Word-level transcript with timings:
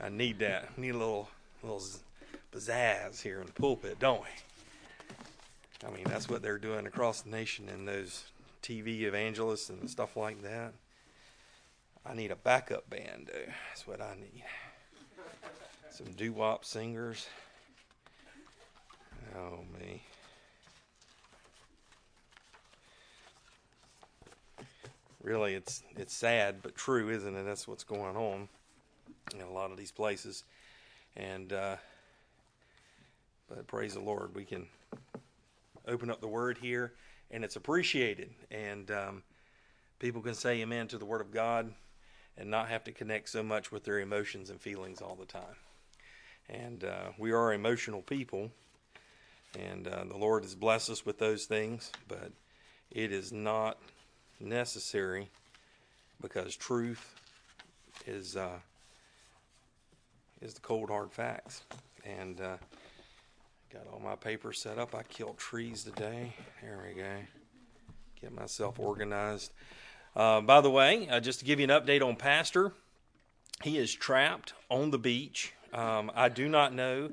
I 0.00 0.08
need 0.08 0.38
that. 0.40 0.76
Need 0.78 0.90
a 0.90 0.98
little 0.98 1.28
little 1.62 1.82
pizzazz 2.52 3.22
here 3.22 3.40
in 3.40 3.46
the 3.46 3.52
pulpit, 3.52 3.98
don't 3.98 4.20
we? 4.20 5.86
I 5.86 5.90
mean, 5.90 6.04
that's 6.04 6.28
what 6.28 6.42
they're 6.42 6.58
doing 6.58 6.86
across 6.86 7.22
the 7.22 7.30
nation 7.30 7.68
in 7.68 7.84
those 7.84 8.24
TV 8.62 9.02
evangelists 9.02 9.70
and 9.70 9.88
stuff 9.88 10.16
like 10.16 10.42
that. 10.42 10.72
I 12.04 12.14
need 12.14 12.30
a 12.30 12.36
backup 12.36 12.88
band, 12.88 13.30
though. 13.32 13.52
That's 13.68 13.86
what 13.86 14.00
I 14.00 14.14
need. 14.14 14.44
Some 15.90 16.12
doo 16.12 16.32
wop 16.32 16.64
singers. 16.64 17.26
Oh, 19.36 19.60
me. 19.78 20.02
Really, 25.22 25.54
it's 25.54 25.82
it's 25.96 26.14
sad 26.14 26.56
but 26.62 26.76
true, 26.76 27.10
isn't 27.10 27.34
it? 27.34 27.42
That's 27.42 27.66
what's 27.66 27.82
going 27.82 28.16
on 28.16 28.48
in 29.34 29.40
a 29.40 29.50
lot 29.50 29.70
of 29.70 29.76
these 29.76 29.92
places, 29.92 30.44
and 31.16 31.52
uh, 31.52 31.76
but 33.48 33.66
praise 33.66 33.94
the 33.94 34.00
Lord, 34.00 34.34
we 34.34 34.44
can 34.44 34.66
open 35.86 36.10
up 36.10 36.20
the 36.20 36.28
Word 36.28 36.58
here, 36.58 36.92
and 37.30 37.44
it's 37.44 37.56
appreciated, 37.56 38.30
and 38.50 38.90
um, 38.90 39.22
people 39.98 40.20
can 40.20 40.34
say 40.34 40.60
Amen 40.60 40.88
to 40.88 40.98
the 40.98 41.04
Word 41.04 41.20
of 41.20 41.30
God, 41.30 41.72
and 42.36 42.50
not 42.50 42.68
have 42.68 42.84
to 42.84 42.92
connect 42.92 43.28
so 43.28 43.42
much 43.42 43.70
with 43.70 43.84
their 43.84 44.00
emotions 44.00 44.50
and 44.50 44.60
feelings 44.60 45.00
all 45.00 45.14
the 45.14 45.26
time. 45.26 45.56
And 46.48 46.84
uh, 46.84 47.10
we 47.18 47.32
are 47.32 47.52
emotional 47.52 48.02
people, 48.02 48.50
and 49.58 49.86
uh, 49.88 50.04
the 50.04 50.16
Lord 50.16 50.42
has 50.44 50.54
blessed 50.54 50.90
us 50.90 51.06
with 51.06 51.18
those 51.18 51.46
things, 51.46 51.92
but 52.08 52.30
it 52.90 53.12
is 53.12 53.32
not 53.32 53.78
necessary 54.40 55.28
because 56.20 56.56
truth 56.56 57.14
is 58.06 58.36
uh, 58.36 58.58
is 60.40 60.54
the 60.54 60.60
cold 60.60 60.90
hard 60.90 61.12
facts. 61.12 61.62
And 62.04 62.40
uh, 62.40 62.56
got 63.72 63.86
all 63.92 64.00
my 64.00 64.16
papers 64.16 64.60
set 64.60 64.78
up. 64.78 64.94
I 64.94 65.02
killed 65.02 65.38
trees 65.38 65.84
today. 65.84 66.34
There 66.62 66.82
we 66.86 67.00
go. 67.00 67.16
Get 68.20 68.32
myself 68.32 68.78
organized. 68.78 69.52
Uh, 70.14 70.40
by 70.40 70.60
the 70.60 70.70
way, 70.70 71.08
uh, 71.08 71.20
just 71.20 71.40
to 71.40 71.44
give 71.44 71.60
you 71.60 71.64
an 71.64 71.70
update 71.70 72.02
on 72.02 72.16
Pastor, 72.16 72.72
he 73.62 73.76
is 73.76 73.92
trapped 73.92 74.54
on 74.70 74.90
the 74.90 74.98
beach. 74.98 75.52
Um, 75.72 76.10
I 76.14 76.28
do 76.28 76.48
not 76.48 76.72
know 76.72 77.10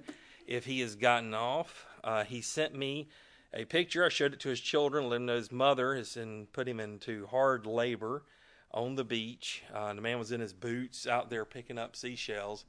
if 0.48 0.66
he 0.66 0.80
has 0.82 0.96
gotten 0.96 1.34
off. 1.34 1.86
Uh, 2.04 2.24
he 2.24 2.42
sent 2.42 2.76
me 2.76 3.10
a 3.54 3.66
picture. 3.66 4.06
I 4.06 4.10
showed 4.10 4.34
it 4.34 4.40
to 4.42 4.50
his 4.50 4.60
children, 4.60 5.10
let 5.10 5.18
him 5.18 5.26
know 5.26 5.36
his 5.36 5.52
mother 5.52 5.96
has 5.96 6.18
in, 6.18 6.48
put 6.54 6.68
him 6.68 6.80
into 6.80 7.28
hard 7.28 7.66
labor 7.66 8.24
on 8.72 8.96
the 8.96 9.04
beach. 9.04 9.64
Uh, 9.74 9.94
the 9.94 10.02
man 10.02 10.20
was 10.20 10.32
in 10.32 10.40
his 10.40 10.54
boots 10.54 11.06
out 11.08 11.30
there 11.30 11.46
picking 11.46 11.78
up 11.78 11.96
seashells. 11.96 12.66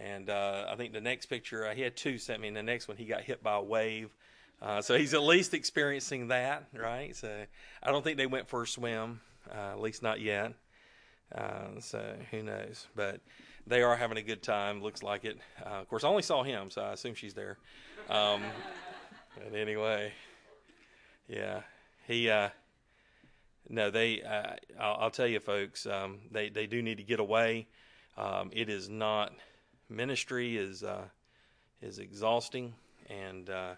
And 0.00 0.30
uh, 0.30 0.66
I 0.68 0.76
think 0.76 0.92
the 0.92 1.00
next 1.00 1.26
picture, 1.26 1.66
uh, 1.66 1.74
he 1.74 1.82
had 1.82 1.96
two 1.96 2.18
sent 2.18 2.40
me, 2.40 2.48
and 2.48 2.56
the 2.56 2.62
next 2.62 2.88
one 2.88 2.96
he 2.96 3.04
got 3.04 3.22
hit 3.22 3.42
by 3.42 3.56
a 3.56 3.62
wave. 3.62 4.14
Uh, 4.60 4.80
so 4.80 4.96
he's 4.96 5.14
at 5.14 5.22
least 5.22 5.54
experiencing 5.54 6.28
that, 6.28 6.64
right? 6.72 7.14
So 7.14 7.44
I 7.82 7.90
don't 7.90 8.02
think 8.02 8.16
they 8.16 8.26
went 8.26 8.48
for 8.48 8.62
a 8.62 8.66
swim, 8.66 9.20
uh, 9.50 9.72
at 9.72 9.80
least 9.80 10.02
not 10.02 10.20
yet. 10.20 10.52
Uh, 11.34 11.80
so 11.80 12.14
who 12.30 12.42
knows? 12.42 12.86
But 12.94 13.20
they 13.66 13.82
are 13.82 13.96
having 13.96 14.18
a 14.18 14.22
good 14.22 14.42
time. 14.42 14.82
Looks 14.82 15.02
like 15.02 15.24
it. 15.24 15.38
Uh, 15.64 15.80
of 15.80 15.88
course, 15.88 16.04
I 16.04 16.08
only 16.08 16.22
saw 16.22 16.42
him, 16.42 16.70
so 16.70 16.82
I 16.82 16.92
assume 16.92 17.14
she's 17.14 17.34
there. 17.34 17.58
Um, 18.08 18.42
but 19.36 19.56
anyway, 19.56 20.12
yeah, 21.28 21.60
he. 22.06 22.30
Uh, 22.30 22.48
no, 23.68 23.90
they. 23.90 24.22
Uh, 24.22 24.54
I'll, 24.80 24.96
I'll, 25.00 25.10
tell 25.10 25.26
you, 25.26 25.40
folks. 25.40 25.86
Um, 25.86 26.20
they 26.30 26.48
they 26.48 26.66
do 26.66 26.82
need 26.82 26.96
to 26.98 27.04
get 27.04 27.20
away. 27.20 27.66
Um, 28.16 28.50
it 28.52 28.68
is 28.68 28.88
not. 28.88 29.32
Ministry 29.90 30.58
is 30.58 30.82
uh, 30.82 31.04
is 31.80 31.98
exhausting, 31.98 32.74
and 33.08 33.48
uh, 33.48 33.74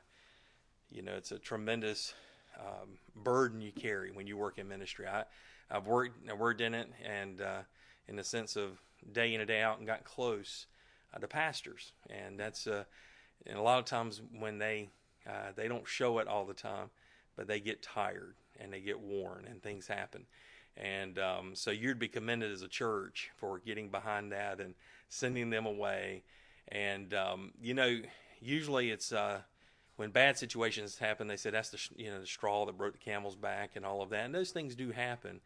you 0.90 1.02
know 1.02 1.12
it's 1.12 1.30
a 1.30 1.38
tremendous 1.38 2.14
um, 2.58 2.98
burden 3.14 3.60
you 3.60 3.70
carry 3.70 4.10
when 4.10 4.26
you 4.26 4.36
work 4.36 4.58
in 4.58 4.66
ministry. 4.66 5.06
I 5.06 5.22
I've 5.70 5.86
worked 5.86 6.28
I 6.28 6.34
worked 6.34 6.60
in 6.60 6.74
it, 6.74 6.88
and 7.04 7.40
uh, 7.40 7.60
in 8.08 8.16
the 8.16 8.24
sense 8.24 8.56
of 8.56 8.80
day 9.12 9.34
in 9.34 9.40
and 9.40 9.46
day 9.46 9.62
out, 9.62 9.78
and 9.78 9.86
got 9.86 10.02
close 10.02 10.66
uh, 11.14 11.18
to 11.20 11.28
pastors, 11.28 11.92
and 12.08 12.38
that's 12.38 12.66
uh, 12.66 12.82
and 13.46 13.56
a 13.56 13.62
lot 13.62 13.78
of 13.78 13.84
times 13.84 14.20
when 14.36 14.58
they 14.58 14.90
uh, 15.28 15.52
they 15.54 15.68
don't 15.68 15.86
show 15.86 16.18
it 16.18 16.26
all 16.26 16.44
the 16.44 16.54
time, 16.54 16.90
but 17.36 17.46
they 17.46 17.60
get 17.60 17.82
tired 17.82 18.34
and 18.58 18.72
they 18.72 18.80
get 18.80 18.98
worn 18.98 19.46
and 19.48 19.62
things 19.62 19.86
happen. 19.86 20.26
And 20.76 21.18
um, 21.18 21.54
so 21.54 21.70
you'd 21.70 21.98
be 21.98 22.08
commended 22.08 22.50
as 22.52 22.62
a 22.62 22.68
church 22.68 23.30
for 23.36 23.58
getting 23.58 23.90
behind 23.90 24.32
that 24.32 24.60
and 24.60 24.74
sending 25.10 25.50
them 25.50 25.66
away. 25.66 26.22
And 26.68 27.12
um, 27.12 27.52
you 27.60 27.74
know, 27.74 28.00
usually 28.40 28.90
it's 28.90 29.12
uh, 29.12 29.40
when 29.96 30.10
bad 30.10 30.38
situations 30.38 30.96
happen. 30.98 31.26
They 31.28 31.36
say 31.36 31.50
that's 31.50 31.68
the 31.68 31.78
you 31.96 32.10
know 32.10 32.20
the 32.20 32.26
straw 32.26 32.64
that 32.64 32.78
broke 32.78 32.94
the 32.94 32.98
camel's 32.98 33.36
back 33.36 33.72
and 33.76 33.84
all 33.84 34.00
of 34.00 34.08
that. 34.10 34.24
And 34.24 34.34
those 34.34 34.50
things 34.50 34.74
do 34.74 34.90
happen. 34.90 35.40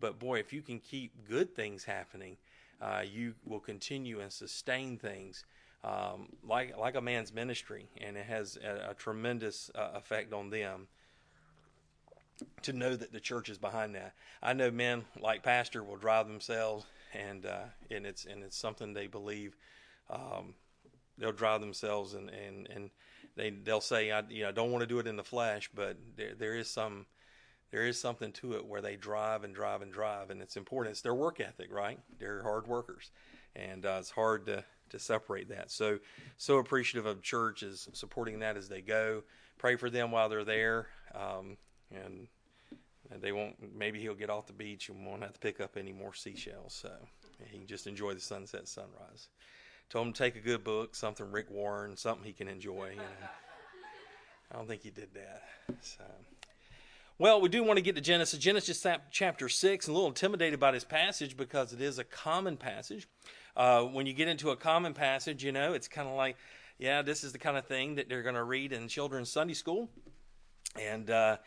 But 0.00 0.18
boy, 0.18 0.38
if 0.38 0.52
you 0.52 0.62
can 0.62 0.78
keep 0.78 1.28
good 1.28 1.54
things 1.54 1.84
happening, 1.84 2.36
uh, 2.80 3.02
you 3.04 3.34
will 3.44 3.60
continue 3.60 4.20
and 4.20 4.32
sustain 4.32 4.96
things 4.96 5.44
um, 5.84 6.28
like 6.46 6.76
like 6.76 6.96
a 6.96 7.00
man's 7.00 7.32
ministry, 7.32 7.88
and 8.00 8.16
it 8.16 8.26
has 8.26 8.58
a, 8.64 8.90
a 8.90 8.94
tremendous 8.94 9.70
uh, 9.74 9.90
effect 9.94 10.32
on 10.32 10.50
them 10.50 10.88
to 12.62 12.72
know 12.72 12.94
that 12.94 13.12
the 13.12 13.20
church 13.20 13.48
is 13.48 13.58
behind 13.58 13.94
that. 13.94 14.14
I 14.42 14.52
know 14.52 14.70
men 14.70 15.04
like 15.20 15.42
Pastor 15.42 15.82
will 15.82 15.96
drive 15.96 16.28
themselves, 16.28 16.86
and 17.12 17.46
uh, 17.46 17.64
and 17.90 18.06
it's 18.06 18.24
and 18.24 18.42
it's 18.42 18.56
something 18.56 18.92
they 18.92 19.06
believe. 19.06 19.56
Um, 20.10 20.54
they'll 21.18 21.32
drive 21.32 21.60
themselves, 21.60 22.14
and 22.14 22.30
and 22.30 22.68
and 22.68 22.90
they 23.36 23.50
they'll 23.50 23.80
say, 23.80 24.10
I 24.10 24.22
you 24.28 24.44
know 24.44 24.52
don't 24.52 24.70
want 24.70 24.82
to 24.82 24.86
do 24.86 24.98
it 24.98 25.06
in 25.06 25.16
the 25.16 25.24
flesh, 25.24 25.70
but 25.74 25.96
there 26.16 26.34
there 26.34 26.54
is 26.54 26.68
some 26.68 27.06
there 27.70 27.86
is 27.86 28.00
something 28.00 28.32
to 28.32 28.54
it 28.54 28.66
where 28.66 28.80
they 28.80 28.96
drive 28.96 29.44
and 29.44 29.54
drive 29.54 29.82
and 29.82 29.92
drive, 29.92 30.30
and 30.30 30.40
it's 30.40 30.56
important. 30.56 30.92
It's 30.92 31.02
their 31.02 31.14
work 31.14 31.40
ethic, 31.40 31.72
right? 31.72 31.98
They're 32.18 32.42
hard 32.42 32.66
workers, 32.66 33.10
and 33.54 33.84
uh, 33.84 33.96
it's 33.98 34.10
hard 34.10 34.46
to 34.46 34.64
to 34.90 34.98
separate 34.98 35.48
that. 35.50 35.70
So, 35.70 35.98
so 36.38 36.58
appreciative 36.58 37.04
of 37.04 37.22
church 37.22 37.62
is 37.62 37.88
supporting 37.92 38.38
that 38.40 38.56
as 38.56 38.68
they 38.68 38.80
go. 38.80 39.22
Pray 39.58 39.76
for 39.76 39.90
them 39.90 40.10
while 40.10 40.28
they're 40.28 40.44
there, 40.44 40.86
um, 41.14 41.58
and, 41.90 42.04
and 42.04 42.28
they 43.20 43.32
won't. 43.32 43.56
Maybe 43.76 44.00
he'll 44.00 44.14
get 44.14 44.30
off 44.30 44.46
the 44.46 44.52
beach 44.52 44.88
and 44.88 45.06
won't 45.06 45.22
have 45.22 45.32
to 45.32 45.40
pick 45.40 45.60
up 45.60 45.76
any 45.76 45.92
more 45.92 46.14
seashells. 46.14 46.74
So 46.74 46.90
he 47.50 47.58
can 47.58 47.66
just 47.66 47.86
enjoy 47.86 48.14
the 48.14 48.20
sunset, 48.20 48.68
sunrise. 48.68 49.28
Told 49.88 50.08
him 50.08 50.12
to 50.12 50.18
take 50.18 50.36
a 50.36 50.40
good 50.40 50.64
book, 50.64 50.94
something 50.94 51.30
Rick 51.30 51.50
Warren, 51.50 51.96
something 51.96 52.24
he 52.24 52.32
can 52.32 52.48
enjoy. 52.48 52.90
You 52.90 52.96
know. 52.96 53.28
I 54.52 54.56
don't 54.56 54.68
think 54.68 54.82
he 54.82 54.90
did 54.90 55.08
that. 55.14 55.42
So. 55.82 56.04
Well, 57.18 57.40
we 57.40 57.48
do 57.48 57.64
want 57.64 57.78
to 57.78 57.82
get 57.82 57.96
to 57.96 58.00
Genesis. 58.00 58.38
Genesis 58.38 58.86
chapter 59.10 59.48
6, 59.48 59.86
and 59.86 59.92
a 59.92 59.96
little 59.96 60.08
intimidated 60.08 60.60
by 60.60 60.70
this 60.70 60.84
passage 60.84 61.36
because 61.36 61.72
it 61.72 61.80
is 61.80 61.98
a 61.98 62.04
common 62.04 62.56
passage. 62.56 63.08
Uh, 63.56 63.82
when 63.82 64.06
you 64.06 64.12
get 64.12 64.28
into 64.28 64.50
a 64.50 64.56
common 64.56 64.94
passage, 64.94 65.42
you 65.42 65.50
know, 65.50 65.72
it's 65.72 65.88
kind 65.88 66.08
of 66.08 66.14
like, 66.14 66.36
yeah, 66.78 67.02
this 67.02 67.24
is 67.24 67.32
the 67.32 67.38
kind 67.38 67.56
of 67.56 67.66
thing 67.66 67.96
that 67.96 68.08
they're 68.08 68.22
going 68.22 68.36
to 68.36 68.44
read 68.44 68.72
in 68.72 68.86
children's 68.86 69.30
Sunday 69.30 69.54
school. 69.54 69.88
And 70.80 71.10
uh, 71.10 71.38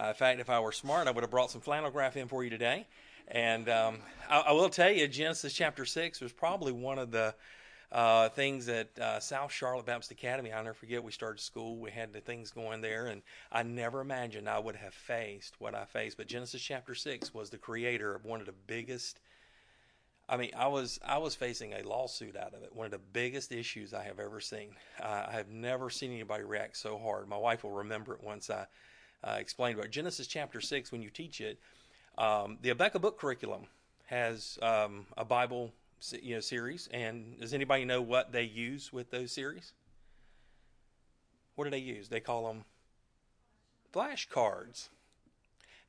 uh, 0.00 0.08
in 0.08 0.14
fact, 0.14 0.40
if 0.40 0.48
I 0.48 0.60
were 0.60 0.72
smart, 0.72 1.08
I 1.08 1.10
would 1.10 1.22
have 1.22 1.30
brought 1.30 1.50
some 1.50 1.60
flannel 1.60 1.90
graph 1.90 2.16
in 2.16 2.28
for 2.28 2.44
you 2.44 2.50
today. 2.50 2.86
And 3.28 3.68
um, 3.68 3.98
I, 4.30 4.40
I, 4.40 4.52
will 4.52 4.70
tell 4.70 4.90
you, 4.90 5.06
Genesis 5.08 5.52
chapter 5.52 5.84
6 5.84 6.20
was 6.20 6.32
probably 6.32 6.72
one 6.72 6.98
of 6.98 7.10
the 7.10 7.34
uh, 7.90 8.28
things 8.30 8.68
at 8.68 8.96
uh, 8.98 9.20
South 9.20 9.52
Charlotte 9.52 9.86
Baptist 9.86 10.10
Academy. 10.10 10.52
I'll 10.52 10.62
never 10.62 10.74
forget, 10.74 11.02
we 11.02 11.12
started 11.12 11.40
school, 11.40 11.78
we 11.78 11.90
had 11.90 12.12
the 12.12 12.20
things 12.20 12.50
going 12.50 12.80
there, 12.80 13.06
and 13.06 13.22
I 13.50 13.62
never 13.64 14.00
imagined 14.00 14.48
I 14.48 14.58
would 14.58 14.76
have 14.76 14.94
faced 14.94 15.56
what 15.58 15.74
I 15.74 15.84
faced. 15.84 16.16
But 16.16 16.26
Genesis 16.26 16.62
chapter 16.62 16.94
6 16.94 17.34
was 17.34 17.50
the 17.50 17.58
creator 17.58 18.14
of 18.14 18.24
one 18.24 18.40
of 18.40 18.46
the 18.46 18.54
biggest 18.66 19.20
I 20.30 20.36
mean, 20.36 20.50
I 20.54 20.66
was 20.68 21.00
I 21.02 21.16
was 21.16 21.34
facing 21.34 21.72
a 21.72 21.82
lawsuit 21.82 22.36
out 22.36 22.52
of 22.52 22.62
it. 22.62 22.74
One 22.74 22.84
of 22.84 22.92
the 22.92 22.98
biggest 22.98 23.50
issues 23.50 23.94
I 23.94 24.04
have 24.04 24.20
ever 24.20 24.40
seen. 24.40 24.72
Uh, 25.02 25.24
I 25.26 25.32
have 25.32 25.48
never 25.48 25.88
seen 25.88 26.12
anybody 26.12 26.44
react 26.44 26.76
so 26.76 26.98
hard. 26.98 27.26
My 27.28 27.38
wife 27.38 27.64
will 27.64 27.70
remember 27.70 28.12
it 28.12 28.22
once 28.22 28.50
I 28.50 28.66
uh, 29.24 29.36
explained 29.38 29.78
about 29.78 29.90
Genesis 29.90 30.26
chapter 30.26 30.60
six. 30.60 30.92
When 30.92 31.02
you 31.02 31.10
teach 31.10 31.40
it, 31.40 31.58
um, 32.16 32.58
the 32.62 32.70
Abeka 32.70 33.00
book 33.00 33.18
curriculum 33.18 33.66
has 34.06 34.58
um, 34.62 35.06
a 35.16 35.24
Bible 35.24 35.72
you 36.22 36.34
know 36.34 36.40
series. 36.40 36.88
And 36.92 37.38
does 37.40 37.54
anybody 37.54 37.84
know 37.84 38.00
what 38.00 38.32
they 38.32 38.44
use 38.44 38.92
with 38.92 39.10
those 39.10 39.32
series? 39.32 39.72
What 41.54 41.64
do 41.64 41.70
they 41.70 41.78
use? 41.78 42.08
They 42.08 42.20
call 42.20 42.46
them 42.46 42.64
flashcards. 43.92 44.88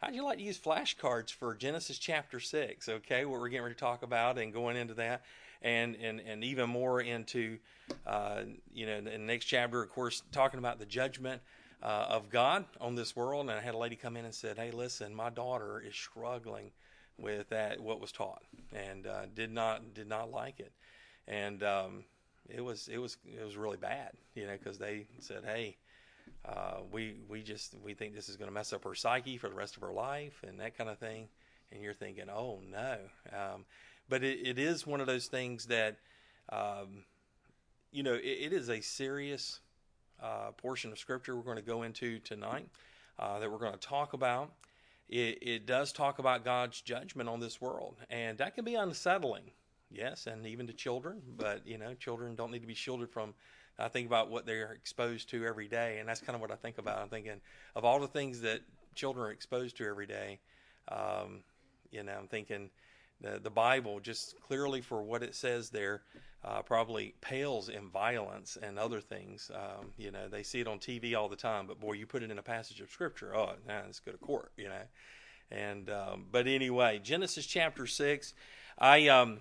How'd 0.02 0.16
you 0.16 0.24
like 0.24 0.38
to 0.38 0.44
use 0.44 0.58
flashcards 0.58 1.31
for 1.31 1.54
Genesis 1.54 1.98
chapter 1.98 2.40
6? 2.40 2.88
Okay, 2.88 3.26
what 3.26 3.40
we're 3.40 3.50
getting 3.50 3.64
ready 3.64 3.76
to 3.76 3.80
talk 3.80 4.02
about 4.02 4.38
and 4.38 4.54
going 4.54 4.78
into 4.78 4.94
that, 4.94 5.24
and, 5.62 5.96
and, 5.98 6.22
and 6.22 6.44
even 6.44 6.70
more 6.70 7.02
into, 7.02 7.58
uh, 8.08 8.44
you 8.74 8.86
know, 8.86 8.96
in 8.96 9.04
the 9.04 9.18
next 9.18 9.46
chapter, 9.46 9.84
of 9.84 9.90
course, 9.90 10.24
talking 10.31 10.58
about 10.58 10.80
the 10.80 10.86
judgment 10.86 11.42
uh, 11.84 12.06
of 12.10 12.30
God 12.30 12.66
on 12.81 12.96
this 12.96 13.16
world. 13.16 13.50
And 13.50 13.58
I 13.58 13.62
had 13.62 13.74
a 13.76 13.78
lady 13.78 13.96
come 13.96 14.18
in 14.18 14.26
and 14.26 14.34
said, 14.34 14.58
Hey, 14.58 14.72
listen, 14.72 15.16
my 15.16 15.30
daughter 15.30 15.81
is 15.86 15.96
struggling 15.96 16.72
with 17.18 17.50
that, 17.50 17.80
what 17.81 18.00
was 18.00 18.12
taught, 18.12 18.44
and 18.74 19.06
uh, 19.08 19.26
did 19.36 19.52
not 19.52 19.94
did 19.94 20.08
not 20.08 20.31
like 20.31 20.60
it. 20.60 20.72
and 21.28 21.64
um, 21.64 22.04
it 22.50 22.62
was 22.62 22.88
it 22.88 22.98
was 22.98 23.18
it 23.26 23.44
was 23.44 23.58
really 23.58 23.78
bad, 23.78 24.12
you 24.36 24.46
know, 24.48 24.54
because 24.54 24.78
they 24.78 25.06
said, 25.20 25.44
"Hey, 25.46 25.78
uh, 26.46 26.78
we 26.92 27.16
we 27.30 27.42
just 27.44 27.76
we 27.84 27.94
think 27.94 28.16
this 28.16 28.30
is 28.30 28.38
going 28.38 28.50
to 28.50 28.54
mess 28.54 28.74
up 28.74 28.84
her 28.86 28.96
psyche 28.96 29.38
for 29.38 29.50
the 29.50 29.56
rest 29.56 29.76
of 29.76 29.81
her 29.84 29.94
life 29.94 30.44
and 30.48 30.60
that 30.60 30.78
kind 30.78 30.90
of 30.90 30.98
thing." 30.98 31.30
And 31.72 31.81
you're 31.84 31.94
thinking, 31.94 32.30
"Oh 32.30 32.62
no," 32.70 32.98
um, 33.34 33.66
but 34.10 34.24
it, 34.24 34.48
it 34.48 34.60
is 34.60 34.88
one 34.88 35.02
of 35.02 35.08
those 35.08 35.28
things 35.28 35.68
that, 35.68 35.98
um, 36.50 37.06
you 37.92 38.04
know, 38.04 38.16
it, 38.16 38.22
it 38.26 38.54
is 38.54 38.70
a 38.70 38.81
serious 38.81 39.60
uh, 40.21 40.51
portion 40.57 40.92
of 40.92 41.00
scripture 41.00 41.36
we're 41.36 41.44
going 41.44 41.57
to 41.57 41.62
go 41.62 41.83
into 41.83 42.19
tonight 42.19 42.68
uh, 43.18 43.39
that 43.39 43.51
we're 43.51 43.57
going 43.57 43.74
to 43.74 43.80
talk 43.80 44.13
about. 44.13 44.51
It, 45.07 45.39
it 45.42 45.66
does 45.66 45.92
talk 45.92 46.19
about 46.19 46.45
God's 46.45 46.81
judgment 46.81 47.30
on 47.30 47.39
this 47.39 47.60
world, 47.60 47.95
and 48.10 48.38
that 48.38 48.56
can 48.56 48.63
be 48.63 48.75
unsettling 48.75 49.51
yes, 49.92 50.27
and 50.27 50.45
even 50.45 50.68
to 50.68 50.74
children. 50.74 51.21
But 51.38 51.66
you 51.66 51.77
know, 51.77 51.94
children 51.94 52.36
don't 52.36 52.51
need 52.51 52.62
to 52.62 52.68
be 52.68 52.74
shielded 52.74 53.10
from. 53.10 53.33
I 53.77 53.88
think 53.88 54.07
about 54.07 54.30
what 54.30 54.45
they're 54.45 54.74
exposed 54.74 55.30
to 55.30 55.45
every 55.45 55.69
day, 55.69 56.00
and 56.00 56.10
that's 56.10 56.19
kind 56.19 56.36
of 56.36 56.42
what 56.42 56.51
I 56.51 56.56
think 56.56 56.77
about. 56.80 57.00
I'm 57.00 57.07
thinking 57.07 57.39
of 57.75 57.86
all 57.86 58.00
the 58.00 58.07
things 58.07 58.42
that 58.42 58.60
children 58.94 59.27
are 59.27 59.31
exposed 59.31 59.77
to 59.77 59.88
every 59.88 60.06
day. 60.06 60.39
Um, 60.89 61.44
you 61.89 62.04
know, 62.04 62.12
I'm 62.12 62.27
thinking 62.27 62.69
the 63.21 63.39
the 63.39 63.50
Bible 63.50 64.00
just 64.00 64.39
clearly 64.42 64.81
for 64.81 65.01
what 65.01 65.24
it 65.24 65.36
says 65.36 65.69
there. 65.69 66.01
Uh, 66.42 66.62
probably 66.62 67.14
pales 67.20 67.68
in 67.68 67.90
violence 67.90 68.58
and 68.64 68.80
other 68.80 69.02
things. 69.02 69.52
Um, 69.54 69.88
you 69.98 70.10
know, 70.10 70.30
they 70.30 70.42
see 70.42 70.62
it 70.62 70.70
on 70.70 70.80
TV 70.80 71.14
all 71.14 71.28
the 71.28 71.36
time, 71.36 71.68
but 71.68 71.82
boy, 71.82 71.94
you 71.94 72.06
put 72.06 72.24
it 72.24 72.32
in 72.32 72.40
a 72.40 72.42
passage 72.42 72.80
of 72.80 72.90
scripture, 72.90 73.36
oh, 73.36 73.56
now 73.68 73.82
let's 73.86 74.00
go 74.00 74.14
to 74.14 74.18
court. 74.18 74.54
You 74.56 74.70
know, 74.70 74.84
and 75.52 75.90
um, 75.90 76.28
but 76.32 76.48
anyway, 76.48 77.02
Genesis 77.04 77.46
chapter 77.46 77.86
six. 77.86 78.34
I 78.78 79.10
um, 79.10 79.40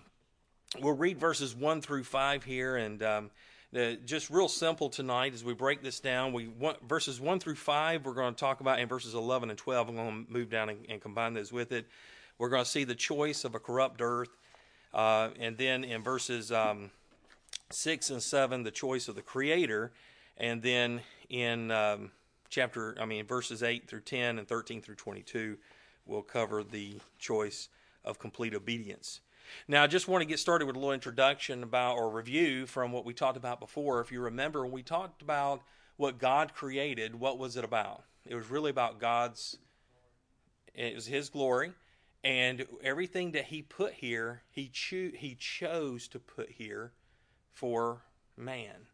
we'll 0.80 0.96
read 0.96 1.18
verses 1.18 1.54
1 1.54 1.80
through 1.80 2.04
5 2.04 2.44
here 2.44 2.76
and 2.76 3.02
um, 3.02 3.30
just 4.04 4.30
real 4.30 4.48
simple 4.48 4.88
tonight 4.88 5.32
as 5.32 5.44
we 5.44 5.54
break 5.54 5.82
this 5.82 6.00
down 6.00 6.32
we 6.32 6.48
want 6.48 6.86
verses 6.88 7.20
1 7.20 7.38
through 7.40 7.54
5 7.54 8.04
we're 8.04 8.14
going 8.14 8.34
to 8.34 8.40
talk 8.40 8.60
about 8.60 8.78
in 8.78 8.88
verses 8.88 9.14
11 9.14 9.50
and 9.50 9.58
12 9.58 9.88
i'm 9.88 9.96
going 9.96 10.26
to 10.26 10.32
move 10.32 10.50
down 10.50 10.68
and, 10.68 10.84
and 10.88 11.00
combine 11.00 11.34
those 11.34 11.52
with 11.52 11.72
it 11.72 11.86
we're 12.38 12.48
going 12.48 12.64
to 12.64 12.68
see 12.68 12.84
the 12.84 12.94
choice 12.94 13.44
of 13.44 13.54
a 13.54 13.58
corrupt 13.58 14.00
earth 14.02 14.30
uh, 14.94 15.30
and 15.38 15.56
then 15.56 15.84
in 15.84 16.02
verses 16.02 16.50
um, 16.52 16.90
6 17.70 18.10
and 18.10 18.22
7 18.22 18.62
the 18.62 18.70
choice 18.70 19.08
of 19.08 19.14
the 19.14 19.22
creator 19.22 19.92
and 20.36 20.62
then 20.62 21.00
in 21.28 21.70
um, 21.70 22.10
chapter 22.48 22.96
i 23.00 23.04
mean 23.04 23.26
verses 23.26 23.62
8 23.62 23.88
through 23.88 24.00
10 24.00 24.38
and 24.38 24.48
13 24.48 24.82
through 24.82 24.94
22 24.94 25.58
we'll 26.06 26.22
cover 26.22 26.62
the 26.62 27.00
choice 27.18 27.68
of 28.04 28.18
complete 28.18 28.54
obedience 28.54 29.20
now, 29.66 29.82
I 29.82 29.86
just 29.86 30.08
want 30.08 30.22
to 30.22 30.26
get 30.26 30.38
started 30.38 30.66
with 30.66 30.76
a 30.76 30.78
little 30.78 30.92
introduction 30.92 31.62
about 31.62 31.96
or 31.96 32.10
review 32.10 32.66
from 32.66 32.92
what 32.92 33.04
we 33.04 33.14
talked 33.14 33.36
about 33.36 33.60
before. 33.60 34.00
If 34.00 34.12
you 34.12 34.20
remember, 34.20 34.62
when 34.62 34.72
we 34.72 34.82
talked 34.82 35.22
about 35.22 35.62
what 35.96 36.18
God 36.18 36.54
created, 36.54 37.14
what 37.18 37.38
was 37.38 37.56
it 37.56 37.64
about? 37.64 38.04
It 38.26 38.34
was 38.34 38.50
really 38.50 38.70
about 38.70 39.00
God's, 39.00 39.58
it 40.74 40.94
was 40.94 41.06
His 41.06 41.28
glory, 41.28 41.72
and 42.28 42.66
everything 42.84 43.32
that 43.32 43.46
He 43.46 43.62
put 43.62 43.94
here, 43.94 44.42
He 44.50 44.68
cho- 44.68 45.12
He 45.16 45.34
chose 45.34 46.08
to 46.08 46.18
put 46.18 46.50
here 46.50 46.92
for 47.54 48.02
man, 48.36 48.86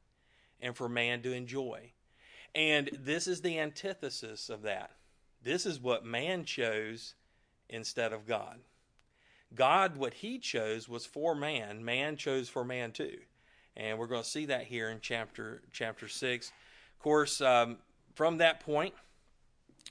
and 0.60 0.76
for 0.76 0.88
man 0.88 1.20
to 1.22 1.32
enjoy. 1.32 1.90
And 2.54 2.90
this 2.92 3.26
is 3.26 3.40
the 3.40 3.58
antithesis 3.58 4.48
of 4.48 4.62
that. 4.62 4.92
This 5.42 5.66
is 5.66 5.80
what 5.80 6.04
man 6.04 6.44
chose 6.44 7.14
instead 7.68 8.12
of 8.12 8.24
God. 8.24 8.60
God, 9.52 9.96
what 9.96 10.14
He 10.14 10.38
chose 10.38 10.88
was 10.88 11.04
for 11.04 11.34
man. 11.34 11.84
Man 11.84 12.16
chose 12.16 12.48
for 12.48 12.64
man 12.64 12.92
too, 12.92 13.18
and 13.76 13.98
we're 13.98 14.06
going 14.06 14.22
to 14.22 14.28
see 14.28 14.46
that 14.46 14.66
here 14.66 14.90
in 14.90 15.00
chapter 15.00 15.62
chapter 15.72 16.06
six. 16.06 16.52
Of 16.96 17.02
course, 17.02 17.40
um, 17.40 17.78
from 18.14 18.38
that 18.38 18.60
point, 18.60 18.94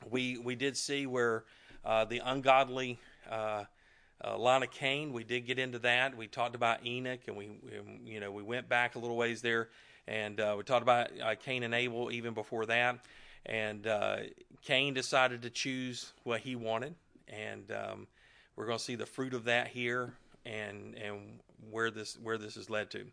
we 0.09 0.37
we 0.37 0.55
did 0.55 0.77
see 0.77 1.05
where 1.05 1.43
uh, 1.83 2.05
the 2.05 2.21
ungodly 2.23 2.99
uh, 3.29 3.63
uh, 4.23 4.61
of 4.61 4.71
Cain. 4.71 5.13
We 5.13 5.23
did 5.23 5.41
get 5.45 5.59
into 5.59 5.79
that. 5.79 6.15
We 6.15 6.27
talked 6.27 6.55
about 6.55 6.85
Enoch, 6.85 7.21
and 7.27 7.35
we, 7.35 7.49
we 7.63 8.13
you 8.13 8.19
know 8.19 8.31
we 8.31 8.43
went 8.43 8.69
back 8.69 8.95
a 8.95 8.99
little 8.99 9.17
ways 9.17 9.41
there, 9.41 9.69
and 10.07 10.39
uh, 10.39 10.55
we 10.57 10.63
talked 10.63 10.83
about 10.83 11.09
uh, 11.21 11.35
Cain 11.35 11.63
and 11.63 11.73
Abel 11.73 12.11
even 12.11 12.33
before 12.33 12.65
that. 12.67 12.99
And 13.45 13.85
uh, 13.87 14.17
Cain 14.63 14.93
decided 14.93 15.41
to 15.41 15.49
choose 15.49 16.13
what 16.23 16.41
he 16.41 16.55
wanted, 16.55 16.95
and 17.27 17.69
um, 17.71 18.07
we're 18.55 18.65
going 18.65 18.77
to 18.77 18.83
see 18.83 18.95
the 18.95 19.05
fruit 19.05 19.33
of 19.33 19.45
that 19.45 19.67
here 19.67 20.13
and 20.45 20.95
and 20.95 21.39
where 21.69 21.91
this 21.91 22.17
where 22.21 22.37
this 22.37 22.55
has 22.55 22.69
led 22.69 22.89
to. 22.91 23.05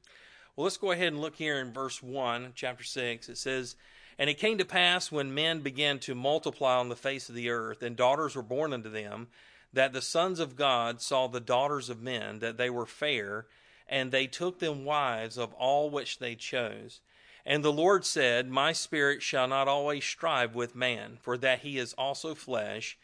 Well, 0.57 0.65
let's 0.65 0.77
go 0.77 0.91
ahead 0.91 1.09
and 1.09 1.21
look 1.21 1.37
here 1.37 1.59
in 1.59 1.73
verse 1.73 2.03
1, 2.03 2.53
chapter 2.55 2.85
6. 2.85 3.29
It 3.29 3.39
says, 3.39 3.77
And 4.19 4.29
it 4.29 4.39
came 4.39 4.59
to 4.59 4.65
pass 4.65 5.11
when 5.11 5.33
men 5.33 5.61
began 5.61 5.99
to 6.01 6.15
multiply 6.15 6.77
on 6.77 6.89
the 6.89 6.97
face 6.97 7.29
of 7.29 7.35
the 7.35 7.51
earth, 7.51 7.83
and 7.83 7.97
daughters 7.97 8.35
were 8.35 8.43
born 8.43 8.73
unto 8.73 8.91
them, 8.91 9.29
that 9.73 9.93
the 9.93 10.03
sons 10.03 10.41
of 10.41 10.57
God 10.57 11.01
saw 11.01 11.27
the 11.27 11.41
daughters 11.41 11.89
of 11.89 12.03
men, 12.03 12.41
that 12.41 12.57
they 12.57 12.71
were 12.71 12.87
fair, 12.87 13.47
and 13.89 14.11
they 14.11 14.27
took 14.27 14.59
them 14.59 14.85
wives 14.85 15.37
of 15.37 15.53
all 15.55 15.91
which 15.91 16.19
they 16.19 16.35
chose. 16.35 17.01
And 17.47 17.65
the 17.65 17.73
Lord 17.73 18.05
said, 18.05 18.49
My 18.49 18.73
spirit 18.73 19.23
shall 19.23 19.49
not 19.49 19.69
always 19.69 20.05
strive 20.05 20.55
with 20.55 20.75
man, 20.75 21.19
for 21.21 21.39
that 21.39 21.61
he 21.61 21.79
is 21.79 21.93
also 21.95 22.35
flesh 22.35 22.99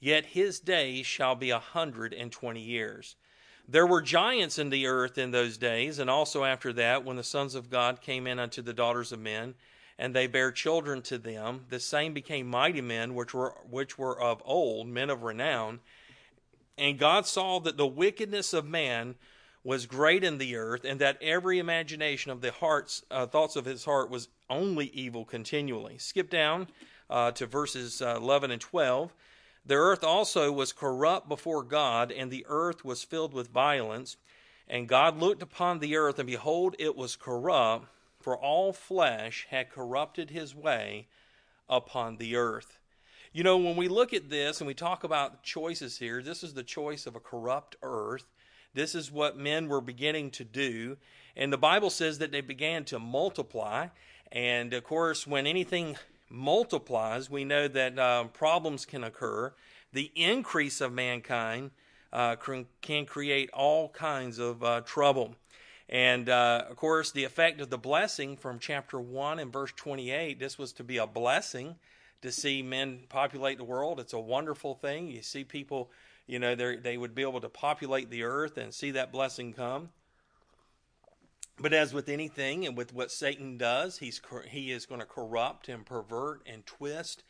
yet 0.00 0.26
his 0.26 0.58
days 0.58 1.06
shall 1.06 1.34
be 1.34 1.50
a 1.50 1.58
hundred 1.58 2.14
and 2.14 2.32
twenty 2.32 2.62
years. 2.62 3.16
There 3.68 3.86
were 3.86 4.02
giants 4.02 4.58
in 4.58 4.70
the 4.70 4.86
earth 4.86 5.18
in 5.18 5.30
those 5.30 5.56
days, 5.56 5.98
and 5.98 6.10
also 6.10 6.44
after 6.44 6.72
that, 6.72 7.04
when 7.04 7.16
the 7.16 7.22
sons 7.22 7.54
of 7.54 7.70
God 7.70 8.00
came 8.00 8.26
in 8.26 8.38
unto 8.40 8.62
the 8.62 8.72
daughters 8.72 9.12
of 9.12 9.20
men, 9.20 9.54
and 9.96 10.16
they 10.16 10.26
bare 10.26 10.50
children 10.50 11.02
to 11.02 11.18
them, 11.18 11.66
the 11.68 11.78
same 11.78 12.14
became 12.14 12.48
mighty 12.48 12.80
men 12.80 13.14
which 13.14 13.34
were 13.34 13.54
which 13.68 13.98
were 13.98 14.18
of 14.18 14.42
old, 14.44 14.88
men 14.88 15.10
of 15.10 15.22
renown. 15.22 15.80
And 16.80 16.98
God 16.98 17.26
saw 17.26 17.60
that 17.60 17.76
the 17.76 17.86
wickedness 17.86 18.54
of 18.54 18.66
man 18.66 19.16
was 19.62 19.84
great 19.84 20.24
in 20.24 20.38
the 20.38 20.56
earth, 20.56 20.82
and 20.82 20.98
that 20.98 21.22
every 21.22 21.58
imagination 21.58 22.30
of 22.30 22.40
the 22.40 22.50
hearts 22.50 23.04
uh, 23.10 23.26
thoughts 23.26 23.54
of 23.54 23.66
his 23.66 23.84
heart 23.84 24.08
was 24.08 24.28
only 24.48 24.86
evil 24.86 25.26
continually. 25.26 25.98
Skip 25.98 26.30
down 26.30 26.68
uh, 27.10 27.32
to 27.32 27.44
verses 27.44 28.00
uh, 28.00 28.16
11 28.16 28.50
and 28.50 28.62
12. 28.62 29.12
The 29.66 29.74
earth 29.74 30.02
also 30.02 30.50
was 30.50 30.72
corrupt 30.72 31.28
before 31.28 31.62
God, 31.62 32.10
and 32.10 32.30
the 32.30 32.46
earth 32.48 32.82
was 32.82 33.04
filled 33.04 33.34
with 33.34 33.52
violence. 33.52 34.16
And 34.66 34.88
God 34.88 35.18
looked 35.18 35.42
upon 35.42 35.80
the 35.80 35.96
earth, 35.96 36.18
and 36.18 36.26
behold, 36.26 36.76
it 36.78 36.96
was 36.96 37.14
corrupt, 37.14 37.88
for 38.22 38.38
all 38.38 38.72
flesh 38.72 39.46
had 39.50 39.68
corrupted 39.68 40.30
his 40.30 40.54
way 40.54 41.08
upon 41.68 42.16
the 42.16 42.36
earth. 42.36 42.79
You 43.32 43.44
know, 43.44 43.58
when 43.58 43.76
we 43.76 43.86
look 43.86 44.12
at 44.12 44.28
this 44.28 44.60
and 44.60 44.66
we 44.66 44.74
talk 44.74 45.04
about 45.04 45.44
choices 45.44 45.98
here, 45.98 46.20
this 46.20 46.42
is 46.42 46.54
the 46.54 46.64
choice 46.64 47.06
of 47.06 47.14
a 47.14 47.20
corrupt 47.20 47.76
earth. 47.80 48.24
This 48.74 48.96
is 48.96 49.12
what 49.12 49.38
men 49.38 49.68
were 49.68 49.80
beginning 49.80 50.32
to 50.32 50.44
do. 50.44 50.96
And 51.36 51.52
the 51.52 51.58
Bible 51.58 51.90
says 51.90 52.18
that 52.18 52.32
they 52.32 52.40
began 52.40 52.84
to 52.86 52.98
multiply. 52.98 53.86
And 54.32 54.74
of 54.74 54.82
course, 54.82 55.28
when 55.28 55.46
anything 55.46 55.96
multiplies, 56.28 57.30
we 57.30 57.44
know 57.44 57.68
that 57.68 57.96
uh, 58.00 58.24
problems 58.24 58.84
can 58.84 59.04
occur. 59.04 59.52
The 59.92 60.10
increase 60.16 60.80
of 60.80 60.92
mankind 60.92 61.70
uh, 62.12 62.34
can 62.34 63.06
create 63.06 63.50
all 63.52 63.90
kinds 63.90 64.40
of 64.40 64.64
uh, 64.64 64.80
trouble. 64.80 65.36
And 65.88 66.28
uh, 66.28 66.64
of 66.68 66.74
course, 66.74 67.12
the 67.12 67.22
effect 67.22 67.60
of 67.60 67.70
the 67.70 67.78
blessing 67.78 68.36
from 68.36 68.58
chapter 68.58 68.98
1 68.98 69.38
and 69.38 69.52
verse 69.52 69.72
28 69.76 70.40
this 70.40 70.58
was 70.58 70.72
to 70.72 70.82
be 70.82 70.96
a 70.96 71.06
blessing 71.06 71.76
to 72.22 72.30
see 72.32 72.62
men 72.62 73.00
populate 73.08 73.58
the 73.58 73.64
world. 73.64 74.00
It's 74.00 74.12
a 74.12 74.20
wonderful 74.20 74.74
thing. 74.74 75.08
You 75.08 75.22
see 75.22 75.44
people, 75.44 75.90
you 76.26 76.38
know, 76.38 76.54
they 76.54 76.96
would 76.96 77.14
be 77.14 77.22
able 77.22 77.40
to 77.40 77.48
populate 77.48 78.10
the 78.10 78.24
earth 78.24 78.56
and 78.56 78.74
see 78.74 78.90
that 78.92 79.12
blessing 79.12 79.52
come. 79.52 79.90
But 81.58 81.74
as 81.74 81.92
with 81.92 82.08
anything 82.08 82.66
and 82.66 82.76
with 82.76 82.94
what 82.94 83.10
Satan 83.10 83.58
does, 83.58 83.98
he's 83.98 84.20
he 84.48 84.72
is 84.72 84.86
going 84.86 85.00
to 85.00 85.06
corrupt 85.06 85.68
and 85.68 85.84
pervert 85.84 86.40
and 86.46 86.64
twist 86.64 87.22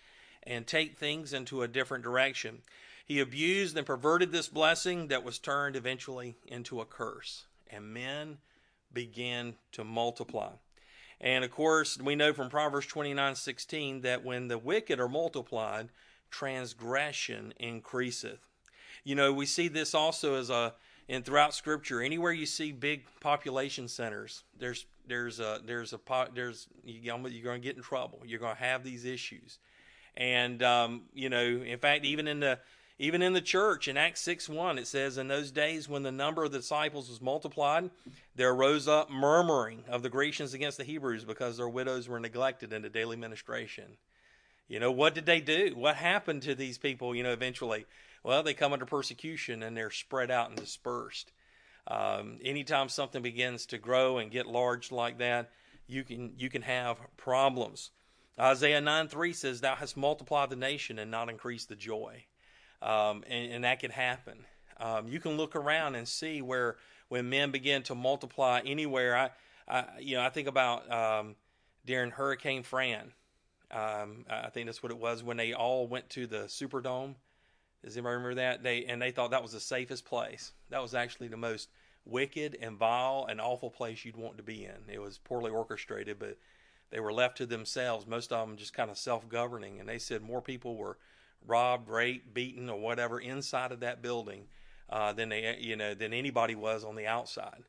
and 0.44 0.66
take 0.66 0.98
things 0.98 1.32
into 1.32 1.62
a 1.62 1.68
different 1.68 2.04
direction. 2.04 2.62
He 3.04 3.18
abused 3.18 3.76
and 3.76 3.84
perverted 3.84 4.30
this 4.30 4.48
blessing 4.48 5.08
that 5.08 5.24
was 5.24 5.40
turned 5.40 5.74
eventually 5.74 6.36
into 6.46 6.80
a 6.80 6.84
curse, 6.84 7.46
and 7.68 7.92
men 7.92 8.38
began 8.92 9.54
to 9.72 9.82
multiply. 9.82 10.50
And 11.20 11.44
of 11.44 11.50
course, 11.50 11.98
we 11.98 12.14
know 12.14 12.32
from 12.32 12.48
Proverbs 12.48 12.86
29:16 12.86 14.02
that 14.02 14.24
when 14.24 14.48
the 14.48 14.58
wicked 14.58 14.98
are 14.98 15.08
multiplied, 15.08 15.90
transgression 16.30 17.52
increaseth. 17.58 18.46
You 19.04 19.14
know, 19.14 19.32
we 19.32 19.46
see 19.46 19.68
this 19.68 19.94
also 19.94 20.34
as 20.34 20.50
a 20.50 20.74
and 21.08 21.24
throughout 21.24 21.54
Scripture, 21.54 22.00
anywhere 22.00 22.32
you 22.32 22.46
see 22.46 22.70
big 22.70 23.02
population 23.20 23.88
centers, 23.88 24.44
there's 24.56 24.86
there's 25.06 25.40
a 25.40 25.60
there's 25.64 25.92
a 25.92 26.00
there's 26.32 26.68
you're 26.84 27.18
going 27.18 27.32
to 27.32 27.58
get 27.58 27.76
in 27.76 27.82
trouble. 27.82 28.22
You're 28.24 28.38
going 28.38 28.56
to 28.56 28.62
have 28.62 28.84
these 28.84 29.04
issues, 29.04 29.58
and 30.16 30.62
um, 30.62 31.02
you 31.12 31.28
know, 31.28 31.42
in 31.42 31.78
fact, 31.78 32.04
even 32.04 32.28
in 32.28 32.40
the 32.40 32.60
Even 33.02 33.22
in 33.22 33.32
the 33.32 33.40
church, 33.40 33.88
in 33.88 33.96
Acts 33.96 34.20
6 34.20 34.46
1, 34.50 34.76
it 34.76 34.86
says, 34.86 35.16
In 35.16 35.26
those 35.26 35.50
days 35.50 35.88
when 35.88 36.02
the 36.02 36.12
number 36.12 36.44
of 36.44 36.52
the 36.52 36.58
disciples 36.58 37.08
was 37.08 37.22
multiplied, 37.22 37.88
there 38.36 38.50
arose 38.50 38.86
up 38.86 39.10
murmuring 39.10 39.84
of 39.88 40.02
the 40.02 40.10
Grecians 40.10 40.52
against 40.52 40.76
the 40.76 40.84
Hebrews 40.84 41.24
because 41.24 41.56
their 41.56 41.68
widows 41.68 42.10
were 42.10 42.20
neglected 42.20 42.74
in 42.74 42.82
the 42.82 42.90
daily 42.90 43.16
ministration. 43.16 43.96
You 44.68 44.80
know, 44.80 44.92
what 44.92 45.14
did 45.14 45.24
they 45.24 45.40
do? 45.40 45.72
What 45.74 45.96
happened 45.96 46.42
to 46.42 46.54
these 46.54 46.76
people, 46.76 47.14
you 47.14 47.22
know, 47.22 47.32
eventually? 47.32 47.86
Well, 48.22 48.42
they 48.42 48.52
come 48.52 48.74
under 48.74 48.84
persecution 48.84 49.62
and 49.62 49.74
they're 49.74 49.90
spread 49.90 50.30
out 50.30 50.50
and 50.50 50.58
dispersed. 50.58 51.32
Um, 51.86 52.38
anytime 52.44 52.90
something 52.90 53.22
begins 53.22 53.64
to 53.66 53.78
grow 53.78 54.18
and 54.18 54.30
get 54.30 54.44
large 54.44 54.92
like 54.92 55.16
that, 55.20 55.52
you 55.86 56.04
can 56.04 56.34
you 56.36 56.50
can 56.50 56.60
have 56.60 56.98
problems. 57.16 57.92
Isaiah 58.38 58.82
9 58.82 59.08
3 59.08 59.32
says, 59.32 59.62
Thou 59.62 59.74
hast 59.76 59.96
multiplied 59.96 60.50
the 60.50 60.56
nation 60.56 60.98
and 60.98 61.10
not 61.10 61.30
increased 61.30 61.70
the 61.70 61.76
joy 61.76 62.26
um, 62.82 63.24
and, 63.28 63.52
and, 63.52 63.64
that 63.64 63.80
could 63.80 63.90
happen. 63.90 64.46
Um, 64.78 65.08
you 65.08 65.20
can 65.20 65.36
look 65.36 65.54
around 65.54 65.94
and 65.94 66.08
see 66.08 66.40
where 66.40 66.76
when 67.08 67.28
men 67.28 67.50
begin 67.50 67.82
to 67.84 67.94
multiply 67.94 68.60
anywhere. 68.64 69.16
I, 69.16 69.30
I 69.68 69.84
you 70.00 70.16
know, 70.16 70.22
I 70.22 70.30
think 70.30 70.48
about 70.48 70.90
um, 70.90 71.36
during 71.84 72.10
Hurricane 72.10 72.62
Fran. 72.62 73.12
Um, 73.70 74.24
I 74.28 74.48
think 74.48 74.66
that's 74.66 74.82
what 74.82 74.90
it 74.90 74.98
was 74.98 75.22
when 75.22 75.36
they 75.36 75.52
all 75.52 75.86
went 75.86 76.08
to 76.10 76.26
the 76.26 76.44
Superdome. 76.44 77.14
Does 77.84 77.96
anybody 77.96 78.16
remember 78.16 78.34
that? 78.36 78.62
They 78.62 78.84
and 78.84 79.00
they 79.00 79.10
thought 79.10 79.30
that 79.30 79.42
was 79.42 79.52
the 79.52 79.60
safest 79.60 80.04
place. 80.04 80.52
That 80.70 80.82
was 80.82 80.94
actually 80.94 81.28
the 81.28 81.36
most 81.36 81.68
wicked 82.04 82.56
and 82.60 82.76
vile 82.76 83.26
and 83.28 83.40
awful 83.40 83.70
place 83.70 84.04
you'd 84.04 84.16
want 84.16 84.36
to 84.38 84.42
be 84.42 84.64
in. 84.64 84.92
It 84.92 85.00
was 85.00 85.18
poorly 85.18 85.50
orchestrated, 85.50 86.18
but 86.18 86.38
they 86.90 87.00
were 87.00 87.12
left 87.12 87.36
to 87.38 87.46
themselves. 87.46 88.06
Most 88.06 88.32
of 88.32 88.46
them 88.46 88.56
just 88.56 88.74
kind 88.74 88.90
of 88.90 88.98
self-governing, 88.98 89.78
and 89.78 89.88
they 89.88 89.98
said 89.98 90.22
more 90.22 90.42
people 90.42 90.76
were 90.76 90.98
robbed, 91.46 91.88
raped, 91.88 92.32
beaten, 92.34 92.68
or 92.68 92.78
whatever 92.78 93.20
inside 93.20 93.72
of 93.72 93.80
that 93.80 94.02
building 94.02 94.44
uh, 94.88 95.12
than 95.12 95.28
they, 95.28 95.56
you 95.60 95.76
know, 95.76 95.94
than 95.94 96.12
anybody 96.12 96.54
was 96.54 96.84
on 96.84 96.96
the 96.96 97.06
outside. 97.06 97.62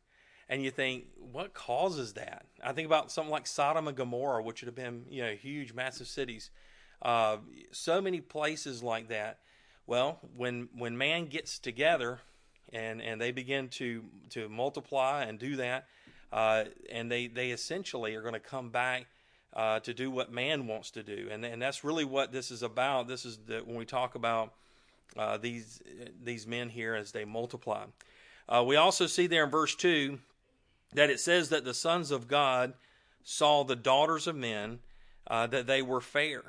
And 0.49 0.63
you 0.63 0.71
think, 0.71 1.05
what 1.31 1.53
causes 1.53 2.13
that? 2.13 2.45
I 2.61 2.73
think 2.73 2.85
about 2.85 3.11
something 3.11 3.31
like 3.31 3.47
Sodom 3.47 3.87
and 3.87 3.95
Gomorrah, 3.95 4.43
which 4.43 4.61
would 4.61 4.67
have 4.67 4.75
been, 4.75 5.05
you 5.09 5.23
know, 5.23 5.31
huge, 5.31 5.73
massive 5.73 6.07
cities. 6.07 6.51
Uh, 7.01 7.37
so 7.71 8.01
many 8.01 8.19
places 8.19 8.83
like 8.83 9.07
that. 9.07 9.39
Well, 9.87 10.19
when 10.35 10.69
when 10.77 10.97
man 10.97 11.27
gets 11.27 11.57
together, 11.57 12.19
and 12.71 13.01
and 13.01 13.19
they 13.19 13.31
begin 13.31 13.69
to 13.69 14.03
to 14.31 14.49
multiply 14.49 15.23
and 15.23 15.39
do 15.39 15.55
that, 15.55 15.87
uh, 16.31 16.65
and 16.91 17.11
they 17.11 17.27
they 17.27 17.51
essentially 17.51 18.15
are 18.15 18.21
going 18.21 18.33
to 18.33 18.39
come 18.39 18.69
back 18.69 19.07
uh, 19.53 19.79
to 19.81 19.93
do 19.93 20.09
what 20.09 20.31
man 20.31 20.67
wants 20.67 20.91
to 20.91 21.03
do, 21.03 21.27
and 21.29 21.43
and 21.43 21.61
that's 21.61 21.83
really 21.83 22.05
what 22.05 22.31
this 22.31 22.51
is 22.51 22.63
about. 22.63 23.07
This 23.07 23.25
is 23.25 23.37
the, 23.45 23.59
when 23.59 23.75
we 23.75 23.85
talk 23.85 24.15
about 24.15 24.53
uh, 25.17 25.37
these 25.37 25.81
these 26.23 26.47
men 26.47 26.69
here 26.69 26.95
as 26.95 27.11
they 27.11 27.25
multiply. 27.25 27.85
Uh, 28.47 28.63
we 28.65 28.75
also 28.75 29.07
see 29.07 29.27
there 29.27 29.43
in 29.43 29.49
verse 29.49 29.75
two 29.75 30.19
that 30.93 31.09
it 31.09 31.19
says 31.19 31.49
that 31.49 31.65
the 31.65 31.73
sons 31.73 32.11
of 32.11 32.27
God 32.27 32.73
saw 33.23 33.63
the 33.63 33.75
daughters 33.75 34.27
of 34.27 34.35
men 34.35 34.79
uh, 35.27 35.47
that 35.47 35.67
they 35.67 35.81
were 35.81 36.01
fair, 36.01 36.43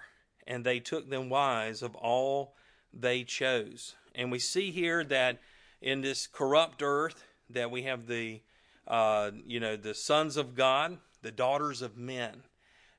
and 0.46 0.64
they 0.64 0.80
took 0.80 1.10
them 1.10 1.28
wives 1.28 1.82
of 1.82 1.94
all 1.96 2.54
they 2.92 3.24
chose. 3.24 3.94
And 4.14 4.30
we 4.30 4.38
see 4.38 4.70
here 4.70 5.02
that 5.04 5.40
in 5.80 6.02
this 6.02 6.26
corrupt 6.26 6.82
earth 6.82 7.24
that 7.50 7.70
we 7.70 7.82
have 7.82 8.06
the 8.06 8.42
uh, 8.86 9.32
you 9.44 9.58
know 9.58 9.76
the 9.76 9.94
sons 9.94 10.36
of 10.36 10.54
God, 10.54 10.98
the 11.22 11.32
daughters 11.32 11.82
of 11.82 11.96
men 11.96 12.42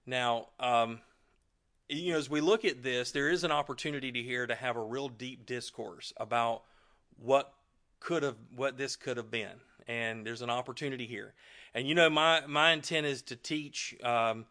now, 0.06 0.48
um, 0.60 1.00
you 1.90 2.14
know, 2.14 2.18
as 2.18 2.30
we 2.30 2.42
look 2.42 2.66
at 2.66 2.84
this, 2.84 3.12
there 3.12 3.30
is 3.30 3.44
an 3.44 3.52
opportunity 3.52 4.12
to 4.12 4.22
here 4.22 4.48
to 4.48 4.56
have 4.56 4.76
a 4.76 4.84
real 4.84 5.10
deep 5.10 5.46
discourse 5.46 6.14
about 6.18 6.64
what 7.18 7.54
could 8.00 8.24
have, 8.24 8.36
what 8.56 8.78
this 8.78 8.96
could 8.96 9.18
have 9.18 9.32
been, 9.32 9.62
and 9.88 10.26
there's 10.26 10.42
an 10.42 10.50
opportunity 10.50 11.06
here. 11.06 11.34
And 11.74 11.88
you 11.88 11.96
know, 11.96 12.10
my 12.10 12.42
my 12.48 12.72
intent 12.72 13.06
is 13.06 13.22
to 13.24 13.36
teach 13.36 13.96
um, 14.04 14.46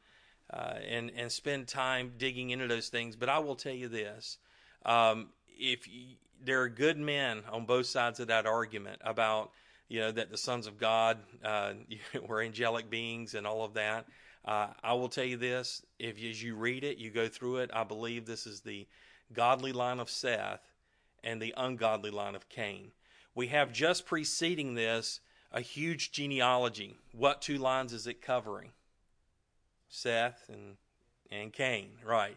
uh, 0.52 0.74
and 0.88 1.10
and 1.16 1.30
spend 1.30 1.68
time 1.68 2.12
digging 2.16 2.50
into 2.50 2.66
those 2.66 2.88
things. 2.88 3.16
But 3.16 3.28
I 3.28 3.38
will 3.38 3.56
tell 3.56 3.74
you 3.74 3.88
this: 3.88 4.38
um, 4.84 5.28
if 5.58 5.88
you, 5.88 6.16
there 6.44 6.62
are 6.62 6.68
good 6.68 6.98
men 6.98 7.42
on 7.50 7.66
both 7.66 7.86
sides 7.86 8.20
of 8.20 8.28
that 8.28 8.46
argument 8.46 9.00
about 9.04 9.50
you 9.88 10.00
know 10.00 10.10
that 10.10 10.30
the 10.30 10.38
sons 10.38 10.66
of 10.66 10.78
God 10.78 11.18
uh, 11.44 11.74
were 12.26 12.40
angelic 12.40 12.90
beings 12.90 13.34
and 13.34 13.46
all 13.46 13.64
of 13.64 13.74
that. 13.74 14.06
Uh, 14.44 14.68
I 14.82 14.92
will 14.94 15.08
tell 15.08 15.24
you 15.24 15.36
this: 15.36 15.82
if 15.98 16.22
as 16.22 16.42
you 16.42 16.54
read 16.54 16.84
it, 16.84 16.98
you 16.98 17.10
go 17.10 17.28
through 17.28 17.58
it, 17.58 17.70
I 17.72 17.84
believe 17.84 18.26
this 18.26 18.46
is 18.46 18.60
the 18.60 18.86
godly 19.32 19.72
line 19.72 20.00
of 20.00 20.10
Seth 20.10 20.60
and 21.22 21.40
the 21.40 21.54
ungodly 21.56 22.10
line 22.10 22.34
of 22.34 22.48
Cain. 22.48 22.90
We 23.34 23.46
have 23.48 23.72
just 23.72 24.04
preceding 24.04 24.74
this 24.74 25.20
a 25.52 25.60
huge 25.60 26.12
genealogy. 26.12 26.96
What 27.12 27.42
two 27.42 27.58
lines 27.58 27.92
is 27.92 28.06
it 28.06 28.20
covering? 28.20 28.70
Seth 29.88 30.48
and 30.48 30.76
and 31.30 31.52
Cain, 31.52 31.90
right? 32.04 32.36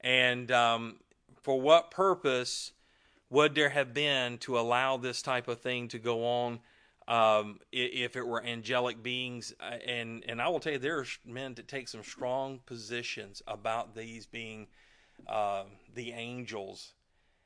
And 0.00 0.50
um, 0.50 0.96
for 1.42 1.60
what 1.60 1.90
purpose 1.90 2.72
would 3.30 3.54
there 3.54 3.70
have 3.70 3.94
been 3.94 4.38
to 4.38 4.58
allow 4.58 4.96
this 4.96 5.22
type 5.22 5.48
of 5.48 5.60
thing 5.60 5.88
to 5.88 5.98
go 5.98 6.24
on? 6.24 6.60
Um, 7.06 7.58
if 7.72 8.16
it 8.16 8.26
were 8.26 8.42
angelic 8.42 9.02
beings. 9.02 9.54
Uh, 9.60 9.76
and 9.86 10.24
and 10.28 10.40
I 10.40 10.48
will 10.48 10.60
tell 10.60 10.72
you, 10.72 10.78
there 10.78 10.98
are 10.98 11.06
men 11.26 11.54
that 11.54 11.68
take 11.68 11.88
some 11.88 12.02
strong 12.02 12.60
positions 12.66 13.42
about 13.46 13.94
these 13.94 14.26
being 14.26 14.68
uh, 15.26 15.64
the 15.94 16.12
angels 16.12 16.92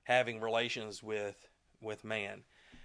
having 0.04 0.40
relations 0.40 1.02
with 1.02 1.48
with 1.80 2.04
man. 2.04 2.42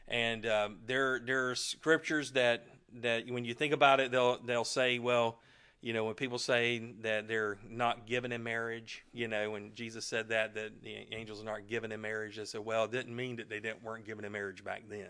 And 0.07 0.45
um, 0.45 0.79
there 0.85 1.19
there 1.23 1.49
are 1.49 1.55
scriptures 1.55 2.31
that 2.31 2.65
that 3.01 3.29
when 3.29 3.45
you 3.45 3.53
think 3.53 3.73
about 3.73 3.99
it, 3.99 4.11
they'll 4.11 4.39
they'll 4.39 4.65
say, 4.65 4.99
well. 4.99 5.39
You 5.85 5.91
know, 5.91 6.05
when 6.05 6.13
people 6.13 6.39
say 6.39 6.93
that 7.01 7.27
they're 7.27 7.57
not 7.69 8.07
given 8.07 8.31
in 8.31 8.41
marriage, 8.41 9.03
you 9.11 9.27
know, 9.27 9.51
when 9.51 9.75
Jesus 9.75 10.05
said 10.05 10.29
that, 10.29 10.55
that 10.55 10.81
the 10.81 11.13
angels 11.13 11.41
are 11.41 11.43
not 11.43 11.67
given 11.67 11.91
in 11.91 11.99
marriage, 11.99 12.37
they 12.37 12.45
said, 12.45 12.63
well, 12.63 12.85
it 12.85 12.91
didn't 12.91 13.13
mean 13.13 13.35
that 13.35 13.49
they 13.49 13.59
didn't, 13.59 13.83
weren't 13.83 14.05
given 14.05 14.23
in 14.23 14.31
marriage 14.31 14.63
back 14.63 14.83
then 14.87 15.09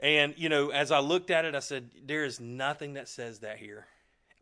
and 0.00 0.34
you 0.36 0.48
know, 0.48 0.70
as 0.70 0.90
I 0.90 1.00
looked 1.00 1.30
at 1.30 1.44
it, 1.44 1.54
I 1.54 1.60
said, 1.60 1.90
"There 2.04 2.24
is 2.24 2.40
nothing 2.40 2.94
that 2.94 3.08
says 3.08 3.40
that 3.40 3.58
here. 3.58 3.86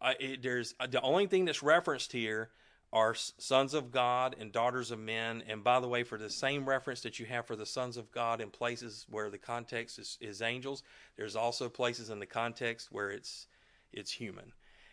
I, 0.01 0.15
it, 0.21 0.43
there's 0.43 0.75
uh, 0.79 0.87
the 0.87 1.01
only 1.01 1.27
thing 1.27 1.45
that's 1.45 1.63
referenced 1.63 2.13
here 2.13 2.51
are 2.93 3.15
sons 3.15 3.75
of 3.75 3.91
God 3.91 4.37
and 4.39 4.53
daughters 4.53 4.91
of 4.91 4.99
men. 4.99 5.43
And 5.49 5.65
by 5.65 5.81
the 5.81 5.89
way, 5.89 6.03
for 6.03 6.19
the 6.19 6.31
same 6.31 6.69
reference 6.69 7.03
that 7.03 7.19
you 7.19 7.27
have 7.27 7.47
for 7.47 7.57
the 7.57 7.67
sons 7.67 7.97
of 7.97 8.11
God 8.13 8.41
in 8.41 8.51
places 8.51 9.07
where 9.11 9.29
the 9.29 9.39
context 9.39 9.99
is, 9.99 10.17
is 10.21 10.41
angels, 10.41 10.83
there's 11.17 11.37
also 11.37 11.69
places 11.69 12.11
in 12.11 12.21
the 12.21 12.27
context 12.27 12.89
where 12.91 13.11
it's 13.11 13.49
it's 13.93 14.11
human. 14.11 14.53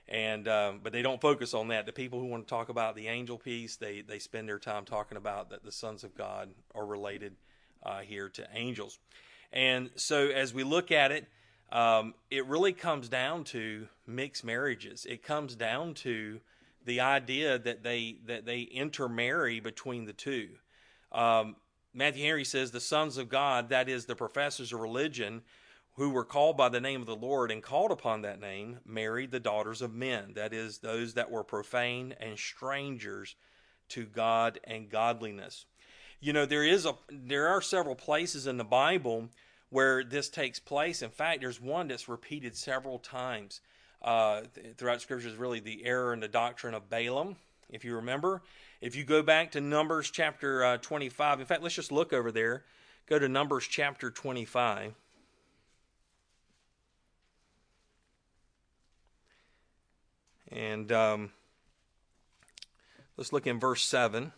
And 0.10 0.48
um, 0.48 0.82
but 0.84 0.92
they 0.92 1.02
don't 1.02 1.22
focus 1.22 1.54
on 1.54 1.70
that. 1.70 1.86
The 1.86 1.94
people 1.94 2.20
who 2.20 2.26
want 2.26 2.46
to 2.46 2.50
talk 2.50 2.70
about 2.70 2.96
the 2.96 3.08
angel 3.08 3.38
piece, 3.38 3.78
they 3.78 4.02
they 4.02 4.20
spend 4.20 4.50
their 4.50 4.60
time 4.60 4.86
talking 4.86 5.18
about 5.18 5.50
that 5.52 5.64
the 5.64 5.72
sons 5.72 6.04
of 6.04 6.16
God 6.16 6.50
are 6.76 6.86
related 6.86 7.36
uh, 7.84 8.00
here 8.00 8.28
to 8.30 8.48
angels. 8.54 9.00
And 9.54 9.92
so 9.96 10.28
as 10.30 10.54
we 10.54 10.64
look 10.64 10.92
at 10.92 11.12
it, 11.12 11.28
um, 11.72 12.16
it 12.30 12.46
really 12.48 12.74
comes 12.74 13.08
down 13.08 13.44
to 13.46 13.88
mixed 14.06 14.44
marriages. 14.44 15.06
It 15.06 15.24
comes 15.24 15.56
down 15.56 15.94
to 15.96 16.40
the 16.86 17.00
idea 17.00 17.58
that 17.60 17.84
they 17.84 18.18
that 18.26 18.46
they 18.46 18.62
intermarry 18.62 19.60
between 19.60 20.06
the 20.06 20.14
two. 20.14 20.50
Um, 21.12 21.56
Matthew 21.94 22.26
Henry 22.26 22.44
says 22.44 22.72
the 22.72 22.80
sons 22.80 23.18
of 23.18 23.30
God, 23.30 23.70
that 23.70 23.88
is 23.88 24.06
the 24.06 24.16
professors 24.16 24.74
of 24.74 24.80
religion, 24.80 25.44
who 25.96 26.10
were 26.10 26.26
called 26.26 26.58
by 26.58 26.70
the 26.70 26.82
name 26.82 27.02
of 27.02 27.08
the 27.08 27.16
Lord 27.16 27.52
and 27.52 27.62
called 27.62 27.92
upon 27.92 28.24
that 28.24 28.40
name, 28.40 28.80
married 28.86 29.32
the 29.32 29.40
daughters 29.40 29.82
of 29.82 29.94
men, 29.94 30.34
that 30.34 30.52
is 30.52 30.80
those 30.80 31.14
that 31.14 31.30
were 31.30 31.44
profane 31.44 32.16
and 32.20 32.38
strangers 32.38 33.36
to 33.90 34.06
God 34.06 34.60
and 34.64 34.90
godliness. 34.90 35.66
You 36.24 36.32
know, 36.32 36.46
there 36.46 36.64
is 36.64 36.86
a 36.86 36.96
there 37.12 37.50
are 37.50 37.62
several 37.62 37.96
places 37.96 38.48
in 38.48 38.56
the 38.56 38.64
Bible 38.64 39.28
where 39.70 40.06
this 40.06 40.30
takes 40.30 40.58
place. 40.58 41.02
In 41.02 41.10
fact, 41.10 41.42
there's 41.42 41.60
one 41.60 41.90
that's 41.90 42.08
repeated 42.08 42.56
several 42.56 42.98
times 42.98 43.60
uh, 44.02 44.44
throughout 44.78 45.02
Scripture. 45.02 45.28
Is 45.28 45.36
really 45.36 45.60
the 45.60 45.84
error 45.84 46.14
in 46.14 46.22
the 46.22 46.30
doctrine 46.30 46.76
of 46.76 46.90
Balaam. 46.90 47.36
If 47.70 47.84
you 47.84 47.96
remember, 47.96 48.42
if 48.80 48.96
you 48.96 49.04
go 49.04 49.22
back 49.22 49.52
to 49.52 49.60
Numbers 49.60 50.10
chapter 50.12 50.64
uh, 50.64 50.78
25, 50.78 51.42
in 51.42 51.46
fact, 51.46 51.62
let's 51.62 51.76
just 51.76 51.92
look 51.92 52.14
over 52.14 52.32
there. 52.32 52.64
Go 53.06 53.20
to 53.20 53.28
Numbers 53.28 53.68
chapter 53.70 54.10
25. 54.10 54.94
And 60.54 60.90
um, 60.90 61.32
let's 63.18 63.34
look 63.34 63.46
in 63.46 63.60
verse 63.60 63.82
7. 63.82 64.32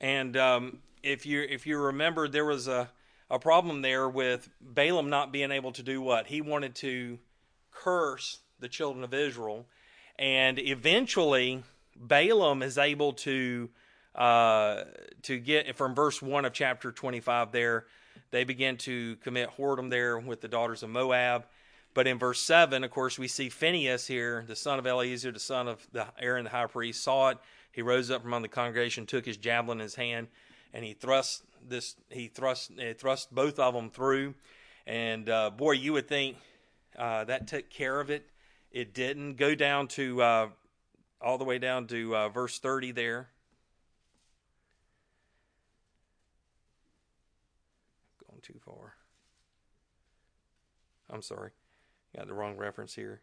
And 0.00 0.36
um, 0.36 0.78
if 1.02 1.26
you 1.26 1.42
if 1.42 1.66
you 1.66 1.78
remember, 1.78 2.28
there 2.28 2.44
was 2.44 2.68
a 2.68 2.90
a 3.30 3.38
problem 3.38 3.82
there 3.82 4.08
with 4.08 4.48
Balaam 4.60 5.08
not 5.08 5.32
being 5.32 5.52
able 5.52 5.72
to 5.72 5.82
do 5.82 6.00
what 6.00 6.26
he 6.26 6.40
wanted 6.40 6.74
to 6.76 7.18
curse 7.70 8.40
the 8.58 8.68
children 8.68 9.04
of 9.04 9.14
Israel, 9.14 9.66
and 10.18 10.58
eventually 10.58 11.62
Balaam 11.96 12.62
is 12.62 12.78
able 12.78 13.12
to 13.12 13.68
uh, 14.14 14.84
to 15.22 15.38
get 15.38 15.76
from 15.76 15.94
verse 15.94 16.20
one 16.20 16.44
of 16.44 16.52
chapter 16.52 16.90
twenty 16.90 17.20
five. 17.20 17.52
There, 17.52 17.86
they 18.30 18.44
begin 18.44 18.76
to 18.78 19.16
commit 19.16 19.50
whoredom 19.56 19.90
there 19.90 20.18
with 20.18 20.40
the 20.40 20.48
daughters 20.48 20.82
of 20.82 20.90
Moab. 20.90 21.44
But 21.92 22.06
in 22.06 22.20
verse 22.20 22.38
7, 22.38 22.84
of 22.84 22.90
course, 22.92 23.18
we 23.18 23.26
see 23.26 23.48
Phineas 23.48 24.06
here, 24.06 24.44
the 24.46 24.54
son 24.54 24.78
of 24.78 24.86
Eleazar, 24.86 25.32
the 25.32 25.40
son 25.40 25.66
of 25.66 25.84
the 25.90 26.06
Aaron 26.20 26.44
the 26.44 26.50
high 26.50 26.66
priest, 26.66 27.02
saw 27.02 27.30
it. 27.30 27.38
He 27.72 27.82
rose 27.82 28.10
up 28.10 28.22
from 28.22 28.30
among 28.30 28.42
the 28.42 28.48
congregation, 28.48 29.06
took 29.06 29.26
his 29.26 29.36
javelin 29.36 29.78
in 29.78 29.82
his 29.82 29.94
hand, 29.94 30.28
and 30.72 30.84
he 30.84 30.92
thrust 30.92 31.44
this. 31.66 31.96
He 32.08 32.28
thrust 32.28 32.72
he 32.76 32.92
thrust 32.92 33.34
both 33.34 33.58
of 33.58 33.74
them 33.74 33.90
through. 33.90 34.34
And 34.86 35.28
uh, 35.28 35.50
boy, 35.50 35.72
you 35.72 35.92
would 35.92 36.08
think 36.08 36.36
uh, 36.98 37.24
that 37.24 37.46
took 37.46 37.70
care 37.70 38.00
of 38.00 38.10
it. 38.10 38.26
It 38.72 38.94
didn't. 38.94 39.34
Go 39.36 39.54
down 39.54 39.88
to 39.88 40.22
uh, 40.22 40.48
all 41.20 41.38
the 41.38 41.44
way 41.44 41.58
down 41.58 41.86
to 41.88 42.16
uh, 42.16 42.28
verse 42.28 42.58
30 42.58 42.92
there. 42.92 43.28
Too 48.42 48.58
far. 48.64 48.94
I'm 51.10 51.22
sorry. 51.22 51.50
Got 52.16 52.26
the 52.26 52.34
wrong 52.34 52.56
reference 52.56 52.94
here. 52.94 53.20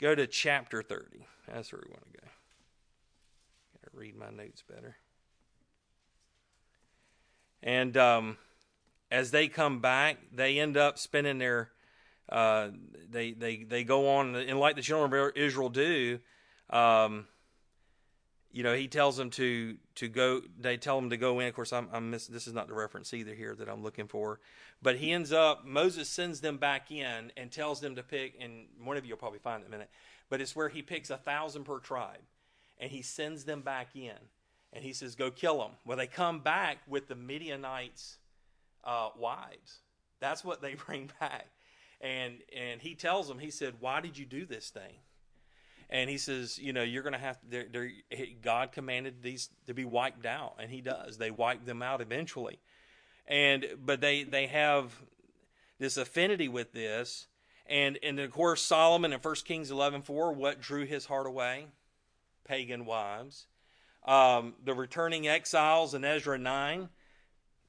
Go 0.00 0.14
to 0.14 0.26
chapter 0.26 0.82
30. 0.82 1.26
That's 1.46 1.72
where 1.72 1.82
we 1.84 1.90
want 1.90 2.04
to 2.12 2.20
go. 2.20 2.39
Read 4.00 4.16
my 4.16 4.30
notes 4.30 4.64
better. 4.66 4.96
And 7.62 7.94
um, 7.98 8.38
as 9.10 9.30
they 9.30 9.46
come 9.46 9.80
back, 9.80 10.16
they 10.32 10.58
end 10.58 10.78
up 10.78 10.98
spending 10.98 11.36
their 11.36 11.70
uh, 12.30 12.68
they 13.10 13.32
they 13.32 13.64
they 13.64 13.84
go 13.84 14.08
on 14.16 14.34
and 14.36 14.58
like 14.58 14.76
the 14.76 14.80
children 14.80 15.12
of 15.12 15.36
Israel 15.36 15.68
do. 15.68 16.18
Um, 16.70 17.26
you 18.52 18.62
know, 18.62 18.74
he 18.74 18.88
tells 18.88 19.18
them 19.18 19.28
to 19.32 19.76
to 19.96 20.08
go. 20.08 20.40
They 20.58 20.78
tell 20.78 20.98
them 20.98 21.10
to 21.10 21.18
go 21.18 21.38
in. 21.40 21.48
Of 21.48 21.54
course, 21.54 21.74
I'm, 21.74 21.90
I'm 21.92 22.10
miss, 22.10 22.26
this 22.26 22.46
is 22.46 22.54
not 22.54 22.68
the 22.68 22.74
reference 22.74 23.12
either 23.12 23.34
here 23.34 23.54
that 23.54 23.68
I'm 23.68 23.82
looking 23.82 24.08
for. 24.08 24.40
But 24.80 24.96
he 24.96 25.12
ends 25.12 25.30
up. 25.30 25.66
Moses 25.66 26.08
sends 26.08 26.40
them 26.40 26.56
back 26.56 26.90
in 26.90 27.32
and 27.36 27.52
tells 27.52 27.80
them 27.80 27.96
to 27.96 28.02
pick. 28.02 28.34
And 28.40 28.64
one 28.82 28.96
of 28.96 29.04
you 29.04 29.12
will 29.12 29.18
probably 29.18 29.40
find 29.40 29.62
it 29.62 29.66
in 29.66 29.72
a 29.74 29.76
minute. 29.76 29.90
But 30.30 30.40
it's 30.40 30.56
where 30.56 30.70
he 30.70 30.80
picks 30.80 31.10
a 31.10 31.18
thousand 31.18 31.64
per 31.64 31.80
tribe, 31.80 32.22
and 32.80 32.90
he 32.90 33.02
sends 33.02 33.44
them 33.44 33.60
back 33.60 33.94
in, 33.94 34.16
and 34.72 34.82
he 34.82 34.92
says, 34.92 35.14
"Go 35.14 35.30
kill 35.30 35.58
them." 35.58 35.72
Well, 35.84 35.96
they 35.96 36.08
come 36.08 36.40
back 36.40 36.78
with 36.88 37.06
the 37.06 37.14
Midianites' 37.14 38.16
uh, 38.82 39.10
wives. 39.16 39.80
That's 40.20 40.44
what 40.44 40.62
they 40.62 40.74
bring 40.86 41.10
back. 41.20 41.46
And 42.00 42.38
and 42.56 42.80
he 42.80 42.94
tells 42.94 43.28
them 43.28 43.38
he 43.38 43.50
said 43.50 43.74
why 43.80 44.00
did 44.00 44.16
you 44.16 44.24
do 44.24 44.46
this 44.46 44.70
thing? 44.70 44.94
And 45.90 46.08
he 46.08 46.18
says 46.18 46.58
you 46.58 46.72
know 46.72 46.82
you're 46.82 47.02
going 47.02 47.12
to 47.12 47.18
have 47.18 47.38
they're, 47.48 47.66
they're, 47.70 47.90
god 48.42 48.72
commanded 48.72 49.22
these 49.22 49.50
to 49.66 49.74
be 49.74 49.84
wiped 49.84 50.24
out. 50.24 50.54
And 50.58 50.70
he 50.70 50.80
does. 50.80 51.18
They 51.18 51.30
wipe 51.30 51.64
them 51.64 51.82
out 51.82 52.00
eventually. 52.00 52.58
And 53.26 53.66
but 53.84 54.00
they 54.00 54.22
they 54.22 54.46
have 54.46 54.94
this 55.78 55.96
affinity 55.96 56.48
with 56.48 56.72
this. 56.72 57.26
And 57.66 57.98
and 58.02 58.18
of 58.18 58.30
course 58.30 58.62
solomon 58.62 59.12
in 59.12 59.20
1 59.20 59.34
kings 59.44 59.70
11 59.70 60.02
4 60.02 60.32
what 60.32 60.60
drew 60.60 60.86
his 60.86 61.04
heart 61.04 61.26
away 61.26 61.66
pagan 62.50 62.84
wives. 62.84 63.46
Um, 64.04 64.54
the 64.64 64.74
returning 64.74 65.28
exiles 65.28 65.94
in 65.94 66.04
ezra 66.04 66.36
9 66.36 66.88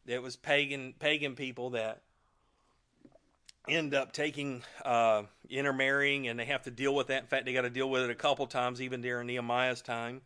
it 0.07 0.23
was 0.23 0.35
pagan 0.35 0.95
pagan 0.97 1.35
people 1.35 1.71
that 1.71 2.01
end 3.69 3.93
up 3.93 4.11
taking 4.11 4.63
uh, 4.83 5.21
intermarrying 5.49 6.27
and 6.27 6.39
they 6.39 6.45
have 6.45 6.63
to 6.63 6.71
deal 6.71 6.95
with 6.95 7.07
that. 7.07 7.21
In 7.21 7.27
fact 7.27 7.45
they 7.45 7.53
got 7.53 7.61
to 7.61 7.69
deal 7.69 7.91
with 7.91 8.01
it 8.01 8.09
a 8.09 8.15
couple 8.15 8.47
times 8.47 8.81
even 8.81 9.01
during 9.01 9.27
nehemiah's 9.27 9.83
time. 9.83 10.21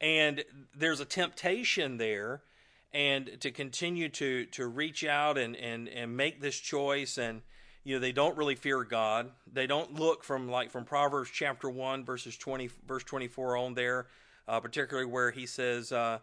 And 0.00 0.44
there's 0.76 1.00
a 1.00 1.04
temptation 1.04 1.96
there 1.96 2.42
and 2.94 3.40
to 3.40 3.50
continue 3.50 4.08
to 4.10 4.46
to 4.46 4.68
reach 4.68 5.04
out 5.04 5.36
and 5.38 5.56
and 5.56 5.88
and 5.88 6.16
make 6.16 6.40
this 6.40 6.56
choice 6.56 7.18
and 7.18 7.42
you 7.84 7.94
know 7.94 8.00
they 8.00 8.12
don't 8.12 8.36
really 8.36 8.54
fear 8.54 8.84
god 8.84 9.30
they 9.52 9.66
don't 9.66 9.98
look 9.98 10.24
from 10.24 10.48
like 10.48 10.70
from 10.70 10.84
proverbs 10.84 11.30
chapter 11.32 11.68
1 11.68 12.04
verses 12.04 12.36
20 12.36 12.70
verse 12.86 13.04
24 13.04 13.56
on 13.56 13.74
there 13.74 14.06
uh, 14.48 14.60
particularly 14.60 15.08
where 15.08 15.30
he 15.30 15.46
says 15.46 15.92
uh, 15.92 16.18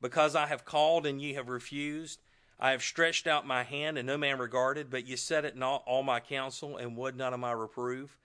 because 0.00 0.36
i 0.36 0.46
have 0.46 0.64
called 0.64 1.06
and 1.06 1.20
ye 1.20 1.34
have 1.34 1.48
refused 1.48 2.20
I 2.60 2.72
have 2.72 2.82
stretched 2.82 3.28
out 3.28 3.46
my 3.46 3.62
hand, 3.62 3.98
and 3.98 4.06
no 4.06 4.18
man 4.18 4.38
regarded, 4.38 4.90
but 4.90 5.06
ye 5.06 5.14
set 5.14 5.44
it 5.44 5.56
naught 5.56 5.84
all 5.86 6.02
my 6.02 6.18
counsel, 6.18 6.76
and 6.76 6.96
would 6.96 7.16
none 7.16 7.32
of 7.32 7.38
my 7.38 7.52
reproof. 7.52 8.18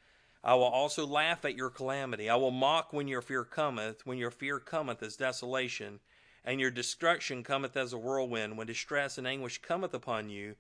I 0.44 0.56
will 0.56 0.64
also 0.64 1.06
laugh 1.06 1.46
at 1.46 1.56
your 1.56 1.70
calamity. 1.70 2.30
I 2.30 2.36
will 2.36 2.52
mock 2.52 2.92
when 2.92 3.08
your 3.08 3.22
fear 3.22 3.44
cometh, 3.44 4.08
when 4.08 4.18
your 4.18 4.32
fear 4.32 4.60
cometh 4.60 5.04
as 5.04 5.16
desolation, 5.16 6.00
and 6.44 6.60
your 6.60 6.72
destruction 6.72 7.44
cometh 7.44 7.78
as 7.78 7.94
a 7.94 7.98
whirlwind, 7.98 8.58
when 8.58 8.66
distress 8.66 9.20
and 9.20 9.28
anguish 9.28 9.60
cometh 9.60 9.94
upon 9.94 10.30
you. 10.30 10.56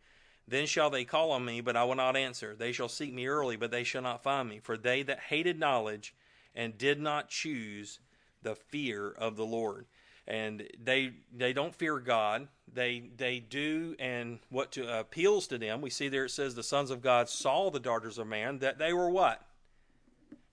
Then 0.48 0.66
shall 0.66 0.90
they 0.90 1.06
call 1.06 1.32
on 1.32 1.46
me, 1.46 1.62
but 1.62 1.78
I 1.78 1.84
will 1.84 1.96
not 1.96 2.18
answer. 2.18 2.56
They 2.56 2.72
shall 2.72 2.90
seek 2.90 3.14
me 3.14 3.28
early, 3.28 3.56
but 3.56 3.72
they 3.72 3.84
shall 3.84 4.02
not 4.02 4.24
find 4.24 4.50
me. 4.50 4.60
For 4.60 4.78
they 4.78 5.04
that 5.04 5.20
hated 5.20 5.60
knowledge 5.60 6.14
and 6.54 6.78
did 6.78 7.00
not 7.00 7.30
choose 7.30 8.00
the 8.42 8.56
fear 8.56 9.10
of 9.10 9.36
the 9.36 9.46
Lord 9.46 9.86
and 10.28 10.68
they 10.82 11.14
they 11.36 11.54
don't 11.54 11.76
fear 11.76 12.00
God. 12.00 12.48
They 12.74 13.10
they 13.18 13.40
do, 13.40 13.96
and 14.00 14.40
what 14.50 14.72
to, 14.74 14.88
uh, 14.88 15.02
appeals 15.02 15.48
to 15.48 15.58
them. 15.58 15.82
We 15.82 15.90
see 15.90 16.08
there 16.08 16.26
it 16.26 16.32
says 16.32 16.56
the 16.56 16.64
sons 16.64 16.92
of 16.92 17.02
God 17.02 17.30
saw 17.30 17.70
the 17.70 17.80
daughters 17.80 18.18
of 18.18 18.28
man 18.28 18.60
that 18.60 18.78
they 18.78 18.94
were 18.94 19.10
what 19.10 19.42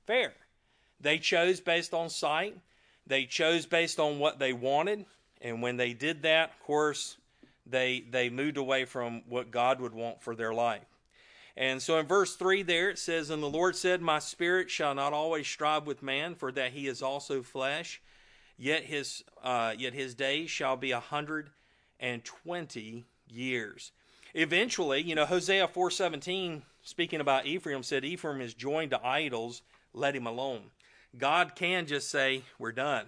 fair. 0.06 0.32
They 1.00 1.18
chose 1.18 1.60
based 1.60 1.94
on 1.94 2.10
sight. 2.10 2.58
They 3.06 3.24
chose 3.24 3.64
based 3.64 3.98
on 3.98 4.18
what 4.18 4.38
they 4.38 4.52
wanted, 4.52 5.06
and 5.40 5.62
when 5.62 5.76
they 5.76 5.94
did 5.94 6.22
that, 6.22 6.50
of 6.50 6.60
course, 6.60 7.16
they 7.70 8.00
they 8.10 8.28
moved 8.28 8.56
away 8.56 8.84
from 8.84 9.22
what 9.28 9.50
God 9.50 9.80
would 9.80 9.94
want 9.94 10.22
for 10.22 10.34
their 10.34 10.52
life. 10.52 10.84
And 11.56 11.82
so 11.82 11.98
in 11.98 12.06
verse 12.06 12.36
3 12.36 12.62
there 12.62 12.90
it 12.90 12.98
says, 12.98 13.30
And 13.30 13.42
the 13.42 13.50
Lord 13.50 13.76
said, 13.76 14.00
My 14.00 14.18
spirit 14.18 14.70
shall 14.70 14.94
not 14.94 15.12
always 15.12 15.46
strive 15.46 15.86
with 15.86 16.02
man, 16.02 16.34
for 16.34 16.52
that 16.52 16.72
he 16.72 16.86
is 16.86 17.02
also 17.02 17.42
flesh 17.42 18.00
Yet 18.60 18.84
his 18.84 19.24
uh, 19.42 19.72
yet 19.78 19.94
his 19.94 20.14
days 20.14 20.50
shall 20.50 20.76
be 20.76 20.90
a 20.90 21.00
hundred 21.00 21.48
and 21.98 22.22
twenty 22.22 23.06
years. 23.26 23.90
Eventually, 24.34 25.00
you 25.00 25.14
know, 25.14 25.24
Hosea 25.24 25.66
four 25.66 25.90
seventeen, 25.90 26.62
speaking 26.82 27.22
about 27.22 27.46
Ephraim, 27.46 27.82
said 27.82 28.04
Ephraim 28.04 28.42
is 28.42 28.52
joined 28.52 28.90
to 28.90 29.02
idols. 29.04 29.62
Let 29.94 30.14
him 30.14 30.26
alone. 30.26 30.64
God 31.16 31.54
can 31.54 31.86
just 31.86 32.10
say 32.10 32.42
we're 32.58 32.72
done, 32.72 33.06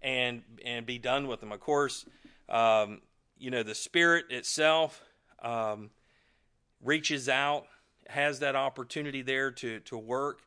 and 0.00 0.44
and 0.64 0.86
be 0.86 0.98
done 0.98 1.26
with 1.26 1.40
them. 1.40 1.50
Of 1.50 1.58
course, 1.58 2.06
um, 2.48 3.00
you 3.38 3.50
know 3.50 3.62
the 3.62 3.74
Spirit 3.74 4.26
itself 4.30 5.02
um, 5.42 5.90
reaches 6.82 7.28
out, 7.28 7.66
has 8.08 8.40
that 8.40 8.56
opportunity 8.56 9.22
there 9.22 9.50
to 9.50 9.80
to 9.80 9.98
work 9.98 10.40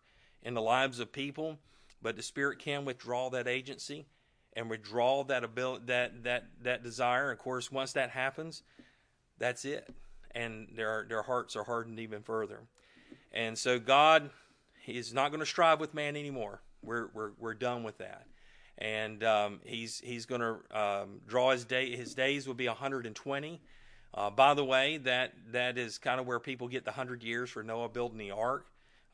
in 0.43 0.53
the 0.53 0.61
lives 0.61 0.99
of 0.99 1.11
people. 1.11 1.57
But 2.01 2.15
the 2.15 2.23
Spirit 2.23 2.59
can 2.59 2.85
withdraw 2.85 3.29
that 3.31 3.47
agency 3.47 4.05
and 4.53 4.69
withdraw 4.69 5.23
that 5.25 5.43
ability, 5.43 5.85
that 5.87 6.23
that 6.23 6.45
that 6.61 6.83
desire. 6.83 7.31
Of 7.31 7.39
course, 7.39 7.71
once 7.71 7.93
that 7.93 8.09
happens, 8.09 8.63
that's 9.37 9.65
it, 9.65 9.87
and 10.31 10.67
their 10.75 11.05
their 11.07 11.23
hearts 11.23 11.55
are 11.55 11.63
hardened 11.63 11.99
even 11.99 12.21
further. 12.21 12.61
And 13.31 13.57
so 13.57 13.79
God 13.79 14.29
is 14.85 15.13
not 15.13 15.29
going 15.29 15.41
to 15.41 15.45
strive 15.45 15.79
with 15.79 15.93
man 15.93 16.15
anymore. 16.15 16.61
We're 16.81 17.09
we're 17.13 17.31
we're 17.37 17.53
done 17.53 17.83
with 17.83 17.97
that. 17.99 18.25
And 18.77 19.23
um, 19.23 19.59
he's 19.63 19.99
he's 19.99 20.25
going 20.25 20.41
to 20.41 20.79
um, 20.79 21.21
draw 21.27 21.51
his 21.51 21.65
day. 21.65 21.95
His 21.95 22.13
days 22.13 22.47
will 22.47 22.53
be 22.53 22.67
120. 22.67 23.61
Uh, 24.13 24.29
by 24.29 24.53
the 24.53 24.63
way, 24.63 24.97
that 24.97 25.33
that 25.51 25.77
is 25.77 25.97
kind 25.97 26.19
of 26.19 26.27
where 26.27 26.39
people 26.39 26.67
get 26.67 26.85
the 26.85 26.91
hundred 26.91 27.23
years 27.23 27.49
for 27.49 27.63
Noah 27.63 27.89
building 27.89 28.17
the 28.17 28.31
ark. 28.31 28.67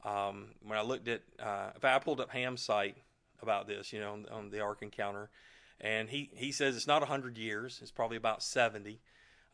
Um, 0.03 0.47
when 0.65 0.77
I 0.77 0.81
looked 0.81 1.07
at, 1.07 1.21
uh, 1.39 1.69
if 1.75 1.85
I 1.85 1.97
pulled 1.99 2.19
up 2.19 2.29
Ham's 2.31 2.61
site 2.61 2.97
about 3.41 3.67
this, 3.67 3.93
you 3.93 4.01
know, 4.01 4.13
on, 4.13 4.25
on 4.31 4.49
the 4.49 4.59
Ark 4.59 4.79
Encounter, 4.81 5.29
and 5.79 6.09
he, 6.09 6.29
he 6.33 6.51
says 6.51 6.75
it's 6.75 6.87
not 6.87 7.01
100 7.01 7.37
years, 7.37 7.79
it's 7.81 7.91
probably 7.91 8.17
about 8.17 8.43
70 8.43 8.99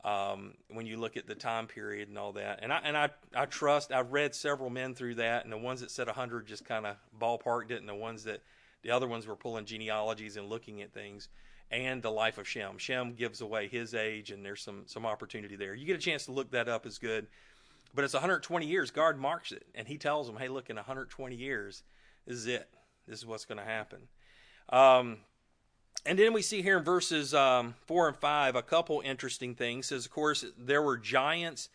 um, 0.04 0.54
when 0.70 0.86
you 0.86 0.98
look 0.98 1.18
at 1.18 1.28
the 1.28 1.36
time 1.36 1.68
period 1.68 2.08
and 2.08 2.18
all 2.18 2.34
that. 2.34 2.60
And 2.62 2.72
I, 2.72 2.80
and 2.84 2.98
I, 2.98 3.10
I 3.36 3.46
trust, 3.46 3.92
I've 3.92 4.12
read 4.12 4.34
several 4.34 4.70
men 4.70 4.96
through 4.96 5.16
that, 5.16 5.44
and 5.44 5.52
the 5.52 5.58
ones 5.58 5.82
that 5.82 5.92
said 5.92 6.08
100 6.08 6.48
just 6.48 6.66
kind 6.66 6.86
of 6.86 6.96
ballparked 7.20 7.72
it, 7.72 7.80
and 7.80 7.90
the 7.90 7.96
ones 7.96 8.24
that, 8.24 8.42
the 8.82 8.92
other 8.92 9.08
ones 9.08 9.28
were 9.28 9.36
pulling 9.36 9.66
genealogies 9.66 10.38
and 10.38 10.50
looking 10.50 10.82
at 10.82 10.94
things. 10.94 11.30
And 11.72 12.02
the 12.02 12.10
life 12.10 12.40
of 12.40 12.48
Shem. 12.48 12.80
Shem 12.80 13.14
gives 13.14 13.42
away 13.42 13.68
his 13.68 13.94
age, 13.94 14.32
and 14.32 14.44
there's 14.44 14.62
some 14.62 14.84
some 14.88 15.06
opportunity 15.06 15.56
there. 15.56 15.76
You 15.76 15.86
get 15.86 15.96
a 15.96 16.00
chance 16.00 16.26
to 16.26 16.32
look 16.32 16.50
that 16.52 16.68
up 16.68 16.88
is 16.88 16.98
good. 16.98 17.28
But 17.94 18.06
it's 18.06 18.14
120 18.14 18.66
years. 18.66 18.92
God 18.92 19.18
marks 19.18 19.52
it, 19.52 19.66
and 19.76 19.88
He 19.88 19.98
tells 19.98 20.26
them, 20.26 20.38
"Hey, 20.38 20.48
look, 20.48 20.72
in 20.72 20.78
120 20.78 21.36
years, 21.36 21.84
this 22.26 22.38
is 22.38 22.48
it. 22.48 22.70
This 23.08 23.20
is 23.20 23.26
what's 23.26 23.46
going 23.46 23.60
to 23.60 23.64
happen." 23.64 24.08
Um, 24.70 25.18
and 26.06 26.18
then 26.18 26.34
we 26.34 26.42
see 26.42 26.62
here 26.62 26.78
in 26.78 26.84
verses 26.84 27.34
um, 27.34 27.76
4 27.86 28.10
and 28.10 28.18
5 28.18 28.56
a 28.56 28.62
couple 28.62 29.02
interesting 29.04 29.56
things. 29.56 29.86
It 29.86 29.90
says, 29.90 30.06
of 30.06 30.12
course, 30.12 30.46
there 30.58 30.82
were 30.82 30.98
giants 30.98 31.70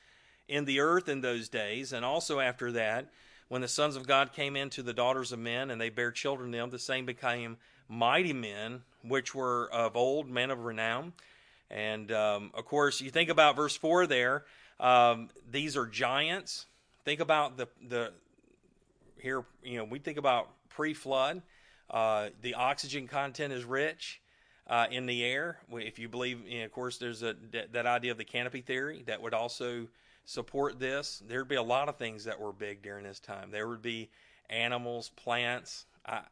in 0.48 0.64
the 0.64 0.80
earth 0.80 1.08
in 1.08 1.20
those 1.20 1.48
days, 1.48 1.92
and 1.92 2.04
also 2.04 2.40
after 2.40 2.72
that, 2.72 3.10
when 3.54 3.62
the 3.62 3.68
sons 3.68 3.94
of 3.94 4.04
God 4.04 4.32
came 4.32 4.56
into 4.56 4.82
the 4.82 4.92
daughters 4.92 5.30
of 5.30 5.38
men 5.38 5.70
and 5.70 5.80
they 5.80 5.88
bare 5.88 6.10
children 6.10 6.50
to 6.50 6.58
them, 6.58 6.70
the 6.70 6.78
same 6.80 7.06
became 7.06 7.56
mighty 7.88 8.32
men, 8.32 8.82
which 9.02 9.32
were 9.32 9.70
of 9.72 9.96
old, 9.96 10.28
men 10.28 10.50
of 10.50 10.64
renown. 10.64 11.12
And 11.70 12.10
um, 12.10 12.50
of 12.54 12.64
course, 12.64 13.00
you 13.00 13.10
think 13.10 13.30
about 13.30 13.54
verse 13.54 13.76
4 13.76 14.08
there, 14.08 14.44
um, 14.80 15.28
these 15.48 15.76
are 15.76 15.86
giants. 15.86 16.66
Think 17.04 17.20
about 17.20 17.56
the, 17.56 17.68
the, 17.88 18.12
here, 19.22 19.44
you 19.62 19.78
know, 19.78 19.84
we 19.84 20.00
think 20.00 20.18
about 20.18 20.48
pre 20.68 20.92
flood. 20.92 21.40
Uh, 21.88 22.30
the 22.42 22.54
oxygen 22.54 23.06
content 23.06 23.52
is 23.52 23.64
rich 23.64 24.20
uh, 24.66 24.86
in 24.90 25.06
the 25.06 25.22
air. 25.22 25.58
If 25.70 26.00
you 26.00 26.08
believe, 26.08 26.44
you 26.44 26.58
know, 26.58 26.64
of 26.64 26.72
course, 26.72 26.98
there's 26.98 27.22
a 27.22 27.36
that 27.70 27.86
idea 27.86 28.10
of 28.10 28.18
the 28.18 28.24
canopy 28.24 28.62
theory 28.62 29.04
that 29.06 29.22
would 29.22 29.32
also 29.32 29.86
support 30.24 30.78
this. 30.78 31.22
There'd 31.26 31.48
be 31.48 31.54
a 31.54 31.62
lot 31.62 31.88
of 31.88 31.96
things 31.96 32.24
that 32.24 32.40
were 32.40 32.52
big 32.52 32.82
during 32.82 33.04
this 33.04 33.20
time. 33.20 33.50
There 33.50 33.68
would 33.68 33.82
be 33.82 34.10
animals, 34.48 35.10
plants. 35.16 35.86
I, 36.06 36.22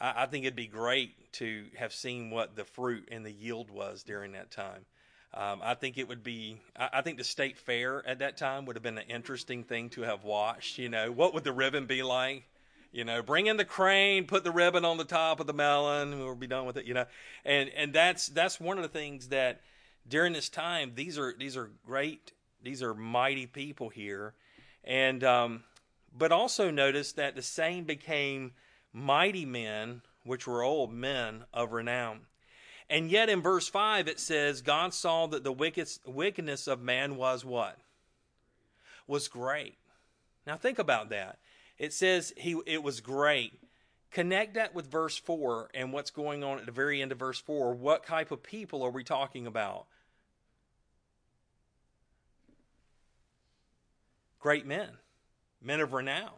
I 0.00 0.26
think 0.26 0.44
it'd 0.44 0.56
be 0.56 0.66
great 0.66 1.32
to 1.34 1.66
have 1.76 1.92
seen 1.92 2.30
what 2.30 2.56
the 2.56 2.64
fruit 2.64 3.08
and 3.10 3.24
the 3.24 3.32
yield 3.32 3.70
was 3.70 4.02
during 4.02 4.32
that 4.32 4.50
time. 4.50 4.86
Um, 5.34 5.60
I 5.62 5.74
think 5.74 5.98
it 5.98 6.08
would 6.08 6.22
be. 6.22 6.60
I, 6.74 7.02
think 7.02 7.18
the 7.18 7.24
state 7.24 7.58
fair 7.58 8.06
at 8.06 8.20
that 8.20 8.38
time 8.38 8.64
would 8.64 8.76
have 8.76 8.82
been 8.82 8.96
an 8.96 9.10
interesting 9.10 9.62
thing 9.62 9.90
to 9.90 10.02
have 10.02 10.24
watched. 10.24 10.78
You 10.78 10.88
know, 10.88 11.12
what 11.12 11.34
would 11.34 11.44
the 11.44 11.52
ribbon 11.52 11.86
be 11.86 12.02
like? 12.02 12.44
You 12.92 13.04
know, 13.04 13.22
bring 13.22 13.46
in 13.46 13.58
the 13.58 13.66
crane, 13.66 14.26
put 14.26 14.42
the 14.42 14.50
ribbon 14.50 14.86
on 14.86 14.96
the 14.96 15.04
top 15.04 15.40
of 15.40 15.46
the 15.46 15.52
melon, 15.52 16.18
we'll 16.18 16.34
be 16.34 16.46
done 16.46 16.64
with 16.64 16.78
it. 16.78 16.86
You 16.86 16.94
know, 16.94 17.04
and 17.44 17.68
and 17.76 17.92
that's 17.92 18.28
that's 18.28 18.58
one 18.58 18.78
of 18.78 18.82
the 18.82 18.88
things 18.88 19.28
that 19.28 19.60
during 20.08 20.32
this 20.32 20.48
time 20.48 20.92
these 20.94 21.18
are 21.18 21.34
these 21.38 21.58
are 21.58 21.70
great, 21.84 22.32
these 22.62 22.82
are 22.82 22.94
mighty 22.94 23.46
people 23.46 23.88
here, 23.88 24.34
and 24.84 25.22
um, 25.24 25.64
but 26.16 26.32
also 26.32 26.70
notice 26.70 27.12
that 27.12 27.34
the 27.34 27.42
same 27.42 27.84
became 27.84 28.52
mighty 28.92 29.44
men, 29.44 30.02
which 30.24 30.46
were 30.46 30.62
old 30.62 30.92
men 30.92 31.44
of 31.52 31.72
renown. 31.72 32.20
And 32.90 33.10
yet 33.10 33.28
in 33.28 33.42
verse 33.42 33.68
5 33.68 34.08
it 34.08 34.18
says, 34.18 34.62
God 34.62 34.94
saw 34.94 35.26
that 35.26 35.44
the 35.44 35.52
wickedness 35.52 36.66
of 36.66 36.80
man 36.80 37.16
was 37.16 37.44
what? 37.44 37.78
Was 39.06 39.28
great. 39.28 39.76
Now 40.46 40.56
think 40.56 40.78
about 40.78 41.10
that. 41.10 41.38
It 41.78 41.92
says 41.92 42.32
he 42.36 42.58
it 42.66 42.82
was 42.82 43.00
great. 43.00 43.60
Connect 44.10 44.54
that 44.54 44.74
with 44.74 44.90
verse 44.90 45.18
4 45.18 45.68
and 45.74 45.92
what's 45.92 46.10
going 46.10 46.42
on 46.42 46.58
at 46.58 46.66
the 46.66 46.72
very 46.72 47.02
end 47.02 47.12
of 47.12 47.18
verse 47.18 47.38
4. 47.38 47.74
What 47.74 48.06
type 48.06 48.30
of 48.30 48.42
people 48.42 48.82
are 48.82 48.90
we 48.90 49.04
talking 49.04 49.46
about? 49.46 49.86
Great 54.40 54.66
men, 54.66 54.90
men 55.60 55.80
of 55.80 55.92
renown. 55.92 56.30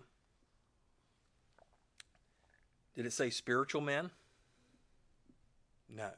Did 2.95 3.07
it 3.07 3.13
say 3.13 3.31
spiritual 3.31 3.81
men? 3.81 4.11
No. 5.89 6.11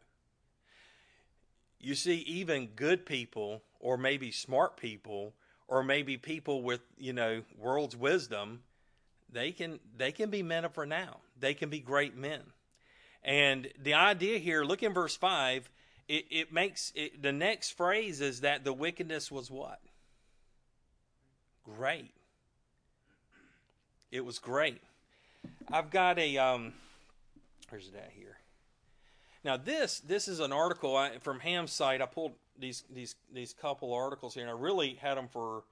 You 1.81 1.95
see, 1.95 2.19
even 2.19 2.69
good 2.77 3.05
people, 3.05 3.63
or 3.81 3.97
maybe 3.97 4.31
smart 4.31 4.77
people, 4.77 5.35
or 5.67 5.83
maybe 5.83 6.17
people 6.17 6.63
with, 6.63 6.81
you 6.97 7.13
know, 7.13 7.43
world's 7.59 7.97
wisdom, 7.97 8.63
they 9.33 9.51
can 9.51 9.81
they 9.97 10.13
can 10.13 10.31
be 10.31 10.43
men 10.43 10.65
of 10.65 10.77
renown. 10.79 11.17
They 11.41 11.55
can 11.55 11.71
be 11.71 11.81
great 11.81 12.17
men. 12.17 12.43
And 13.25 13.69
the 13.81 13.95
idea 13.95 14.39
here, 14.39 14.65
look 14.65 14.83
in 14.83 14.93
verse 14.93 15.17
five, 15.17 15.71
it, 16.09 16.27
it 16.31 16.53
makes 16.53 16.93
it, 16.95 17.23
the 17.23 17.33
next 17.33 17.71
phrase 17.71 18.21
is 18.21 18.43
that 18.43 18.65
the 18.65 18.73
wickedness 18.73 19.31
was 19.31 19.51
what? 19.51 19.81
Great. 21.65 22.11
It 24.11 24.25
was 24.25 24.39
great. 24.39 24.81
I've 25.71 25.91
got 25.91 26.19
a 26.19 26.37
um, 26.39 26.73
where's 27.71 27.89
it 27.89 27.95
at 27.95 28.11
here? 28.15 28.37
Now 29.45 29.57
this 29.57 30.01
this 30.01 30.29
is 30.29 30.41
an 30.41 30.53
article 30.53 30.97
I, 30.97 31.19
from 31.19 31.41
Ham's 31.41 31.73
site. 31.73 32.03
I 32.03 32.07
pulled 32.07 32.33
these 32.59 32.85
these 32.93 33.15
these 33.33 33.53
couple 33.53 33.95
articles 33.95 34.35
here, 34.35 34.43
and 34.43 34.51
I 34.51 34.59
really 34.59 34.95
had 34.95 35.17
them 35.17 35.29
for 35.29 35.65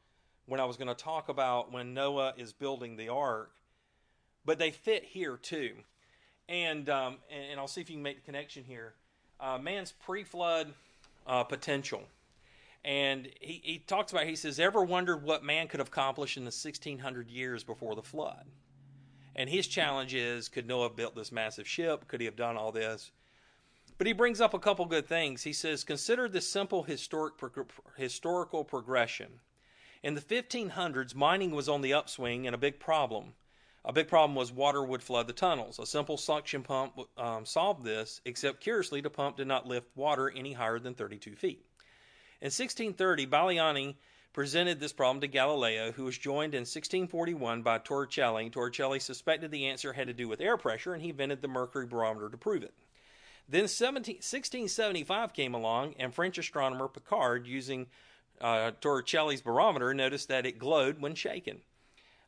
when 0.47 0.61
I 0.61 0.65
was 0.65 0.77
going 0.77 0.89
to 0.89 0.95
talk 0.95 1.29
about 1.29 1.71
when 1.71 1.95
Noah 1.95 2.35
is 2.37 2.53
building 2.53 2.97
the 2.97 3.09
ark, 3.09 3.53
but 4.45 4.59
they 4.59 4.71
fit 4.71 5.05
here 5.05 5.37
too. 5.37 5.73
And 6.49 6.89
um, 6.89 7.19
and, 7.31 7.61
I'll 7.61 7.69
see 7.69 7.81
if 7.81 7.89
you 7.89 7.97
can 7.97 8.03
make 8.03 8.17
the 8.17 8.23
connection 8.23 8.65
here. 8.65 8.95
Uh, 9.39 9.59
man's 9.59 9.93
pre-flood 9.93 10.73
uh, 11.27 11.45
potential, 11.45 12.03
and 12.85 13.29
he, 13.41 13.61
he 13.65 13.79
talks 13.79 14.13
about. 14.13 14.27
He 14.27 14.37
says, 14.37 14.59
"Ever 14.59 14.83
wondered 14.83 15.23
what 15.23 15.45
man 15.45 15.69
could 15.69 15.81
accomplish 15.81 16.37
in 16.37 16.45
the 16.45 16.47
1600 16.47 17.31
years 17.31 17.65
before 17.65 17.95
the 17.95 18.03
flood?" 18.03 18.47
And 19.37 19.49
his 19.49 19.67
challenge 19.67 20.15
is, 20.15 20.49
could 20.49 20.67
Noah 20.67 20.89
have 20.89 20.97
built 20.97 21.15
this 21.15 21.33
massive 21.33 21.67
ship? 21.67 22.09
Could 22.09 22.21
he 22.21 22.27
have 22.27 22.37
done 22.37 22.57
all 22.57 22.73
this? 22.73 23.13
But 23.97 24.07
he 24.07 24.13
brings 24.13 24.41
up 24.41 24.55
a 24.55 24.59
couple 24.59 24.87
good 24.87 25.07
things. 25.07 25.43
He 25.43 25.53
says, 25.53 25.85
consider 25.85 26.29
this 26.29 26.49
simple 26.49 26.83
historic 26.83 27.35
historical 27.97 28.65
progression. 28.65 29.41
In 30.03 30.15
the 30.15 30.21
1500s, 30.21 31.15
mining 31.15 31.51
was 31.51 31.69
on 31.69 31.83
the 31.83 31.93
upswing 31.93 32.47
and 32.47 32.55
a 32.55 32.59
big 32.59 32.81
problem. 32.81 33.35
A 33.85 33.93
big 33.93 34.09
problem 34.09 34.35
was 34.35 34.53
water 34.53 34.83
would 34.83 35.03
flood 35.03 35.27
the 35.27 35.33
tunnels. 35.33 35.79
A 35.79 35.87
simple 35.87 36.17
suction 36.17 36.63
pump 36.63 36.99
um, 37.17 37.47
solved 37.47 37.85
this, 37.85 38.21
except 38.25 38.61
curiously, 38.61 39.01
the 39.01 39.11
pump 39.11 39.37
did 39.37 39.47
not 39.47 39.67
lift 39.67 39.89
water 39.95 40.31
any 40.31 40.53
higher 40.53 40.79
than 40.79 40.95
32 40.95 41.35
feet. 41.35 41.65
In 42.43 42.47
1630, 42.47 43.27
Baliani 43.27 43.97
presented 44.33 44.81
this 44.81 44.95
problem 44.95 45.21
to 45.21 45.27
Galileo, 45.27 45.93
who 45.93 46.05
was 46.05 46.17
joined 46.17 46.55
in 46.55 46.61
1641 46.61 47.61
by 47.61 47.79
Torricelli. 47.79 48.51
Torricelli 48.51 49.01
suspected 49.01 49.51
the 49.51 49.67
answer 49.67 49.93
had 49.93 50.07
to 50.07 50.15
do 50.15 50.27
with 50.27 50.41
air 50.41 50.57
pressure, 50.57 50.95
and 50.95 51.03
he 51.03 51.11
invented 51.11 51.43
the 51.43 51.49
mercury 51.49 51.87
barometer 51.87 52.31
to 52.31 52.39
prove 52.39 52.63
it. 52.63 52.73
Then 53.47 53.69
17, 53.69 54.17
1675 54.17 55.35
came 55.35 55.55
along, 55.55 55.95
and 55.99 56.15
French 56.15 56.39
astronomer 56.39 56.89
Picard, 56.89 57.47
using 57.47 57.89
uh, 58.41 58.71
Torricelli's 58.81 59.43
barometer 59.43 59.93
noticed 59.93 60.29
that 60.29 60.47
it 60.47 60.59
glowed 60.59 61.01
when 61.01 61.15
shaken. 61.15 61.61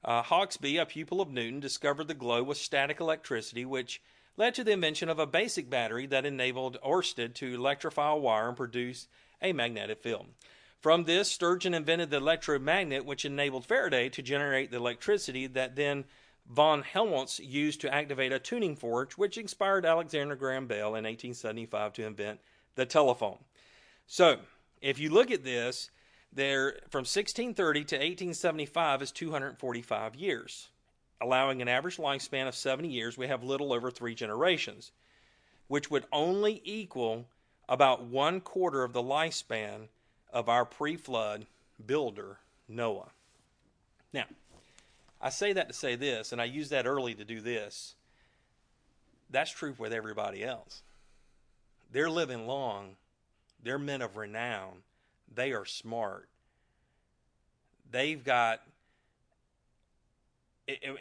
Uh, 0.05 0.23
Hauksbee, 0.23 0.79
a 0.79 0.85
pupil 0.85 1.23
of 1.23 1.31
Newton, 1.31 1.61
discovered 1.61 2.09
the 2.09 2.15
glow 2.15 2.43
was 2.43 2.61
static 2.61 3.01
electricity, 3.01 3.65
which 3.65 4.03
led 4.37 4.55
to 4.57 4.65
the 4.65 4.73
invention 4.73 5.09
of 5.09 5.19
a 5.19 5.27
basic 5.27 5.71
battery 5.71 6.07
that 6.07 6.27
enabled 6.27 6.77
Oersted 6.83 7.35
to 7.37 7.55
electrify 7.55 8.11
a 8.11 8.17
wire 8.17 8.49
and 8.49 8.57
produce 8.57 9.07
a 9.43 9.53
magnetic 9.53 10.03
field. 10.03 10.27
From 10.81 11.05
this, 11.05 11.31
Sturgeon 11.31 11.75
invented 11.75 12.11
the 12.11 12.17
electromagnet, 12.17 13.05
which 13.05 13.25
enabled 13.25 13.67
Faraday 13.67 14.09
to 14.09 14.23
generate 14.23 14.71
the 14.71 14.79
electricity 14.79 15.47
that 15.47 15.77
then 15.77 16.05
von 16.49 16.83
Helmholtz 16.83 17.39
used 17.39 17.81
to 17.83 17.95
activate 17.95 18.33
a 18.33 18.41
tuning 18.41 18.75
fork, 18.75 19.13
which 19.13 19.39
inspired 19.39 19.87
Alexander 19.87 20.35
Graham 20.35 20.67
Bell 20.67 20.89
in 20.89 21.05
1875 21.05 21.93
to 21.95 22.07
invent 22.07 22.41
the 22.75 22.85
telephone. 22.85 23.39
So, 24.09 24.41
if 24.81 24.99
you 24.99 25.11
look 25.11 25.31
at 25.31 25.45
this, 25.45 25.91
there 26.33 26.73
from 26.91 27.01
1630 27.01 27.85
to 27.85 27.97
1875 27.97 29.03
is 29.03 29.13
245 29.13 30.17
years, 30.17 30.69
allowing 31.21 31.63
an 31.63 31.69
average 31.69 31.99
lifespan 31.99 32.49
of 32.49 32.57
70 32.57 32.89
years. 32.89 33.17
We 33.17 33.29
have 33.29 33.45
little 33.45 33.73
over 33.73 33.91
three 33.91 34.15
generations, 34.15 34.91
which 35.69 35.91
would 35.91 36.07
only 36.11 36.61
equal 36.65 37.27
about 37.69 38.05
one 38.05 38.41
quarter 38.41 38.85
of 38.85 38.93
the 38.93 39.03
lifespan 39.03 39.89
of 40.33 40.49
our 40.49 40.65
pre-flood 40.65 41.47
builder 41.85 42.39
Noah. 42.69 43.11
Now, 44.13 44.25
I 45.21 45.31
say 45.31 45.53
that 45.53 45.69
to 45.69 45.75
say 45.75 45.95
this, 45.95 46.33
and 46.33 46.41
I 46.41 46.45
use 46.45 46.71
that 46.71 46.87
early 46.87 47.15
to 47.15 47.25
do 47.25 47.41
this. 47.41 47.95
That's 49.31 49.51
true 49.51 49.75
with 49.79 49.93
everybody 49.93 50.45
else. 50.45 50.83
They're 51.93 52.11
living 52.11 52.47
long. 52.47 52.97
They're 53.63 53.79
men 53.79 54.03
of 54.03 54.17
renown 54.17 54.83
they 55.35 55.53
are 55.53 55.65
smart. 55.65 56.29
They've 57.91 58.23
got. 58.23 58.61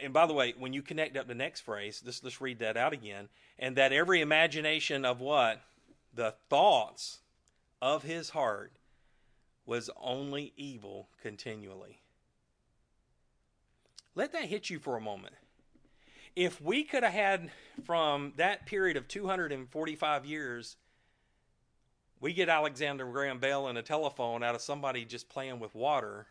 And 0.02 0.12
by 0.12 0.26
the 0.26 0.32
way, 0.32 0.54
when 0.58 0.72
you 0.72 0.82
connect 0.82 1.16
up 1.16 1.28
the 1.28 1.34
next 1.34 1.60
phrase, 1.60 2.02
let's, 2.04 2.22
let's 2.22 2.40
read 2.40 2.58
that 2.58 2.76
out 2.76 2.92
again. 2.92 3.28
And 3.58 3.76
that 3.76 3.92
every 3.92 4.20
imagination 4.20 5.04
of 5.04 5.20
what? 5.20 5.60
The 6.14 6.34
thoughts 6.48 7.20
of 7.80 8.02
his 8.02 8.30
heart 8.30 8.72
was 9.64 9.90
only 10.00 10.52
evil 10.56 11.08
continually. 11.20 12.00
Let 14.14 14.32
that 14.32 14.44
hit 14.44 14.68
you 14.68 14.78
for 14.78 14.96
a 14.96 15.00
moment. 15.00 15.34
If 16.36 16.60
we 16.60 16.84
could 16.84 17.02
have 17.02 17.12
had 17.12 17.50
from 17.84 18.34
that 18.36 18.66
period 18.66 18.96
of 18.96 19.08
245 19.08 20.26
years 20.26 20.76
we 22.22 22.32
get 22.32 22.48
Alexander 22.48 23.04
Graham 23.06 23.40
Bell 23.40 23.66
and 23.66 23.76
a 23.76 23.82
telephone 23.82 24.44
out 24.44 24.54
of 24.54 24.60
somebody 24.60 25.04
just 25.04 25.28
playing 25.28 25.58
with 25.58 25.74
water. 25.74 26.28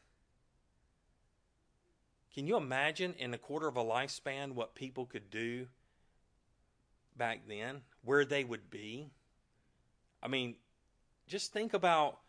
Can 2.34 2.48
you 2.48 2.56
imagine 2.56 3.14
in 3.20 3.34
a 3.34 3.38
quarter 3.38 3.68
of 3.68 3.76
a 3.76 3.84
lifespan 3.84 4.54
what 4.54 4.74
people 4.74 5.06
could 5.06 5.30
do 5.30 5.68
back 7.18 7.42
then? 7.46 7.82
Where 8.06 8.24
they 8.24 8.46
would 8.46 8.72
be? 8.72 9.10
I 10.22 10.28
mean, 10.28 10.56
just 11.28 11.54
think 11.54 11.74
about 11.74 12.20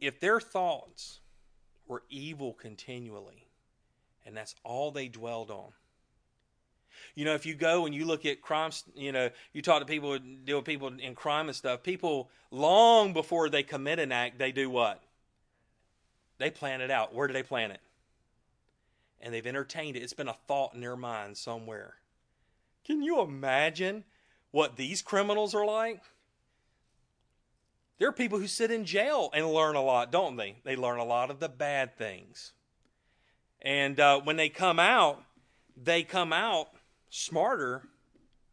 if 0.00 0.20
their 0.20 0.40
thoughts 0.40 1.20
were 1.86 2.02
evil 2.10 2.52
continually, 2.52 3.46
and 4.26 4.36
that's 4.36 4.54
all 4.64 4.90
they 4.90 5.08
dwelled 5.08 5.50
on. 5.50 5.72
You 7.14 7.24
know, 7.24 7.34
if 7.34 7.46
you 7.46 7.54
go 7.54 7.86
and 7.86 7.94
you 7.94 8.04
look 8.04 8.26
at 8.26 8.42
crimes, 8.42 8.84
you 8.94 9.12
know, 9.12 9.30
you 9.52 9.62
talk 9.62 9.80
to 9.80 9.86
people, 9.86 10.18
deal 10.18 10.58
with 10.58 10.64
people 10.64 10.88
in 10.88 11.14
crime 11.14 11.46
and 11.46 11.56
stuff, 11.56 11.82
people 11.82 12.30
long 12.50 13.12
before 13.12 13.48
they 13.48 13.62
commit 13.62 13.98
an 13.98 14.12
act, 14.12 14.38
they 14.38 14.52
do 14.52 14.68
what? 14.68 15.02
They 16.38 16.50
plan 16.50 16.80
it 16.80 16.90
out. 16.90 17.14
Where 17.14 17.26
do 17.26 17.32
they 17.32 17.42
plan 17.42 17.70
it? 17.70 17.80
And 19.20 19.34
they've 19.34 19.46
entertained 19.46 19.96
it. 19.96 20.02
It's 20.02 20.12
been 20.12 20.28
a 20.28 20.36
thought 20.46 20.74
in 20.74 20.80
their 20.80 20.96
mind 20.96 21.36
somewhere. 21.36 21.94
Can 22.84 23.02
you 23.02 23.20
imagine 23.20 24.04
what 24.50 24.76
these 24.76 25.02
criminals 25.02 25.54
are 25.54 25.66
like? 25.66 26.00
There 27.98 28.08
are 28.08 28.12
people 28.12 28.38
who 28.38 28.46
sit 28.46 28.70
in 28.70 28.84
jail 28.84 29.30
and 29.34 29.52
learn 29.52 29.74
a 29.76 29.82
lot, 29.82 30.12
don't 30.12 30.36
they? 30.36 30.56
They 30.64 30.76
learn 30.76 30.98
a 30.98 31.04
lot 31.04 31.30
of 31.30 31.40
the 31.40 31.48
bad 31.48 31.96
things. 31.96 32.52
And 33.60 33.98
uh, 33.98 34.20
when 34.20 34.36
they 34.36 34.48
come 34.48 34.78
out, 34.78 35.22
they 35.76 36.04
come 36.04 36.32
out 36.32 36.68
smarter, 37.10 37.82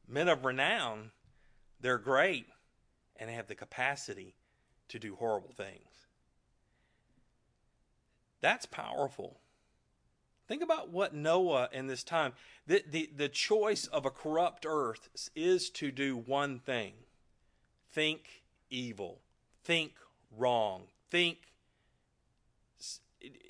men 0.08 0.28
of 0.28 0.46
renown. 0.46 1.12
They're 1.80 2.00
great 2.00 2.48
and 3.18 3.30
they 3.30 3.34
have 3.34 3.48
the 3.48 3.56
capacity 3.56 4.36
to 4.90 5.00
do 5.00 5.16
horrible 5.16 5.52
things. 5.56 6.08
That's 8.42 8.66
powerful. 8.66 9.40
Think 10.48 10.62
about 10.62 10.90
what 10.90 11.14
Noah 11.14 11.70
in 11.72 11.88
this 11.88 12.04
time, 12.04 12.34
the, 12.68 12.84
the, 12.90 13.10
the 13.16 13.30
choice 13.30 13.88
of 13.88 14.06
a 14.06 14.12
corrupt 14.12 14.66
earth 14.68 15.10
is 15.36 15.70
to 15.72 15.92
do 15.92 16.18
one 16.18 16.60
thing 16.60 16.94
think 17.92 18.44
evil, 18.70 19.22
think 19.66 19.94
wrong, 20.38 20.84
think 21.10 21.38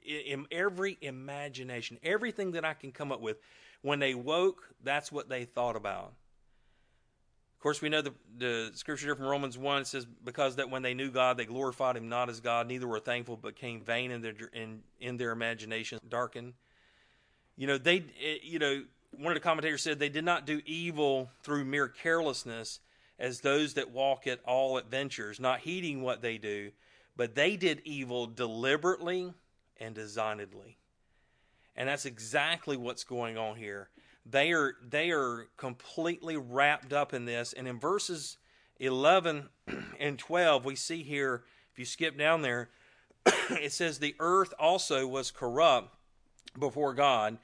in 0.06 0.46
every 0.52 0.98
imagination, 1.02 2.00
everything 2.04 2.52
that 2.52 2.66
I 2.66 2.74
can 2.74 2.92
come 2.92 3.12
up 3.12 3.22
with. 3.22 3.38
When 3.82 4.00
they 4.00 4.16
woke, 4.16 4.64
that's 4.84 5.12
what 5.12 5.30
they 5.30 5.46
thought 5.46 5.76
about. 5.76 6.14
Of 7.54 7.62
course, 7.62 7.82
we 7.82 7.90
know 7.90 8.02
the, 8.02 8.14
the 8.38 8.72
scripture 8.74 9.08
here 9.08 9.16
from 9.16 9.26
Romans 9.26 9.58
1 9.58 9.82
it 9.82 9.88
says, 9.88 10.06
Because 10.24 10.56
that 10.58 10.70
when 10.70 10.82
they 10.82 10.94
knew 10.94 11.12
God, 11.12 11.38
they 11.38 11.46
glorified 11.46 11.98
him 11.98 12.10
not 12.10 12.30
as 12.30 12.40
God, 12.40 12.68
neither 12.68 12.88
were 12.88 13.00
thankful, 13.00 13.38
but 13.38 13.56
came 13.56 13.82
vain 13.82 14.12
in 14.12 14.22
their, 14.22 14.34
in, 14.54 14.82
in 15.00 15.18
their 15.18 15.32
imagination, 15.32 16.00
darkened. 16.08 16.54
You 17.58 17.68
know, 17.68 17.78
they, 17.78 17.98
eh, 18.22 18.38
you 18.44 18.60
know, 18.60 18.84
one 19.12 19.32
of 19.32 19.36
the 19.36 19.42
commentators 19.42 19.82
said 19.82 20.00
they 20.00 20.10
did 20.10 20.26
not 20.26 20.46
do 20.46 20.62
evil 20.66 21.30
through 21.42 21.66
mere 21.66 21.88
carelessness 21.88 22.80
as 23.20 23.42
those 23.42 23.74
that 23.76 23.92
walk 23.92 24.28
at 24.28 24.40
all 24.46 24.78
adventures, 24.78 25.40
not 25.40 25.60
heeding 25.62 26.02
what 26.02 26.22
they 26.22 26.38
do, 26.38 26.72
but 27.16 27.36
they 27.36 27.56
did 27.56 27.82
evil 27.86 28.28
deliberately 28.28 29.34
and 29.78 29.96
designedly. 29.96 30.78
And 31.76 31.90
that's 31.90 32.06
exactly 32.06 32.78
what's 32.78 33.04
going 33.04 33.38
on 33.38 33.58
here. 33.58 33.90
They 34.26 34.52
are 34.54 34.76
they 34.82 35.12
are 35.12 35.48
completely 35.58 36.38
wrapped 36.38 36.94
up 36.94 37.14
in 37.14 37.26
this. 37.26 37.54
And 37.54 37.68
in 37.68 37.80
verses 37.80 38.38
11 38.80 39.50
and 40.00 40.18
12, 40.18 40.66
we 40.66 40.76
see 40.76 41.04
here, 41.04 41.44
if 41.72 41.80
you 41.80 41.86
skip 41.86 42.18
down 42.18 42.42
there, 42.42 42.70
it 43.50 43.72
says 43.72 44.00
the 44.00 44.16
earth 44.20 44.54
also 44.60 45.08
was 45.08 45.32
corrupt 45.32 45.96
before 46.58 46.94
God, 46.94 47.38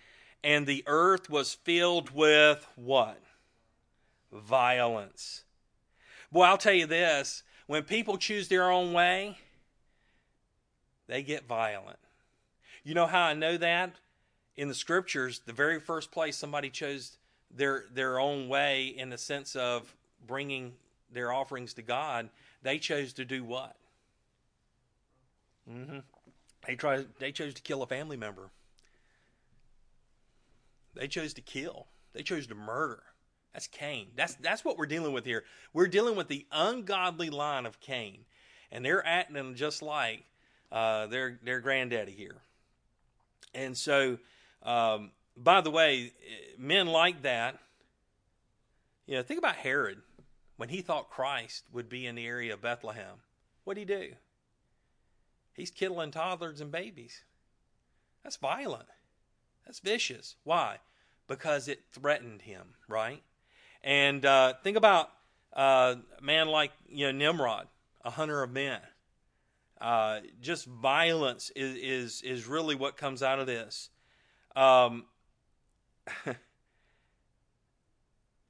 and 0.44 0.66
the 0.66 0.84
earth 0.88 1.30
was 1.30 1.54
filled 1.54 2.12
with 2.12 2.66
what? 2.76 3.22
Violence. 4.32 5.44
Boy, 6.32 6.44
I'll 6.44 6.58
tell 6.58 6.74
you 6.74 6.86
this 6.86 7.44
when 7.68 7.84
people 7.84 8.18
choose 8.18 8.48
their 8.48 8.70
own 8.72 8.94
way, 8.94 9.38
they 11.08 11.24
get 11.24 11.48
violent. 11.48 12.00
You 12.84 12.94
know 12.94 13.08
how 13.08 13.24
I 13.24 13.34
know 13.34 13.58
that? 13.58 13.94
In 14.56 14.68
the 14.68 14.76
scriptures, 14.76 15.42
the 15.46 15.54
very 15.54 15.80
first 15.80 16.12
place 16.12 16.38
somebody 16.38 16.70
chose 16.70 17.18
their 17.56 17.86
their 17.94 18.20
own 18.20 18.48
way 18.48 18.88
in 18.88 19.10
the 19.10 19.18
sense 19.18 19.56
of 19.56 19.94
bringing 20.26 20.74
their 21.12 21.34
offerings 21.34 21.74
to 21.74 21.82
God, 21.82 22.30
they 22.64 22.78
chose 22.78 23.14
to 23.14 23.26
do 23.26 23.44
what? 23.44 23.76
Mm-hmm. 25.70 26.00
They 26.68 26.76
tried. 26.76 27.08
They 27.20 27.32
chose 27.32 27.54
to 27.56 27.62
kill 27.62 27.84
a 27.84 27.88
family 27.88 28.18
member. 28.18 28.50
They 30.94 31.08
chose 31.08 31.34
to 31.34 31.42
kill. 31.42 31.88
They 32.14 32.24
chose 32.24 32.48
to 32.48 32.56
murder. 32.56 33.04
That's 33.54 33.68
Cain. 33.68 34.08
That's 34.16 34.36
that's 34.36 34.64
what 34.64 34.78
we're 34.78 34.86
dealing 34.86 35.14
with 35.14 35.26
here. 35.26 35.44
We're 35.74 35.88
dealing 35.88 36.16
with 36.16 36.28
the 36.28 36.46
ungodly 36.52 37.30
line 37.30 37.66
of 37.66 37.80
Cain, 37.80 38.20
and 38.72 38.86
they're 38.86 39.06
acting 39.06 39.56
just 39.56 39.82
like 39.82 40.24
uh, 40.72 41.08
their 41.08 41.40
their 41.44 41.60
granddaddy 41.60 42.14
here. 42.14 42.38
And 43.54 43.78
so, 43.78 44.18
um, 44.64 45.12
by 45.36 45.62
the 45.62 45.72
way, 45.72 46.14
men 46.58 46.88
like 46.88 47.24
that. 47.24 47.58
You 49.06 49.18
know, 49.18 49.24
think 49.24 49.40
about 49.40 49.56
Herod 49.56 50.02
when 50.56 50.70
he 50.70 50.82
thought 50.82 51.10
Christ 51.10 51.66
would 51.74 51.90
be 51.90 52.06
in 52.06 52.16
the 52.16 52.26
area 52.26 52.54
of 52.54 52.62
Bethlehem. 52.62 53.18
What'd 53.66 53.80
he 53.80 53.86
do? 53.86 54.14
He's 55.54 55.72
killing 55.72 56.12
toddlers 56.12 56.62
and 56.62 56.72
babies. 56.72 57.24
That's 58.24 58.38
violent. 58.38 58.88
That's 59.66 59.80
vicious. 59.80 60.36
Why? 60.44 60.78
Because 61.28 61.68
it 61.68 61.84
threatened 61.92 62.44
him, 62.44 62.76
right? 62.88 63.22
And 63.84 64.26
uh, 64.26 64.54
think 64.64 64.78
about 64.78 65.10
uh, 65.54 65.96
a 66.18 66.24
man 66.24 66.48
like 66.48 66.72
you 66.88 67.06
know 67.08 67.12
Nimrod, 67.12 67.68
a 68.04 68.10
hunter 68.12 68.44
of 68.44 68.52
men. 68.52 68.80
Uh, 69.80 70.20
just 70.40 70.66
violence 70.66 71.52
is, 71.56 71.76
is 71.76 72.22
is 72.22 72.48
really 72.48 72.76
what 72.76 72.98
comes 72.98 73.24
out 73.24 73.40
of 73.40 73.48
this. 73.48 73.90
Um, 74.56 75.06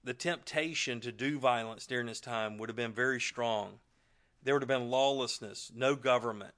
the 0.03 0.13
temptation 0.13 0.99
to 1.01 1.11
do 1.11 1.39
violence 1.39 1.85
during 1.87 2.07
this 2.07 2.19
time 2.19 2.57
would 2.57 2.69
have 2.69 2.75
been 2.75 2.93
very 2.93 3.21
strong. 3.21 3.79
There 4.43 4.55
would 4.55 4.63
have 4.63 4.67
been 4.67 4.89
lawlessness, 4.89 5.71
no 5.73 5.95
government. 5.95 6.53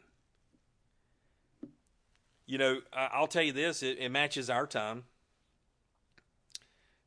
You 2.45 2.57
know, 2.57 2.79
I'll 2.91 3.27
tell 3.27 3.43
you 3.43 3.53
this, 3.53 3.83
it, 3.83 3.97
it 3.99 4.09
matches 4.09 4.49
our 4.49 4.65
time. 4.67 5.03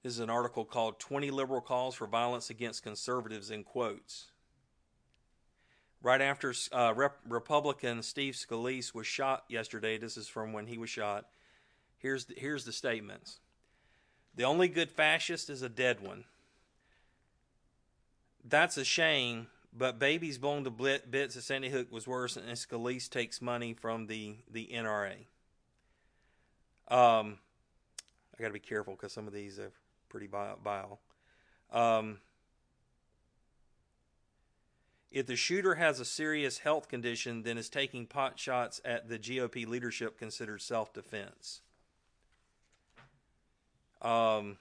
This 0.07 0.15
is 0.15 0.21
an 0.21 0.31
article 0.31 0.65
called 0.65 1.01
20 1.01 1.33
Liberal 1.33 1.61
Calls 1.61 1.97
for 1.97 2.07
Violence 2.07 2.49
Against 2.49 2.85
Conservatives 2.85 3.51
in 3.51 3.65
quotes. 3.65 4.27
Right 6.01 6.21
after 6.21 6.55
uh, 6.71 6.93
Rep- 6.95 7.19
Republican 7.27 8.05
Steve 8.05 8.35
Scalise 8.35 8.95
was 8.95 9.09
shot 9.09 9.43
yesterday, 9.49 9.99
this 9.99 10.17
is 10.17 10.29
from 10.29 10.53
when 10.53 10.69
he 10.69 10.79
was 10.79 10.91
shot. 10.91 11.27
Here's 11.99 12.27
the, 12.27 12.35
here's 12.37 12.65
the 12.65 12.71
statements. 12.71 13.41
The 14.37 14.45
only 14.45 14.69
good 14.69 14.93
fascist 14.93 15.51
is 15.51 15.63
a 15.63 15.69
dead 15.69 16.01
one. 16.01 16.23
That's 18.45 18.77
a 18.77 18.85
shame, 18.85 19.49
but 19.77 19.99
babies 19.99 20.39
blown 20.39 20.63
to 20.63 20.71
bits 20.71 21.37
at 21.37 21.43
Sandy 21.43 21.71
Hook 21.71 21.91
was 21.91 22.07
worse, 22.07 22.37
and 22.37 22.47
Scalise 22.51 23.11
takes 23.11 23.43
money 23.43 23.75
from 23.75 24.07
the, 24.07 24.37
the 24.49 24.71
NRA. 24.73 25.15
Um, 26.87 27.39
I 28.39 28.41
got 28.41 28.47
to 28.47 28.53
be 28.53 28.61
careful 28.61 28.95
because 28.95 29.13
some 29.13 29.27
of 29.27 29.33
these 29.33 29.59
are 29.59 29.73
pretty 30.09 30.27
vile. 30.27 31.01
Um, 31.73 32.19
if 35.11 35.27
the 35.27 35.37
shooter 35.37 35.77
has 35.77 36.01
a 36.01 36.05
serious 36.05 36.59
health 36.59 36.89
condition, 36.89 37.43
then 37.43 37.57
is 37.57 37.69
taking 37.69 38.07
pot 38.07 38.39
shots 38.39 38.81
at 38.85 39.09
the 39.09 39.19
GOP 39.19 39.67
leadership 39.67 40.19
considered 40.19 40.61
self 40.61 40.93
defense? 40.93 41.63
Um, 44.03 44.59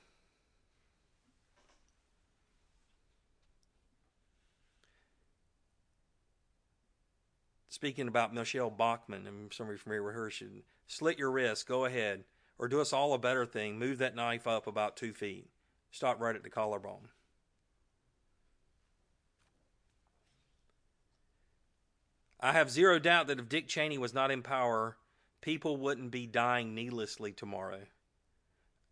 speaking 7.68 8.08
about 8.08 8.34
Michelle 8.34 8.70
Bachmann, 8.70 9.28
and 9.28 9.52
somebody 9.52 9.78
familiar 9.78 10.04
with 10.04 10.16
her, 10.16 10.30
should 10.30 10.64
slit 10.88 11.20
your 11.20 11.32
wrist, 11.32 11.68
go 11.68 11.84
ahead. 11.84 12.24
Or 12.58 12.68
do 12.68 12.80
us 12.82 12.94
all 12.94 13.14
a 13.14 13.20
better 13.20 13.46
thing, 13.46 13.78
move 13.78 13.98
that 13.98 14.16
knife 14.16 14.48
up 14.48 14.68
about 14.68 14.96
two 14.96 15.14
feet. 15.14 15.50
Stop 15.92 16.20
right 16.20 16.36
at 16.36 16.44
the 16.44 16.50
collarbone. 16.50 17.10
I 22.40 22.52
have 22.52 22.70
zero 22.70 23.00
doubt 23.00 23.28
that 23.28 23.40
if 23.40 23.50
Dick 23.50 23.68
Cheney 23.68 23.98
was 23.98 24.14
not 24.14 24.30
in 24.30 24.42
power, 24.42 24.98
people 25.42 25.78
wouldn't 25.78 26.12
be 26.12 26.28
dying 26.28 26.76
needlessly 26.76 27.32
tomorrow. 27.32 27.82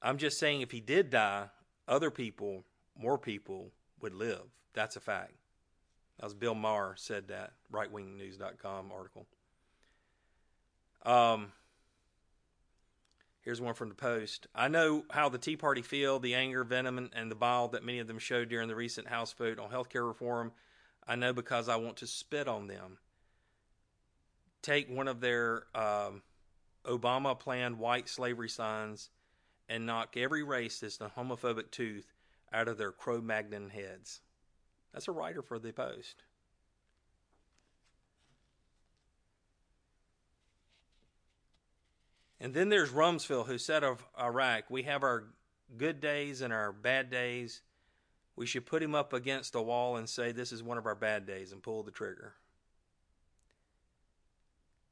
I'm 0.02 0.18
just 0.18 0.40
saying 0.40 0.62
if 0.62 0.72
he 0.72 0.80
did 0.80 1.10
die, 1.10 1.48
other 1.88 2.12
people, 2.12 2.66
more 2.98 3.18
people, 3.18 3.72
would 4.02 4.14
live. 4.14 4.44
That's 4.74 4.96
a 4.96 5.00
fact. 5.00 5.34
That 6.20 6.26
was 6.26 6.34
Bill 6.34 6.56
Maher 6.56 6.96
said 6.98 7.28
that, 7.30 7.54
rightwingnews.com 7.72 8.92
article. 8.92 9.28
Um, 11.06 11.52
here's 13.44 13.62
one 13.62 13.74
from 13.74 13.90
the 13.90 13.96
Post. 13.96 14.48
I 14.56 14.68
know 14.68 15.04
how 15.12 15.30
the 15.30 15.38
Tea 15.38 15.56
Party 15.56 15.82
feel, 15.82 16.20
the 16.20 16.34
anger, 16.34 16.64
venom, 16.64 17.10
and 17.14 17.30
the 17.30 17.36
bile 17.36 17.68
that 17.70 17.86
many 17.86 18.00
of 18.00 18.08
them 18.08 18.20
showed 18.20 18.50
during 18.50 18.68
the 18.68 18.76
recent 18.76 19.08
House 19.08 19.34
vote 19.34 19.60
on 19.60 19.70
health 19.70 19.90
care 19.90 20.06
reform. 20.06 20.52
I 21.08 21.16
know 21.16 21.34
because 21.34 21.70
I 21.70 21.76
want 21.76 21.98
to 21.98 22.08
spit 22.08 22.48
on 22.48 22.68
them. 22.68 22.98
Take 24.62 24.90
one 24.90 25.10
of 25.10 25.20
their 25.20 25.66
um, 25.76 26.22
Obama 26.86 27.38
planned 27.38 27.78
white 27.78 28.08
slavery 28.08 28.50
signs 28.50 29.10
and 29.68 29.86
knock 29.86 30.16
every 30.16 30.44
racist 30.44 31.02
and 31.02 31.14
homophobic 31.14 31.72
tooth 31.72 32.14
out 32.54 32.68
of 32.68 32.78
their 32.78 32.92
Cro 32.92 33.22
Magnon 33.22 33.70
heads. 33.70 34.22
That's 34.94 35.08
a 35.08 35.12
writer 35.12 35.42
for 35.42 35.60
the 35.60 35.74
Post. 35.74 36.24
And 42.44 42.54
then 42.54 42.68
there's 42.68 42.92
Rumsfeld, 42.92 43.48
who 43.48 43.58
said 43.58 43.86
of 43.86 44.04
Iraq, 44.20 44.70
We 44.70 44.84
have 44.84 45.02
our 45.02 45.24
good 45.78 46.02
days 46.02 46.42
and 46.42 46.52
our 46.52 46.74
bad 46.74 47.10
days. 47.10 47.62
We 48.36 48.46
should 48.46 48.66
put 48.66 48.84
him 48.84 48.94
up 48.94 49.14
against 49.14 49.56
a 49.56 49.62
wall 49.62 49.96
and 49.96 50.10
say, 50.10 50.34
This 50.34 50.52
is 50.52 50.62
one 50.62 50.78
of 50.78 50.86
our 50.86 50.94
bad 50.94 51.26
days, 51.26 51.54
and 51.54 51.64
pull 51.64 51.84
the 51.84 51.92
trigger. 51.92 52.34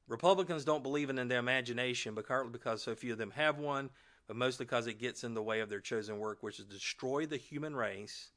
Republicans 0.08 0.64
don't 0.64 0.82
believe 0.82 1.10
in 1.10 1.28
their 1.28 1.40
imagination, 1.40 2.16
but 2.16 2.26
partly 2.26 2.54
because 2.54 2.84
so 2.84 2.96
few 2.96 3.12
of 3.12 3.18
them 3.18 3.32
have 3.32 3.58
one, 3.58 3.90
but 4.28 4.38
mostly 4.38 4.66
because 4.66 4.88
it 4.88 4.98
gets 4.98 5.26
in 5.26 5.34
the 5.34 5.44
way 5.44 5.60
of 5.60 5.68
their 5.68 5.82
chosen 5.82 6.20
work, 6.20 6.38
which 6.42 6.58
is 6.58 6.64
destroy 6.64 7.26
the 7.26 7.36
human 7.36 7.76
race 7.76 8.30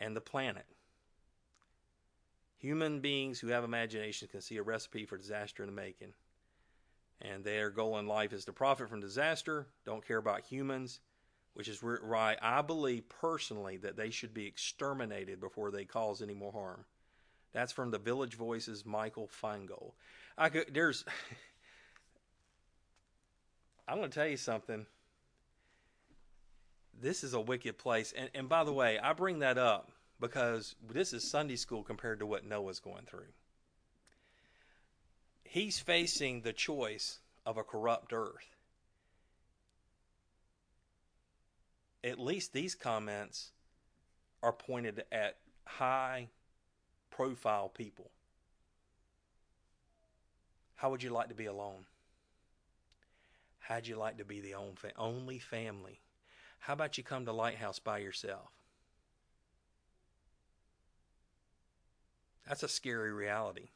and 0.00 0.16
the 0.16 0.22
planet. 0.22 0.64
Human 2.56 3.00
beings 3.00 3.40
who 3.40 3.48
have 3.48 3.62
imaginations 3.62 4.30
can 4.30 4.40
see 4.40 4.56
a 4.56 4.62
recipe 4.62 5.04
for 5.04 5.18
disaster 5.18 5.62
in 5.62 5.68
the 5.68 5.76
making 5.76 6.14
and 7.22 7.44
their 7.44 7.70
goal 7.70 7.98
in 7.98 8.06
life 8.06 8.32
is 8.32 8.44
to 8.44 8.52
profit 8.52 8.88
from 8.88 9.00
disaster, 9.00 9.66
don't 9.86 10.06
care 10.06 10.18
about 10.18 10.42
humans, 10.42 11.00
which 11.54 11.68
is 11.68 11.82
why 11.82 12.36
I 12.42 12.62
believe 12.62 13.08
personally 13.08 13.76
that 13.78 13.96
they 13.96 14.10
should 14.10 14.34
be 14.34 14.46
exterminated 14.46 15.40
before 15.40 15.70
they 15.70 15.84
cause 15.84 16.20
any 16.20 16.34
more 16.34 16.52
harm. 16.52 16.84
That's 17.52 17.72
from 17.72 17.90
the 17.90 17.98
Village 17.98 18.34
Voice's, 18.34 18.84
Michael 18.84 19.28
Feingold. 19.28 19.92
I 20.36 20.48
could, 20.48 20.72
there's, 20.72 21.04
I'm 23.88 23.98
going 23.98 24.10
to 24.10 24.14
tell 24.14 24.28
you 24.28 24.38
something. 24.38 24.86
This 27.00 27.22
is 27.24 27.34
a 27.34 27.40
wicked 27.40 27.78
place, 27.78 28.12
and 28.16 28.30
and 28.32 28.48
by 28.48 28.62
the 28.62 28.72
way, 28.72 28.98
I 28.98 29.12
bring 29.12 29.40
that 29.40 29.58
up 29.58 29.90
because 30.20 30.76
this 30.88 31.12
is 31.12 31.28
Sunday 31.28 31.56
school 31.56 31.82
compared 31.82 32.20
to 32.20 32.26
what 32.26 32.46
Noah's 32.46 32.78
going 32.78 33.06
through 33.06 33.26
he's 35.52 35.78
facing 35.78 36.40
the 36.40 36.52
choice 36.52 37.18
of 37.44 37.58
a 37.58 37.62
corrupt 37.62 38.10
earth. 38.14 38.56
At 42.02 42.18
least 42.18 42.54
these 42.54 42.74
comments 42.74 43.50
are 44.42 44.54
pointed 44.54 45.04
at 45.12 45.36
high 45.66 46.30
profile 47.10 47.68
people. 47.68 48.10
How 50.76 50.90
would 50.90 51.02
you 51.02 51.10
like 51.10 51.28
to 51.28 51.34
be 51.34 51.44
alone? 51.44 51.84
How'd 53.58 53.86
you 53.86 53.96
like 53.96 54.16
to 54.16 54.24
be 54.24 54.40
the 54.40 54.54
only 54.96 55.38
family? 55.38 56.00
How 56.60 56.72
about 56.72 56.96
you 56.96 57.04
come 57.04 57.26
to 57.26 57.32
Lighthouse 57.32 57.78
by 57.78 57.98
yourself? 57.98 58.48
That's 62.48 62.62
a 62.62 62.68
scary 62.68 63.12
reality. 63.12 63.68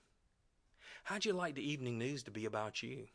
How'd 1.07 1.25
you 1.25 1.35
like 1.35 1.55
the 1.55 1.71
evening 1.71 1.99
news 1.99 2.25
to 2.25 2.33
be 2.33 2.47
about 2.47 2.83
you? 2.83 3.07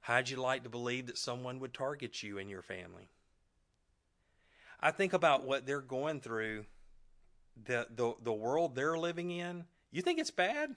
How'd 0.00 0.30
you 0.30 0.38
like 0.38 0.62
to 0.62 0.70
believe 0.70 1.08
that 1.08 1.18
someone 1.18 1.60
would 1.60 1.74
target 1.74 2.22
you 2.22 2.38
and 2.38 2.48
your 2.48 2.62
family? 2.62 3.10
I 4.80 4.92
think 4.92 5.12
about 5.12 5.44
what 5.44 5.66
they're 5.66 5.82
going 5.82 6.20
through, 6.22 6.64
the 7.62 7.86
the 7.94 8.14
the 8.22 8.32
world 8.32 8.74
they're 8.74 8.96
living 8.96 9.30
in. 9.30 9.66
You 9.90 10.00
think 10.00 10.18
it's 10.18 10.30
bad? 10.30 10.74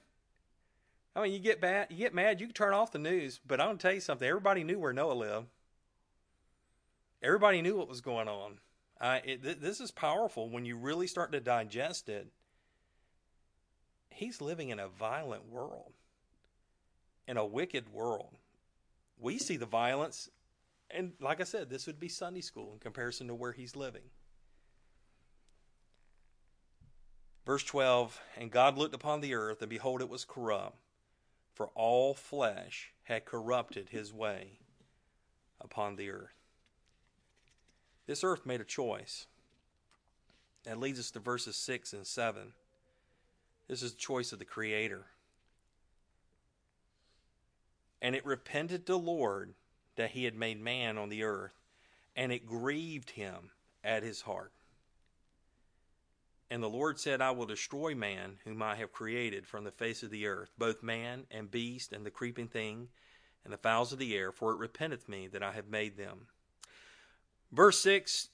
I 1.15 1.23
mean, 1.23 1.31
you 1.31 1.39
get 1.39 1.61
bad, 1.61 1.87
you 1.89 1.99
get 1.99 2.13
mad, 2.13 2.41
you 2.41 2.47
can 2.47 2.53
turn 2.53 2.73
off 2.73 2.91
the 2.91 2.99
news. 2.99 3.39
But 3.47 3.61
I'm 3.61 3.67
gonna 3.67 3.77
tell 3.77 3.93
you 3.93 4.01
something. 4.01 4.27
Everybody 4.27 4.65
knew 4.65 4.77
where 4.77 4.91
Noah 4.91 5.13
lived. 5.13 5.47
Everybody 7.23 7.61
knew 7.61 7.77
what 7.77 7.87
was 7.87 8.01
going 8.01 8.27
on. 8.27 8.59
Uh, 8.99 9.19
it, 9.23 9.41
th- 9.41 9.59
this 9.59 9.79
is 9.79 9.91
powerful 9.91 10.49
when 10.49 10.65
you 10.65 10.75
really 10.75 11.07
start 11.07 11.31
to 11.31 11.39
digest 11.39 12.09
it 12.09 12.27
he's 14.15 14.41
living 14.41 14.69
in 14.69 14.79
a 14.79 14.87
violent 14.87 15.49
world, 15.49 15.93
in 17.27 17.37
a 17.37 17.45
wicked 17.45 17.91
world. 17.93 18.37
We 19.19 19.37
see 19.37 19.57
the 19.57 19.65
violence, 19.65 20.29
and 20.89 21.13
like 21.19 21.41
I 21.41 21.43
said, 21.43 21.69
this 21.69 21.87
would 21.87 21.99
be 21.99 22.09
Sunday 22.09 22.41
school 22.41 22.73
in 22.73 22.79
comparison 22.79 23.27
to 23.27 23.35
where 23.35 23.51
he's 23.51 23.75
living. 23.75 24.03
Verse 27.45 27.63
12 27.63 28.19
And 28.37 28.51
God 28.51 28.77
looked 28.77 28.95
upon 28.95 29.21
the 29.21 29.35
earth, 29.35 29.61
and 29.61 29.69
behold, 29.69 30.01
it 30.01 30.09
was 30.09 30.25
corrupt, 30.25 30.77
for 31.53 31.69
all 31.75 32.13
flesh 32.13 32.91
had 33.03 33.25
corrupted 33.25 33.89
his 33.89 34.13
way 34.13 34.59
upon 35.61 35.95
the 35.95 36.09
earth. 36.09 36.35
This 38.07 38.23
earth 38.23 38.45
made 38.45 38.61
a 38.61 38.65
choice. 38.65 39.27
That 40.63 40.79
leads 40.79 40.99
us 40.99 41.11
to 41.11 41.19
verses 41.19 41.55
6 41.55 41.93
and 41.93 42.07
7. 42.07 42.53
This 43.67 43.81
is 43.81 43.93
the 43.93 43.99
choice 43.99 44.31
of 44.31 44.39
the 44.39 44.45
Creator. 44.45 45.05
And 48.01 48.15
it 48.15 48.25
repented 48.25 48.85
the 48.85 48.97
Lord 48.97 49.53
that 49.95 50.11
he 50.11 50.25
had 50.25 50.35
made 50.35 50.61
man 50.61 50.97
on 50.97 51.09
the 51.09 51.23
earth, 51.23 51.53
and 52.15 52.31
it 52.31 52.45
grieved 52.45 53.11
him 53.11 53.51
at 53.83 54.03
his 54.03 54.21
heart. 54.21 54.51
And 56.51 56.61
the 56.61 56.69
Lord 56.69 56.99
said, 56.99 57.21
I 57.21 57.31
will 57.31 57.47
destroy 57.47 57.95
man 57.95 58.37
whom 58.43 58.61
I 58.61 58.75
have 58.75 58.91
created 58.91 59.47
from 59.47 59.63
the 59.63 59.71
face 59.71 60.03
of 60.03 60.11
the 60.11 60.27
earth, 60.27 60.51
both 60.57 60.83
man 60.83 61.25
and 61.31 61.49
beast, 61.49 61.91
and 61.91 62.05
the 62.05 62.11
creeping 62.11 62.47
thing, 62.47 62.89
and 63.43 63.51
the 63.51 63.57
fowls 63.57 63.91
of 63.91 63.99
the 63.99 64.15
air, 64.15 64.31
for 64.31 64.51
it 64.51 64.59
repenteth 64.59 65.09
me 65.09 65.27
that 65.27 65.41
I 65.41 65.53
have 65.53 65.67
made 65.67 65.97
them. 65.97 66.27
Verse 67.51 67.79
6, 67.79 68.29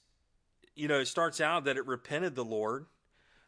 you 0.74 0.88
know, 0.88 1.00
it 1.00 1.06
starts 1.06 1.40
out 1.40 1.64
that 1.64 1.76
it 1.76 1.86
repented 1.86 2.34
the 2.34 2.44
Lord. 2.44 2.86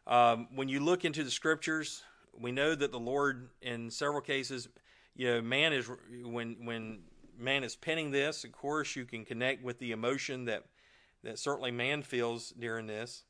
Um, 0.07 0.47
when 0.53 0.69
you 0.69 0.79
look 0.79 1.03
into 1.03 1.23
the 1.23 1.31
scriptures, 1.31 2.03
we 2.37 2.51
know 2.51 2.75
that 2.75 2.91
the 2.91 2.99
Lord, 2.99 3.49
in 3.61 3.89
several 3.89 4.21
cases, 4.21 4.69
you 5.15 5.27
know, 5.27 5.41
man 5.41 5.73
is 5.73 5.89
when 6.23 6.65
when 6.65 6.99
man 7.37 7.63
is 7.63 7.75
penning 7.75 8.11
this. 8.11 8.43
Of 8.43 8.51
course, 8.51 8.95
you 8.95 9.05
can 9.05 9.25
connect 9.25 9.63
with 9.63 9.79
the 9.79 9.91
emotion 9.91 10.45
that 10.45 10.65
that 11.23 11.39
certainly 11.39 11.71
man 11.71 12.03
feels 12.03 12.51
during 12.51 12.87
this. 12.87 13.23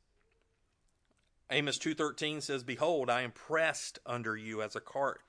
Amos 1.50 1.78
two 1.78 1.94
thirteen 1.94 2.40
says, 2.40 2.62
"Behold, 2.62 3.08
I 3.08 3.22
am 3.22 3.30
pressed 3.30 3.98
under 4.04 4.36
you 4.36 4.60
as 4.62 4.76
a 4.76 4.80
cart 4.80 5.20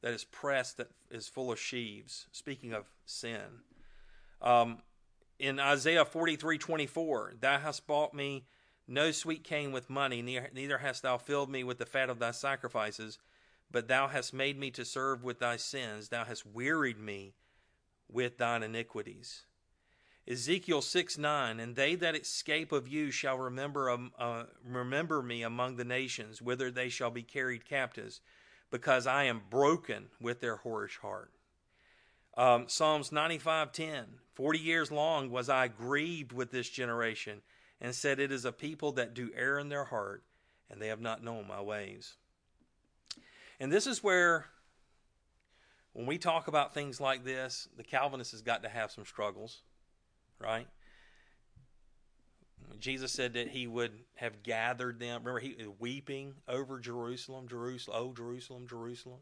that 0.00 0.14
is 0.14 0.24
pressed 0.24 0.76
that 0.78 0.90
is 1.10 1.28
full 1.28 1.52
of 1.52 1.58
sheaves." 1.58 2.28
Speaking 2.32 2.72
of 2.72 2.86
sin, 3.04 3.60
um, 4.40 4.78
in 5.38 5.60
Isaiah 5.60 6.04
forty 6.04 6.36
three 6.36 6.56
twenty 6.56 6.86
four, 6.86 7.34
"Thou 7.38 7.58
hast 7.58 7.86
bought 7.86 8.14
me." 8.14 8.46
No 8.86 9.10
sweet 9.10 9.44
cane 9.44 9.72
with 9.72 9.88
money, 9.88 10.20
neither 10.20 10.78
hast 10.78 11.02
thou 11.02 11.16
filled 11.16 11.50
me 11.50 11.64
with 11.64 11.78
the 11.78 11.86
fat 11.86 12.10
of 12.10 12.18
thy 12.18 12.32
sacrifices, 12.32 13.18
but 13.70 13.88
thou 13.88 14.08
hast 14.08 14.34
made 14.34 14.58
me 14.58 14.70
to 14.72 14.84
serve 14.84 15.24
with 15.24 15.38
thy 15.38 15.56
sins. 15.56 16.08
Thou 16.08 16.24
hast 16.24 16.44
wearied 16.44 16.98
me 16.98 17.34
with 18.08 18.36
thine 18.36 18.62
iniquities. 18.62 19.46
Ezekiel 20.28 20.80
6 20.80 21.18
9, 21.18 21.60
and 21.60 21.76
they 21.76 21.94
that 21.94 22.14
escape 22.14 22.72
of 22.72 22.88
you 22.88 23.10
shall 23.10 23.36
remember, 23.36 23.90
um, 23.90 24.12
uh, 24.18 24.44
remember 24.66 25.22
me 25.22 25.42
among 25.42 25.76
the 25.76 25.84
nations, 25.84 26.40
whither 26.40 26.70
they 26.70 26.88
shall 26.88 27.10
be 27.10 27.22
carried 27.22 27.66
captives, 27.66 28.20
because 28.70 29.06
I 29.06 29.24
am 29.24 29.42
broken 29.50 30.06
with 30.20 30.40
their 30.40 30.58
whorish 30.58 30.98
heart. 30.98 31.30
Um, 32.36 32.68
Psalms 32.68 33.12
95 33.12 33.72
10, 33.72 34.04
40 34.32 34.58
years 34.58 34.90
long 34.90 35.30
was 35.30 35.48
I 35.48 35.68
grieved 35.68 36.32
with 36.32 36.50
this 36.50 36.68
generation 36.68 37.42
and 37.80 37.94
said, 37.94 38.18
It 38.18 38.32
is 38.32 38.44
a 38.44 38.52
people 38.52 38.92
that 38.92 39.14
do 39.14 39.30
err 39.36 39.58
in 39.58 39.68
their 39.68 39.84
heart, 39.84 40.22
and 40.70 40.80
they 40.80 40.88
have 40.88 41.00
not 41.00 41.22
known 41.22 41.46
my 41.46 41.60
ways. 41.60 42.16
And 43.60 43.72
this 43.72 43.86
is 43.86 44.02
where, 44.02 44.46
when 45.92 46.06
we 46.06 46.18
talk 46.18 46.48
about 46.48 46.74
things 46.74 47.00
like 47.00 47.24
this, 47.24 47.68
the 47.76 47.84
Calvinist 47.84 48.32
has 48.32 48.42
got 48.42 48.62
to 48.62 48.68
have 48.68 48.90
some 48.90 49.04
struggles, 49.04 49.62
right? 50.40 50.66
Jesus 52.80 53.12
said 53.12 53.34
that 53.34 53.48
he 53.48 53.66
would 53.66 53.92
have 54.16 54.42
gathered 54.42 54.98
them. 54.98 55.22
Remember, 55.22 55.40
he 55.40 55.54
was 55.56 55.68
weeping 55.78 56.34
over 56.48 56.80
Jerusalem, 56.80 57.46
Jerusalem, 57.48 57.96
oh, 58.00 58.12
Jerusalem, 58.12 58.66
Jerusalem. 58.66 59.20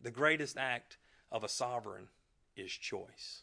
The 0.00 0.10
greatest 0.10 0.56
act 0.56 0.98
of 1.30 1.44
a 1.44 1.48
sovereign 1.48 2.08
is 2.56 2.70
choice. 2.70 3.42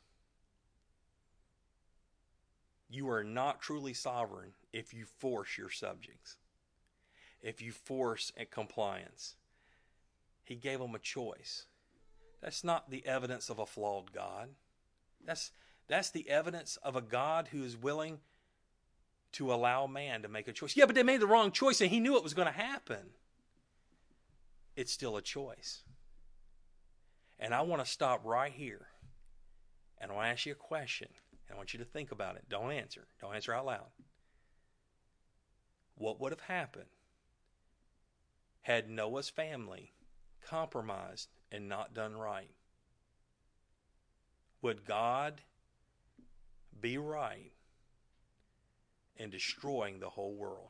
You 2.89 3.09
are 3.09 3.23
not 3.23 3.61
truly 3.61 3.93
sovereign 3.93 4.51
if 4.71 4.93
you 4.93 5.05
force 5.05 5.57
your 5.57 5.69
subjects, 5.69 6.37
if 7.41 7.61
you 7.61 7.71
force 7.71 8.31
a 8.37 8.45
compliance. 8.45 9.35
He 10.43 10.55
gave 10.55 10.79
them 10.79 10.95
a 10.95 10.99
choice. 10.99 11.65
That's 12.41 12.63
not 12.63 12.89
the 12.89 13.05
evidence 13.05 13.49
of 13.49 13.59
a 13.59 13.65
flawed 13.65 14.13
God. 14.13 14.49
That's, 15.25 15.51
that's 15.87 16.11
the 16.11 16.29
evidence 16.29 16.77
of 16.83 16.95
a 16.95 17.01
God 17.01 17.49
who 17.51 17.63
is 17.63 17.75
willing 17.75 18.19
to 19.33 19.53
allow 19.53 19.87
man 19.87 20.21
to 20.21 20.29
make 20.29 20.47
a 20.47 20.53
choice. 20.53 20.77
Yeah, 20.77 20.85
but 20.85 20.95
they 20.95 21.03
made 21.03 21.19
the 21.19 21.27
wrong 21.27 21.51
choice 21.51 21.81
and 21.81 21.89
he 21.89 21.99
knew 21.99 22.15
it 22.15 22.23
was 22.23 22.33
going 22.33 22.47
to 22.47 22.53
happen. 22.53 23.09
It's 24.75 24.91
still 24.91 25.17
a 25.17 25.21
choice. 25.21 25.83
And 27.39 27.53
I 27.53 27.61
want 27.61 27.83
to 27.83 27.91
stop 27.91 28.21
right 28.23 28.51
here 28.51 28.87
and 29.99 30.11
I 30.11 30.15
want 30.15 30.25
to 30.27 30.31
ask 30.31 30.45
you 30.45 30.53
a 30.53 30.55
question. 30.55 31.09
And 31.47 31.55
I 31.55 31.57
want 31.57 31.73
you 31.73 31.79
to 31.79 31.85
think 31.85 32.11
about 32.11 32.35
it. 32.35 32.45
Don't 32.49 32.71
answer. 32.71 33.07
Don't 33.21 33.35
answer 33.35 33.53
out 33.53 33.65
loud. 33.65 33.87
What 35.95 36.19
would 36.19 36.31
have 36.31 36.41
happened 36.41 36.85
had 38.61 38.89
Noah's 38.89 39.29
family 39.29 39.93
compromised 40.45 41.29
and 41.51 41.69
not 41.69 41.93
done 41.93 42.15
right? 42.15 42.51
Would 44.61 44.85
God 44.85 45.41
be 46.79 46.97
right 46.97 47.51
in 49.15 49.29
destroying 49.29 49.99
the 49.99 50.09
whole 50.09 50.35
world? 50.35 50.69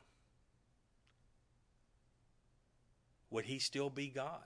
Would 3.30 3.44
he 3.44 3.58
still 3.58 3.90
be 3.90 4.08
God? 4.08 4.44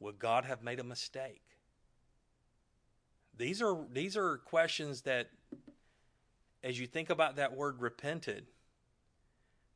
Would 0.00 0.18
God 0.18 0.44
have 0.44 0.62
made 0.62 0.80
a 0.80 0.84
mistake? 0.84 1.42
These 3.36 3.62
are 3.62 3.76
these 3.92 4.16
are 4.16 4.38
questions 4.38 5.02
that 5.02 5.30
as 6.62 6.78
you 6.78 6.86
think 6.86 7.10
about 7.10 7.36
that 7.36 7.54
word 7.54 7.80
repented, 7.80 8.46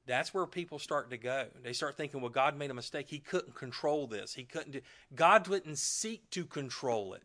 that's 0.07 0.33
where 0.33 0.47
people 0.47 0.79
start 0.79 1.11
to 1.11 1.19
go. 1.19 1.47
They 1.63 1.75
start 1.75 1.97
thinking, 1.97 2.21
well, 2.21 2.31
God 2.31 2.57
made 2.57 2.71
a 2.71 2.75
mistake. 2.75 3.09
He 3.09 3.19
couldn't 3.19 3.55
control 3.55 4.07
this. 4.07 4.35
He 4.35 4.45
couldn't 4.45 4.73
do 4.73 4.81
God 5.15 5.45
didn't 5.45 5.79
seek 5.79 6.31
to 6.31 6.45
control 6.45 7.15
it. 7.15 7.23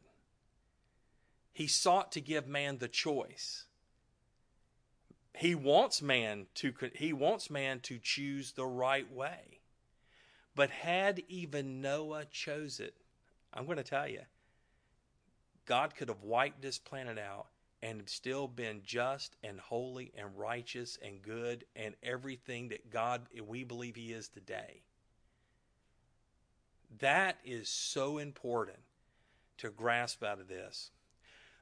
He 1.53 1.67
sought 1.67 2.11
to 2.13 2.21
give 2.21 2.47
man 2.47 2.79
the 2.79 2.87
choice. 2.87 3.65
He 5.35 5.55
wants 5.55 6.01
man 6.01 6.47
to 6.55 6.73
he 6.93 7.13
wants 7.13 7.49
man 7.49 7.79
to 7.81 7.99
choose 7.99 8.51
the 8.51 8.65
right 8.65 9.11
way. 9.11 9.59
But 10.55 10.69
had 10.69 11.23
even 11.29 11.81
Noah 11.81 12.25
chose 12.25 12.79
it, 12.79 12.93
I'm 13.53 13.65
going 13.65 13.77
to 13.77 13.83
tell 13.83 14.07
you, 14.07 14.21
God 15.65 15.95
could 15.95 16.09
have 16.09 16.23
wiped 16.23 16.61
this 16.61 16.77
planet 16.77 17.17
out 17.17 17.47
and 17.81 18.07
still 18.07 18.47
been 18.47 18.81
just 18.85 19.35
and 19.43 19.59
holy 19.59 20.11
and 20.17 20.37
righteous 20.37 20.97
and 21.03 21.21
good 21.21 21.65
and 21.75 21.95
everything 22.01 22.69
that 22.69 22.89
God 22.89 23.21
we 23.45 23.63
believe 23.63 23.95
he 23.95 24.13
is 24.13 24.29
today. 24.29 24.81
That 26.99 27.37
is 27.43 27.67
so 27.69 28.19
important 28.19 28.79
to 29.57 29.69
grasp 29.69 30.23
out 30.23 30.39
of 30.39 30.47
this. 30.47 30.91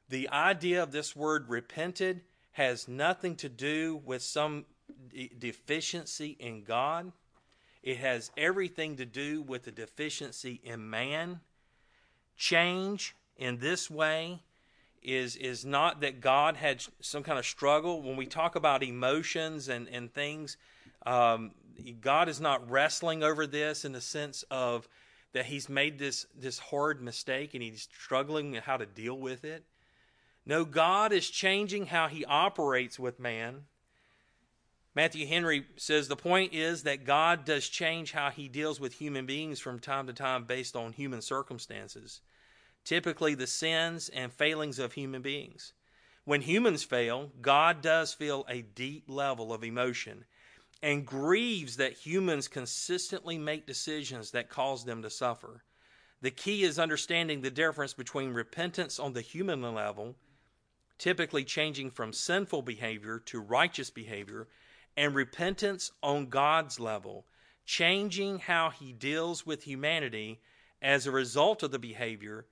The 0.08 0.28
idea 0.28 0.82
of 0.82 0.92
this 0.92 1.16
word 1.16 1.48
repented 1.48 2.22
has 2.52 2.86
nothing 2.86 3.34
to 3.36 3.48
do 3.48 4.00
with 4.04 4.22
some 4.22 4.66
deficiency 5.38 6.36
in 6.38 6.64
God. 6.64 7.12
It 7.82 7.96
has 7.98 8.30
everything 8.36 8.96
to 8.96 9.06
do 9.06 9.42
with 9.42 9.64
the 9.64 9.72
deficiency 9.72 10.60
in 10.62 10.88
man. 10.88 11.40
Change 12.36 13.16
in 13.36 13.58
this 13.58 13.90
way 13.90 14.40
is 15.02 15.36
is 15.36 15.64
not 15.64 16.00
that 16.00 16.20
God 16.20 16.56
had 16.56 16.82
some 17.00 17.22
kind 17.22 17.38
of 17.38 17.44
struggle. 17.44 18.02
When 18.02 18.16
we 18.16 18.26
talk 18.26 18.56
about 18.56 18.82
emotions 18.82 19.68
and 19.68 19.88
and 19.88 20.12
things, 20.12 20.56
um, 21.04 21.52
God 22.00 22.28
is 22.28 22.40
not 22.40 22.70
wrestling 22.70 23.22
over 23.22 23.46
this 23.46 23.84
in 23.84 23.92
the 23.92 24.00
sense 24.00 24.44
of 24.50 24.88
that 25.32 25.46
He's 25.46 25.68
made 25.68 25.98
this 25.98 26.26
this 26.38 26.58
hard 26.58 27.02
mistake 27.02 27.54
and 27.54 27.62
He's 27.62 27.88
struggling 27.94 28.54
how 28.54 28.76
to 28.76 28.86
deal 28.86 29.18
with 29.18 29.44
it. 29.44 29.64
No, 30.44 30.64
God 30.64 31.12
is 31.12 31.28
changing 31.28 31.86
how 31.86 32.08
He 32.08 32.24
operates 32.24 32.98
with 32.98 33.18
man. 33.18 33.64
Matthew 34.94 35.26
Henry 35.26 35.64
says 35.76 36.06
the 36.06 36.16
point 36.16 36.52
is 36.52 36.82
that 36.82 37.06
God 37.06 37.46
does 37.46 37.66
change 37.66 38.12
how 38.12 38.30
He 38.30 38.46
deals 38.46 38.78
with 38.78 38.94
human 38.94 39.26
beings 39.26 39.58
from 39.58 39.78
time 39.78 40.06
to 40.06 40.12
time 40.12 40.44
based 40.44 40.76
on 40.76 40.92
human 40.92 41.22
circumstances 41.22 42.20
typically 42.84 43.34
the 43.34 43.46
sins 43.46 44.08
and 44.08 44.32
failings 44.32 44.78
of 44.78 44.92
human 44.92 45.22
beings. 45.22 45.72
When 46.24 46.42
humans 46.42 46.84
fail, 46.84 47.32
God 47.40 47.82
does 47.82 48.14
feel 48.14 48.44
a 48.48 48.62
deep 48.62 49.04
level 49.08 49.52
of 49.52 49.64
emotion 49.64 50.24
and 50.82 51.06
grieves 51.06 51.76
that 51.76 51.92
humans 51.92 52.48
consistently 52.48 53.38
make 53.38 53.66
decisions 53.66 54.32
that 54.32 54.48
cause 54.48 54.84
them 54.84 55.02
to 55.02 55.10
suffer. 55.10 55.62
The 56.20 56.30
key 56.30 56.64
is 56.64 56.78
understanding 56.78 57.40
the 57.40 57.50
difference 57.50 57.92
between 57.92 58.32
repentance 58.32 58.98
on 58.98 59.12
the 59.12 59.20
human 59.20 59.62
level, 59.62 60.16
typically 60.98 61.44
changing 61.44 61.90
from 61.90 62.12
sinful 62.12 62.62
behavior 62.62 63.18
to 63.26 63.40
righteous 63.40 63.90
behavior, 63.90 64.48
and 64.96 65.14
repentance 65.14 65.90
on 66.02 66.28
God's 66.28 66.78
level, 66.78 67.26
changing 67.64 68.40
how 68.40 68.70
He 68.70 68.92
deals 68.92 69.46
with 69.46 69.64
humanity 69.64 70.40
as 70.80 71.06
a 71.06 71.12
result 71.12 71.62
of 71.62 71.70
the 71.70 71.78
behavior 71.78 72.46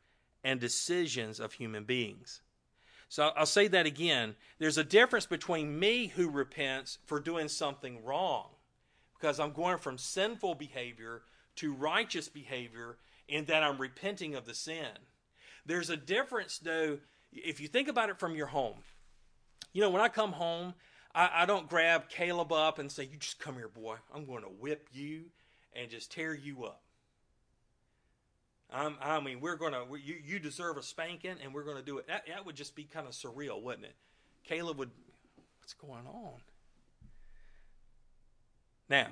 and 0.44 0.60
decisions 0.60 1.40
of 1.40 1.52
human 1.52 1.84
beings. 1.84 2.40
So 3.08 3.32
I'll 3.36 3.46
say 3.46 3.66
that 3.68 3.86
again. 3.86 4.36
There's 4.58 4.78
a 4.78 4.84
difference 4.84 5.26
between 5.26 5.78
me 5.78 6.06
who 6.08 6.30
repents 6.30 6.98
for 7.06 7.18
doing 7.18 7.48
something 7.48 8.04
wrong, 8.04 8.46
because 9.18 9.40
I'm 9.40 9.52
going 9.52 9.78
from 9.78 9.98
sinful 9.98 10.54
behavior 10.54 11.22
to 11.56 11.74
righteous 11.74 12.28
behavior 12.28 12.98
in 13.28 13.46
that 13.46 13.62
I'm 13.62 13.78
repenting 13.78 14.34
of 14.34 14.44
the 14.46 14.54
sin. 14.54 14.86
There's 15.66 15.90
a 15.90 15.96
difference, 15.96 16.58
though, 16.58 16.98
if 17.32 17.60
you 17.60 17.68
think 17.68 17.88
about 17.88 18.10
it 18.10 18.18
from 18.18 18.34
your 18.34 18.46
home. 18.46 18.78
You 19.72 19.80
know, 19.80 19.90
when 19.90 20.02
I 20.02 20.08
come 20.08 20.32
home, 20.32 20.74
I, 21.14 21.30
I 21.34 21.46
don't 21.46 21.68
grab 21.68 22.08
Caleb 22.08 22.52
up 22.52 22.78
and 22.78 22.90
say, 22.90 23.04
You 23.04 23.16
just 23.16 23.38
come 23.38 23.56
here, 23.56 23.68
boy. 23.68 23.96
I'm 24.14 24.24
going 24.24 24.42
to 24.42 24.48
whip 24.48 24.88
you 24.92 25.24
and 25.74 25.90
just 25.90 26.12
tear 26.12 26.34
you 26.34 26.64
up. 26.64 26.82
I'm, 28.72 28.96
i 29.02 29.20
mean, 29.20 29.40
we're 29.40 29.56
to, 29.56 29.84
you, 30.02 30.16
you 30.24 30.38
deserve 30.38 30.76
a 30.76 30.82
spanking 30.82 31.36
and 31.42 31.52
we're 31.52 31.64
going 31.64 31.76
to 31.76 31.82
do 31.82 31.98
it. 31.98 32.06
That, 32.06 32.24
that 32.28 32.46
would 32.46 32.56
just 32.56 32.74
be 32.74 32.84
kind 32.84 33.06
of 33.06 33.12
surreal, 33.12 33.60
wouldn't 33.60 33.84
it? 33.84 33.94
Caleb 34.44 34.78
would, 34.78 34.90
what's 35.60 35.74
going 35.74 36.06
on? 36.06 36.40
Now, 38.88 39.08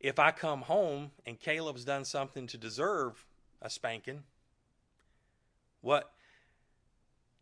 if 0.00 0.18
I 0.18 0.30
come 0.30 0.62
home 0.62 1.10
and 1.26 1.38
Caleb's 1.38 1.84
done 1.84 2.04
something 2.04 2.46
to 2.48 2.58
deserve 2.58 3.26
a 3.60 3.68
spanking, 3.68 4.22
what 5.80 6.10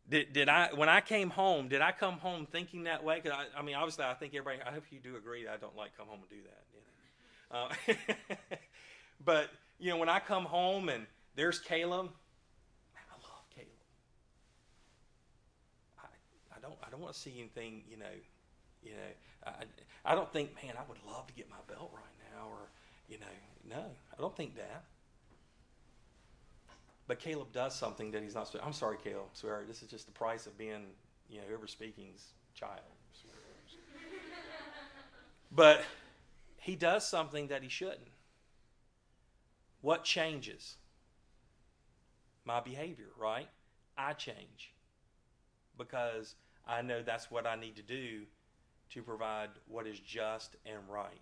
did, 0.09 0.33
did 0.33 0.49
I 0.49 0.71
when 0.75 0.89
I 0.89 1.01
came 1.01 1.31
home? 1.31 1.69
Did 1.69 1.81
I 1.81 1.93
come 1.93 2.19
home 2.19 2.47
thinking 2.47 2.85
that 2.85 3.03
way? 3.03 3.21
Because 3.23 3.39
I, 3.39 3.59
I, 3.59 3.63
mean, 3.63 3.75
obviously, 3.75 4.05
I 4.05 4.15
think 4.15 4.35
everybody. 4.35 4.59
I 4.65 4.73
hope 4.73 4.85
you 4.91 5.01
do 5.01 5.17
agree. 5.17 5.49
I 5.49 5.57
don't 5.57 5.77
like 5.77 5.97
come 5.97 6.07
home 6.07 6.21
and 6.21 6.31
do 6.31 6.37
that. 6.45 7.89
You 7.89 7.97
know? 7.97 8.17
uh, 8.39 8.57
but 9.25 9.51
you 9.79 9.91
know, 9.91 9.97
when 9.97 10.09
I 10.09 10.21
come 10.21 10.45
home 10.45 10.89
and 10.89 11.07
there's 11.35 11.59
Caleb, 11.59 12.07
man, 12.07 13.05
I 13.11 13.15
love 13.15 13.45
Caleb. 13.55 13.69
I, 15.99 16.07
I 16.57 16.61
don't 16.61 16.77
I 16.87 16.91
don't 16.91 17.01
want 17.01 17.15
to 17.15 17.21
see 17.21 17.35
anything, 17.39 17.83
you 17.89 17.97
know, 17.97 18.15
you 18.83 18.93
know. 18.93 19.47
I 19.47 20.11
I 20.11 20.15
don't 20.15 20.33
think, 20.33 20.55
man, 20.63 20.75
I 20.79 20.83
would 20.89 20.99
love 21.07 21.27
to 21.27 21.35
get 21.35 21.49
my 21.51 21.57
belt 21.69 21.91
right 21.95 22.33
now, 22.33 22.49
or 22.49 22.69
you 23.09 23.19
know, 23.19 23.77
no, 23.77 23.85
I 24.17 24.21
don't 24.21 24.37
think 24.37 24.57
that. 24.57 24.85
But 27.09 27.21
Caleb 27.21 27.53
does 27.53 27.75
something 27.75 28.11
that 28.13 28.23
he's 28.23 28.35
not. 28.35 28.53
I'm 28.63 28.73
sorry, 28.73 28.97
Caleb. 29.03 29.29
Swear, 29.33 29.65
this 29.69 29.83
is 29.83 29.89
just 29.89 30.07
the 30.07 30.13
price 30.13 30.47
of 30.47 30.59
being, 30.59 30.87
you 31.29 31.39
know, 31.39 31.45
whoever 31.49 31.67
speaking's 31.67 32.33
child. 32.55 32.81
but 35.53 35.83
he 36.57 36.75
does 36.75 37.07
something 37.07 37.47
that 37.49 37.63
he 37.63 37.69
shouldn't. 37.69 38.09
What 39.87 40.03
changes? 40.03 40.79
My 42.45 42.59
behavior, 42.59 43.07
right? 43.17 43.47
I 43.97 44.15
change 44.15 44.75
because 45.79 46.35
I 46.67 46.83
know 46.83 47.05
that's 47.05 47.31
what 47.31 47.47
I 47.47 47.55
need 47.55 47.77
to 47.77 47.83
do 47.83 48.23
to 48.91 49.03
provide 49.05 49.51
what 49.69 49.87
is 49.87 50.01
just 50.01 50.57
and 50.67 50.81
right. 50.91 51.21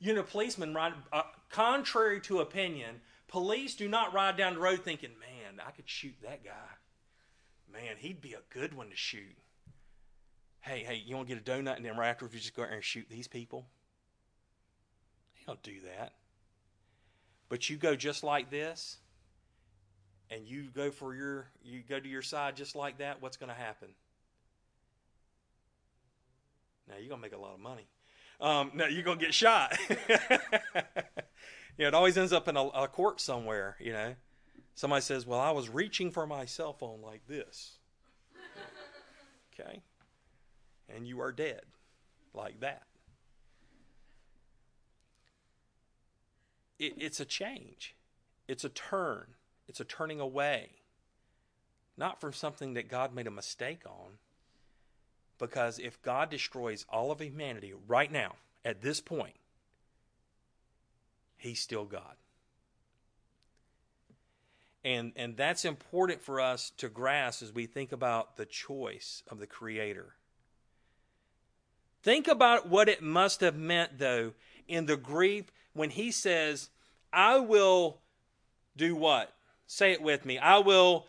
You 0.00 0.12
know, 0.12 0.24
policemen 0.24 0.74
ride, 0.74 0.94
uh, 1.12 1.22
contrary 1.50 2.20
to 2.22 2.40
opinion, 2.40 2.96
police 3.28 3.76
do 3.76 3.88
not 3.88 4.12
ride 4.12 4.36
down 4.36 4.54
the 4.54 4.60
road 4.60 4.82
thinking, 4.82 5.12
man, 5.20 5.64
I 5.64 5.70
could 5.70 5.88
shoot 5.88 6.16
that 6.24 6.42
guy. 6.42 6.72
Man, 7.72 7.94
he'd 7.96 8.22
be 8.22 8.32
a 8.32 8.42
good 8.50 8.74
one 8.74 8.90
to 8.90 8.96
shoot. 8.96 9.38
Hey, 10.62 10.82
hey, 10.82 11.00
you 11.06 11.14
want 11.14 11.28
to 11.28 11.36
get 11.36 11.48
a 11.48 11.48
donut 11.48 11.76
and 11.76 11.84
then 11.84 11.96
right 11.96 12.08
after 12.08 12.24
you 12.24 12.40
just 12.40 12.56
go 12.56 12.62
out 12.62 12.70
there 12.70 12.74
and 12.74 12.84
shoot 12.84 13.06
these 13.08 13.28
people? 13.28 13.68
They 15.36 15.44
don't 15.46 15.62
do 15.62 15.80
that. 15.82 16.14
But 17.54 17.70
you 17.70 17.76
go 17.76 17.94
just 17.94 18.24
like 18.24 18.50
this, 18.50 18.96
and 20.28 20.44
you 20.44 20.70
go 20.74 20.90
for 20.90 21.14
your 21.14 21.46
you 21.62 21.84
go 21.88 22.00
to 22.00 22.08
your 22.08 22.20
side 22.20 22.56
just 22.56 22.74
like 22.74 22.98
that, 22.98 23.22
what's 23.22 23.36
going 23.36 23.48
to 23.48 23.54
happen? 23.54 23.90
Now 26.88 26.96
you're 26.98 27.08
gonna 27.08 27.22
make 27.22 27.32
a 27.32 27.38
lot 27.38 27.54
of 27.54 27.60
money. 27.60 27.86
Um, 28.40 28.72
no, 28.74 28.86
you're 28.86 29.04
gonna 29.04 29.20
get 29.20 29.32
shot. 29.32 29.72
you 29.88 29.96
know, 31.78 31.86
it 31.86 31.94
always 31.94 32.18
ends 32.18 32.32
up 32.32 32.48
in 32.48 32.56
a, 32.56 32.66
a 32.70 32.88
court 32.88 33.20
somewhere. 33.20 33.76
You 33.78 33.92
know, 33.92 34.16
somebody 34.74 35.02
says, 35.02 35.24
"Well, 35.24 35.38
I 35.38 35.52
was 35.52 35.68
reaching 35.68 36.10
for 36.10 36.26
my 36.26 36.46
cell 36.46 36.72
phone 36.72 37.02
like 37.02 37.24
this." 37.28 37.78
okay, 39.60 39.80
and 40.88 41.06
you 41.06 41.20
are 41.20 41.30
dead 41.30 41.62
like 42.34 42.58
that. 42.62 42.82
It, 46.78 46.94
it's 46.98 47.20
a 47.20 47.24
change, 47.24 47.94
it's 48.48 48.64
a 48.64 48.68
turn, 48.68 49.26
it's 49.68 49.80
a 49.80 49.84
turning 49.84 50.20
away. 50.20 50.70
Not 51.96 52.20
from 52.20 52.32
something 52.32 52.74
that 52.74 52.88
God 52.88 53.14
made 53.14 53.28
a 53.28 53.30
mistake 53.30 53.82
on. 53.86 54.18
Because 55.38 55.78
if 55.78 56.00
God 56.02 56.30
destroys 56.30 56.84
all 56.88 57.10
of 57.10 57.20
humanity 57.20 57.72
right 57.86 58.10
now, 58.10 58.34
at 58.64 58.82
this 58.82 59.00
point, 59.00 59.34
He's 61.36 61.60
still 61.60 61.84
God. 61.84 62.16
And, 64.84 65.12
and 65.16 65.36
that's 65.36 65.64
important 65.64 66.20
for 66.20 66.40
us 66.40 66.70
to 66.76 66.88
grasp 66.88 67.42
as 67.42 67.52
we 67.52 67.66
think 67.66 67.90
about 67.90 68.36
the 68.36 68.46
choice 68.46 69.22
of 69.28 69.38
the 69.38 69.46
Creator. 69.46 70.14
Think 72.02 72.28
about 72.28 72.68
what 72.68 72.88
it 72.88 73.02
must 73.02 73.40
have 73.40 73.56
meant, 73.56 73.98
though, 73.98 74.32
in 74.68 74.86
the 74.86 74.96
Greek 74.96 75.48
when 75.74 75.90
he 75.90 76.10
says, 76.10 76.70
I 77.12 77.38
will 77.38 77.98
do 78.76 78.96
what? 78.96 79.32
Say 79.66 79.92
it 79.92 80.02
with 80.02 80.24
me. 80.24 80.38
I 80.38 80.58
will 80.58 81.06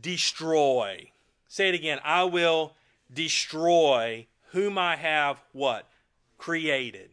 destroy. 0.00 1.10
Say 1.48 1.68
it 1.68 1.74
again. 1.74 2.00
I 2.04 2.24
will 2.24 2.74
destroy 3.12 4.26
whom 4.52 4.78
I 4.78 4.96
have 4.96 5.40
what? 5.52 5.88
Created. 6.38 7.10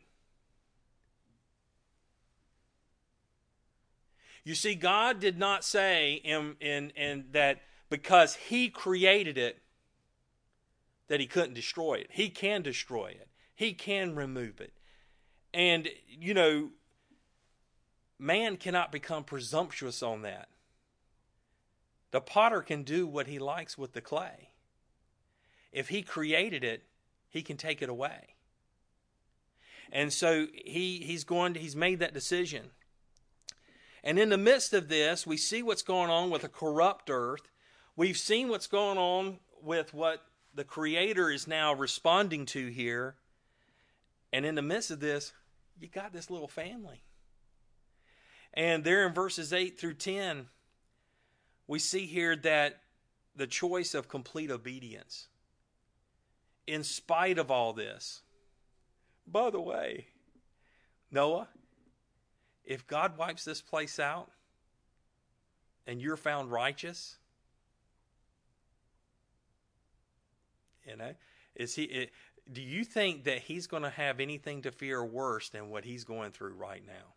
You 4.44 4.56
see, 4.56 4.76
God 4.76 5.20
did 5.20 5.38
not 5.38 5.66
say 5.66 6.14
in, 6.24 6.56
in, 6.62 6.92
in 6.92 7.26
that 7.34 7.60
because 7.90 8.36
He 8.36 8.70
created 8.70 9.38
it, 9.38 9.62
that 11.10 11.20
He 11.20 11.28
couldn't 11.28 11.54
destroy 11.54 11.96
it. 11.96 12.08
He 12.12 12.30
can 12.30 12.62
destroy 12.62 13.08
it, 13.08 13.28
He 13.56 13.74
can 13.74 14.16
remove 14.16 14.62
it. 14.62 14.72
And, 15.54 15.90
you 16.08 16.34
know, 16.34 16.70
man 18.20 18.58
cannot 18.58 18.92
become 18.92 19.24
presumptuous 19.24 20.02
on 20.02 20.22
that. 20.24 20.50
The 22.12 22.22
potter 22.22 22.62
can 22.62 22.84
do 22.84 23.06
what 23.06 23.28
he 23.28 23.40
likes 23.40 23.78
with 23.78 23.94
the 23.94 24.02
clay. 24.02 24.50
If 25.72 25.90
he 25.90 26.02
created 26.02 26.64
it, 26.64 26.84
he 27.30 27.42
can 27.42 27.58
take 27.58 27.82
it 27.82 27.90
away. 27.90 28.36
And 29.92 30.12
so 30.12 30.48
he, 30.54 31.00
he's 31.06 31.24
going 31.24 31.54
to, 31.54 31.60
he's 31.60 31.76
made 31.76 32.00
that 32.00 32.14
decision. 32.14 32.72
And 34.04 34.18
in 34.18 34.30
the 34.30 34.38
midst 34.38 34.74
of 34.74 34.88
this, 34.88 35.28
we 35.28 35.38
see 35.38 35.62
what's 35.62 35.82
going 35.82 36.10
on 36.10 36.30
with 36.30 36.44
a 36.44 36.50
corrupt 36.50 37.10
earth. 37.10 37.50
We've 37.96 38.18
seen 38.18 38.48
what's 38.48 38.68
going 38.68 38.98
on 38.98 39.40
with 39.62 39.94
what 39.94 40.24
the 40.54 40.64
Creator 40.64 41.30
is 41.32 41.48
now 41.48 41.74
responding 41.74 42.46
to 42.48 42.68
here. 42.68 43.16
And 44.32 44.46
in 44.46 44.56
the 44.56 44.62
midst 44.62 44.92
of 44.92 45.00
this, 45.00 45.34
you 45.80 45.88
got 45.88 46.14
this 46.14 46.30
little 46.30 46.48
family. 46.48 47.04
And 48.58 48.84
there 48.84 49.06
in 49.06 49.14
verses 49.14 49.54
8 49.54 49.80
through 49.80 49.94
10, 49.94 50.48
we 51.68 51.78
see 51.78 52.08
here 52.08 52.36
that 52.38 52.82
the 53.36 53.46
choice 53.46 53.94
of 53.94 54.10
complete 54.10 54.50
obedience. 54.50 55.28
In 56.66 56.84
spite 56.84 57.38
of 57.38 57.52
all 57.52 57.72
this, 57.72 58.24
by 59.28 59.52
the 59.52 59.62
way, 59.62 60.08
Noah, 61.12 61.48
if 62.66 62.88
God 62.88 63.16
wipes 63.16 63.46
this 63.46 63.62
place 63.62 64.00
out 64.00 64.32
and 65.86 66.02
you're 66.02 66.18
found 66.18 66.52
righteous, 66.52 67.18
you 70.84 70.98
know, 70.98 71.14
is 71.56 71.76
he 71.76 71.84
it, 71.84 72.10
do 72.52 72.62
you 72.62 72.84
think 72.84 73.26
that 73.26 73.44
he's 73.44 73.68
going 73.68 73.84
to 73.84 73.92
have 73.92 74.20
anything 74.20 74.64
to 74.64 74.72
fear 74.72 75.06
worse 75.06 75.50
than 75.50 75.70
what 75.70 75.86
he's 75.86 76.04
going 76.04 76.32
through 76.32 76.54
right 76.54 76.84
now? 76.84 77.14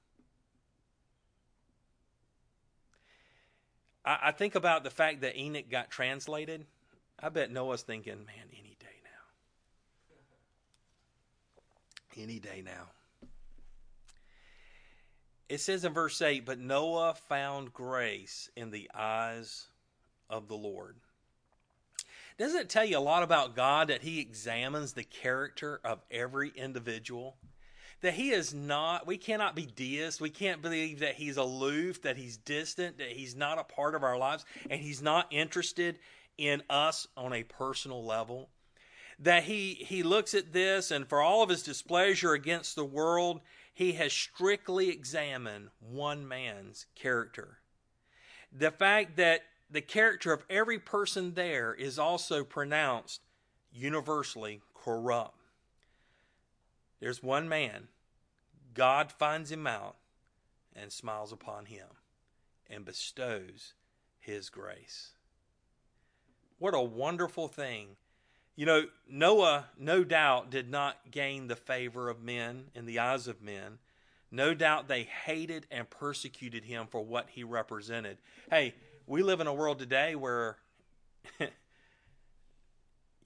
I, 4.04 4.18
I 4.24 4.32
think 4.32 4.54
about 4.54 4.84
the 4.84 4.90
fact 4.90 5.22
that 5.22 5.36
Enoch 5.36 5.70
got 5.70 5.90
translated. 5.90 6.66
I 7.18 7.28
bet 7.28 7.50
Noah's 7.50 7.82
thinking, 7.82 8.16
man, 8.16 8.46
any 8.52 8.76
day 8.80 8.86
now. 12.16 12.22
Any 12.22 12.38
day 12.38 12.62
now. 12.64 12.88
It 15.48 15.60
says 15.60 15.84
in 15.84 15.92
verse 15.92 16.22
8, 16.22 16.46
but 16.46 16.60
Noah 16.60 17.14
found 17.28 17.72
grace 17.72 18.48
in 18.56 18.70
the 18.70 18.88
eyes 18.94 19.66
of 20.30 20.46
the 20.46 20.56
Lord. 20.56 20.94
Doesn't 22.38 22.60
it 22.60 22.68
tell 22.68 22.84
you 22.84 22.96
a 22.96 23.00
lot 23.00 23.22
about 23.22 23.56
God 23.56 23.88
that 23.88 24.00
He 24.00 24.20
examines 24.20 24.92
the 24.92 25.02
character 25.02 25.80
of 25.84 25.98
every 26.10 26.52
individual? 26.54 27.36
That 28.00 28.14
He 28.14 28.30
is 28.30 28.54
not, 28.54 29.06
we 29.06 29.18
cannot 29.18 29.54
be 29.54 29.66
deists. 29.66 30.20
We 30.20 30.30
can't 30.30 30.62
believe 30.62 31.00
that 31.00 31.16
He's 31.16 31.36
aloof, 31.36 32.02
that 32.02 32.16
He's 32.16 32.36
distant, 32.36 32.98
that 32.98 33.12
He's 33.12 33.36
not 33.36 33.58
a 33.58 33.64
part 33.64 33.94
of 33.94 34.02
our 34.02 34.18
lives, 34.18 34.44
and 34.68 34.80
He's 34.80 35.02
not 35.02 35.26
interested 35.30 35.98
in 36.38 36.62
us 36.70 37.06
on 37.16 37.32
a 37.32 37.42
personal 37.42 38.04
level. 38.04 38.48
That 39.18 39.44
He, 39.44 39.74
he 39.74 40.02
looks 40.02 40.34
at 40.34 40.52
this, 40.52 40.90
and 40.90 41.06
for 41.06 41.20
all 41.20 41.42
of 41.42 41.50
His 41.50 41.62
displeasure 41.62 42.32
against 42.32 42.74
the 42.74 42.84
world, 42.84 43.40
he 43.80 43.92
has 43.92 44.12
strictly 44.12 44.90
examined 44.90 45.70
one 45.78 46.28
man's 46.28 46.84
character. 46.94 47.60
The 48.52 48.70
fact 48.70 49.16
that 49.16 49.40
the 49.70 49.80
character 49.80 50.34
of 50.34 50.44
every 50.50 50.78
person 50.78 51.32
there 51.32 51.72
is 51.72 51.98
also 51.98 52.44
pronounced 52.44 53.22
universally 53.72 54.60
corrupt. 54.74 55.39
There's 57.00 57.22
one 57.22 57.48
man, 57.48 57.88
God 58.74 59.10
finds 59.10 59.50
him 59.50 59.66
out 59.66 59.96
and 60.74 60.92
smiles 60.92 61.32
upon 61.32 61.66
him 61.66 61.86
and 62.68 62.84
bestows 62.84 63.72
his 64.18 64.50
grace. 64.50 65.12
What 66.58 66.74
a 66.74 66.80
wonderful 66.80 67.48
thing 67.48 67.96
you 68.60 68.66
know, 68.66 68.84
Noah, 69.08 69.68
no 69.78 70.04
doubt, 70.04 70.50
did 70.50 70.70
not 70.70 71.10
gain 71.10 71.46
the 71.46 71.56
favor 71.56 72.10
of 72.10 72.22
men 72.22 72.64
in 72.74 72.84
the 72.84 72.98
eyes 72.98 73.26
of 73.26 73.40
men. 73.40 73.78
No 74.30 74.52
doubt 74.52 74.86
they 74.86 75.04
hated 75.04 75.66
and 75.70 75.88
persecuted 75.88 76.64
him 76.64 76.86
for 76.86 77.02
what 77.02 77.30
he 77.30 77.42
represented. 77.42 78.18
Hey, 78.50 78.74
we 79.06 79.22
live 79.22 79.40
in 79.40 79.46
a 79.46 79.54
world 79.54 79.78
today 79.78 80.14
where 80.14 80.58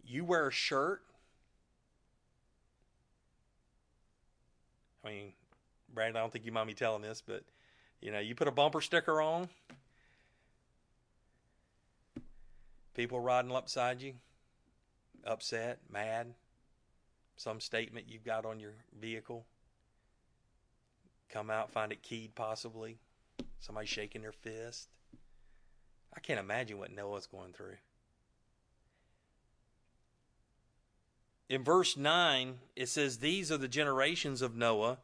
you 0.05 0.25
wear 0.25 0.47
a 0.47 0.53
shirt. 0.53 1.03
I 5.05 5.09
mean, 5.09 5.33
Brandon, 5.93 6.17
I 6.17 6.21
don't 6.21 6.33
think 6.33 6.47
you 6.47 6.53
mind 6.53 6.67
me 6.67 6.75
telling 6.75 7.03
this, 7.03 7.23
but 7.25 7.43
you 8.01 8.11
know, 8.11 8.21
you 8.21 8.35
put 8.35 8.49
a 8.49 8.53
bumper 8.53 8.81
sticker 8.81 9.21
on, 9.21 9.49
people 12.95 13.21
riding 13.21 13.53
up 13.53 13.67
beside 13.67 14.01
you, 14.01 14.15
upset, 15.25 15.79
mad, 15.91 16.35
some 17.37 17.61
statement 17.61 18.07
you've 18.09 18.25
got 18.25 18.47
on 18.47 18.61
your 18.61 18.73
vehicle. 19.01 19.45
Come 21.29 21.51
out, 21.51 21.71
find 21.71 21.93
it 21.93 22.03
keyed 22.03 22.35
possibly. 22.35 22.99
Somebody 23.59 23.87
shaking 23.87 24.23
their 24.23 24.33
fist. 24.33 24.89
I 26.15 26.21
can't 26.21 26.39
imagine 26.39 26.79
what 26.79 26.93
Noah's 26.93 27.27
going 27.27 27.53
through. 27.53 27.77
In 31.49 31.63
verse 31.63 31.97
9, 31.97 32.59
it 32.75 32.89
says, 32.89 33.19
These 33.19 33.53
are 33.53 33.59
the 33.59 33.69
generations 33.69 34.43
of 34.43 34.57
Noah. 34.57 34.99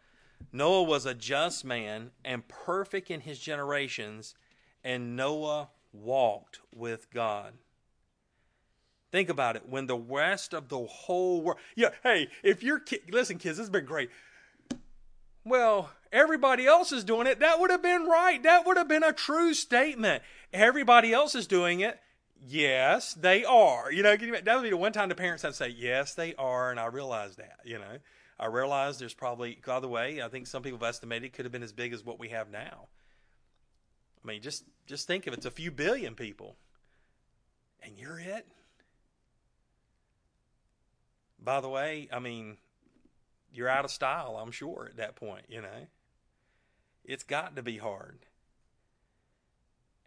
Noah 0.52 0.84
was 0.84 1.04
a 1.04 1.14
just 1.14 1.64
man 1.64 2.12
and 2.24 2.48
perfect 2.48 3.10
in 3.10 3.20
his 3.20 3.38
generations, 3.38 4.34
and 4.82 5.16
Noah 5.16 5.68
walked 5.92 6.60
with 6.74 7.10
God. 7.10 7.54
Think 9.12 9.28
about 9.28 9.56
it. 9.56 9.68
When 9.68 9.86
the 9.86 9.98
rest 9.98 10.54
of 10.54 10.68
the 10.68 10.78
whole 10.78 11.42
world, 11.42 11.58
yeah, 11.74 11.90
hey, 12.02 12.28
if 12.42 12.62
you're, 12.62 12.78
ki- 12.78 13.00
listen, 13.10 13.38
kids, 13.38 13.58
this 13.58 13.66
has 13.66 13.70
been 13.70 13.84
great. 13.84 14.08
Well, 15.44 15.90
everybody 16.12 16.66
else 16.66 16.92
is 16.92 17.02
doing 17.02 17.26
it. 17.26 17.40
That 17.40 17.58
would 17.58 17.70
have 17.70 17.82
been 17.82 18.04
right. 18.06 18.42
That 18.42 18.66
would 18.66 18.76
have 18.76 18.88
been 18.88 19.02
a 19.02 19.12
true 19.12 19.52
statement. 19.52 20.22
Everybody 20.52 21.12
else 21.12 21.34
is 21.34 21.46
doing 21.46 21.80
it. 21.80 21.98
Yes, 22.46 23.14
they 23.14 23.44
are. 23.44 23.92
You 23.92 24.02
know, 24.02 24.16
that 24.16 24.54
would 24.54 24.62
be 24.62 24.70
the 24.70 24.76
one 24.76 24.92
time 24.92 25.08
the 25.10 25.14
parents 25.14 25.42
have 25.42 25.52
to 25.52 25.56
say, 25.56 25.68
yes, 25.68 26.14
they 26.14 26.34
are. 26.36 26.70
And 26.70 26.80
I 26.80 26.86
realize 26.86 27.36
that, 27.36 27.58
you 27.64 27.78
know. 27.78 27.98
I 28.38 28.46
realize 28.46 28.98
there's 28.98 29.12
probably, 29.12 29.58
by 29.66 29.80
the 29.80 29.88
way, 29.88 30.22
I 30.22 30.28
think 30.28 30.46
some 30.46 30.62
people 30.62 30.78
have 30.78 30.88
estimated 30.88 31.26
it 31.26 31.32
could 31.34 31.44
have 31.44 31.52
been 31.52 31.62
as 31.62 31.74
big 31.74 31.92
as 31.92 32.02
what 32.02 32.18
we 32.18 32.30
have 32.30 32.50
now. 32.50 32.88
I 34.24 34.26
mean, 34.26 34.40
just 34.40 34.64
just 34.86 35.06
think 35.06 35.26
of 35.26 35.34
it, 35.34 35.38
it's 35.38 35.46
a 35.46 35.50
few 35.50 35.70
billion 35.70 36.14
people. 36.14 36.56
And 37.82 37.98
you're 37.98 38.18
it? 38.18 38.46
By 41.42 41.60
the 41.60 41.68
way, 41.68 42.08
I 42.12 42.18
mean, 42.18 42.56
you're 43.52 43.68
out 43.68 43.84
of 43.84 43.90
style, 43.90 44.38
I'm 44.42 44.50
sure, 44.50 44.88
at 44.90 44.96
that 44.96 45.16
point, 45.16 45.44
you 45.48 45.60
know. 45.60 45.86
It's 47.04 47.24
got 47.24 47.56
to 47.56 47.62
be 47.62 47.78
hard. 47.78 48.26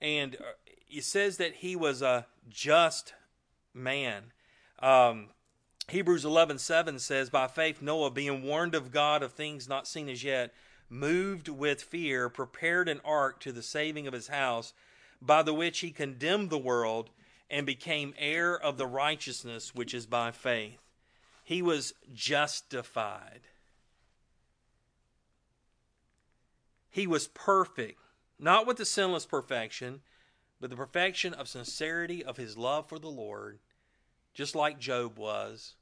And 0.01 0.35
uh, 0.35 0.53
it 0.89 1.03
says 1.03 1.37
that 1.37 1.55
he 1.55 1.75
was 1.75 2.01
a 2.01 2.27
just 2.49 3.13
man. 3.73 4.31
Um, 4.79 5.29
Hebrews 5.89 6.23
11:7 6.23 6.99
says, 6.99 7.29
"By 7.29 7.47
faith 7.47 7.81
Noah, 7.81 8.11
being 8.11 8.43
warned 8.43 8.75
of 8.75 8.91
God 8.91 9.23
of 9.23 9.33
things 9.33 9.67
not 9.67 9.87
seen 9.87 10.09
as 10.09 10.23
yet, 10.23 10.53
moved 10.89 11.47
with 11.47 11.83
fear, 11.83 12.29
prepared 12.29 12.87
an 12.87 13.01
ark 13.03 13.39
to 13.41 13.51
the 13.51 13.63
saving 13.63 14.07
of 14.07 14.13
his 14.13 14.27
house, 14.27 14.73
by 15.21 15.41
the 15.41 15.53
which 15.53 15.79
he 15.79 15.91
condemned 15.91 16.49
the 16.49 16.57
world 16.57 17.09
and 17.49 17.65
became 17.65 18.13
heir 18.17 18.57
of 18.57 18.77
the 18.77 18.87
righteousness 18.87 19.75
which 19.75 19.93
is 19.93 20.05
by 20.05 20.31
faith." 20.31 20.79
He 21.43 21.61
was 21.61 21.93
justified. 22.13 23.41
He 26.89 27.07
was 27.07 27.27
perfect, 27.27 27.99
not 28.43 28.67
with 28.67 28.77
the 28.77 28.85
sinless 28.85 29.25
perfection, 29.25 30.01
but 30.59 30.69
the 30.69 30.75
perfection 30.75 31.33
of 31.33 31.47
sincerity 31.47 32.23
of 32.23 32.37
his 32.37 32.57
love 32.57 32.87
for 32.87 32.99
the 32.99 33.09
Lord, 33.09 33.59
just 34.33 34.53
like 34.55 34.79
Job 34.79 35.17
was, 35.17 35.75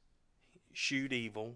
shewed 0.72 1.12
evil. 1.12 1.55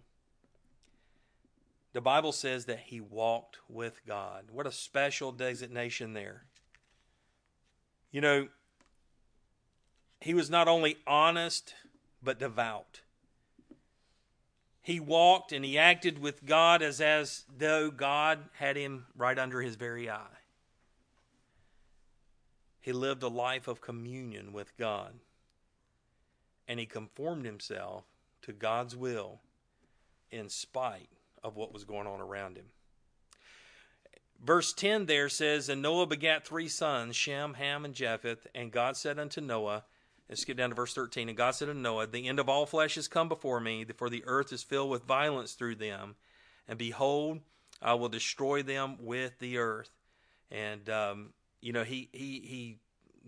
The 1.94 2.02
Bible 2.02 2.32
says 2.32 2.66
that 2.66 2.80
he 2.88 3.00
walked 3.00 3.60
with 3.70 4.02
God. 4.06 4.46
What 4.52 4.68
a 4.68 4.72
special 4.72 5.32
designation 5.32 6.14
there. 6.14 6.44
You 8.12 8.22
know, 8.22 8.48
he 10.20 10.34
was 10.34 10.50
not 10.50 10.68
only 10.68 10.98
honest, 11.06 11.76
but 12.22 12.40
devout. 12.40 13.02
He 14.82 15.00
walked 15.00 15.52
and 15.52 15.64
he 15.64 15.78
acted 15.78 16.20
with 16.20 16.46
God 16.46 16.82
as, 16.82 17.00
as 17.00 17.46
though 17.58 17.92
God 17.92 18.40
had 18.54 18.76
him 18.76 19.06
right 19.16 19.38
under 19.38 19.62
his 19.62 19.76
very 19.76 20.10
eye. 20.10 20.35
He 22.86 22.92
lived 22.92 23.24
a 23.24 23.28
life 23.28 23.68
of 23.68 23.82
communion 23.82 24.54
with 24.54 24.78
God. 24.78 25.14
And 26.68 26.80
he 26.80 26.86
conformed 26.86 27.44
himself 27.44 28.04
to 28.44 28.54
God's 28.54 28.96
will 28.96 29.40
in 30.30 30.50
spite 30.50 31.10
of 31.44 31.56
what 31.56 31.74
was 31.74 31.84
going 31.84 32.06
on 32.06 32.22
around 32.22 32.58
him. 32.58 32.66
Verse 34.40 34.72
10 34.72 35.08
there 35.08 35.30
says, 35.30 35.68
And 35.68 35.82
Noah 35.82 36.06
begat 36.06 36.46
three 36.46 36.68
sons, 36.68 37.16
Shem, 37.16 37.56
Ham, 37.56 37.86
and 37.86 37.96
Japheth. 37.96 38.46
And 38.54 38.72
God 38.72 38.96
said 38.96 39.18
unto 39.18 39.42
Noah, 39.42 39.84
Let's 40.30 40.42
skip 40.42 40.58
down 40.58 40.70
to 40.70 40.76
verse 40.76 40.94
13. 40.94 41.28
And 41.28 41.36
God 41.36 41.56
said 41.56 41.70
unto 41.70 41.82
Noah, 41.82 42.06
The 42.06 42.28
end 42.28 42.40
of 42.40 42.50
all 42.50 42.68
flesh 42.68 42.98
is 42.98 43.08
come 43.08 43.30
before 43.30 43.60
me, 43.60 43.84
for 43.98 44.12
the 44.12 44.24
earth 44.28 44.54
is 44.54 44.62
filled 44.62 44.92
with 44.92 45.06
violence 45.06 45.54
through 45.54 45.78
them. 45.78 46.18
And 46.68 46.78
behold, 46.78 47.40
I 47.82 47.96
will 47.96 48.10
destroy 48.10 48.62
them 48.62 48.98
with 49.00 49.40
the 49.40 49.58
earth. 49.58 49.90
And, 50.52 50.88
um, 50.88 51.34
you 51.66 51.74
know, 51.74 51.84
he, 51.84 52.10
he, 52.12 52.42
he, 52.46 52.78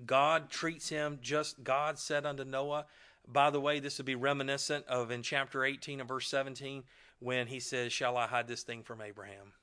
God 0.06 0.52
treats 0.52 0.90
him 0.90 1.18
just, 1.24 1.64
God 1.64 1.98
said 1.98 2.24
unto 2.24 2.44
Noah, 2.44 2.86
by 3.28 3.50
the 3.50 3.60
way, 3.60 3.80
this 3.80 3.98
would 3.98 4.06
be 4.06 4.14
reminiscent 4.14 4.86
of 4.88 5.10
in 5.10 5.24
chapter 5.24 5.66
18 5.66 6.00
and 6.00 6.08
verse 6.08 6.28
17 6.30 6.84
when 7.20 7.48
he 7.48 7.60
says, 7.60 7.92
Shall 7.92 8.16
I 8.16 8.28
hide 8.28 8.48
this 8.48 8.62
thing 8.62 8.84
from 8.84 9.02
Abraham? 9.02 9.54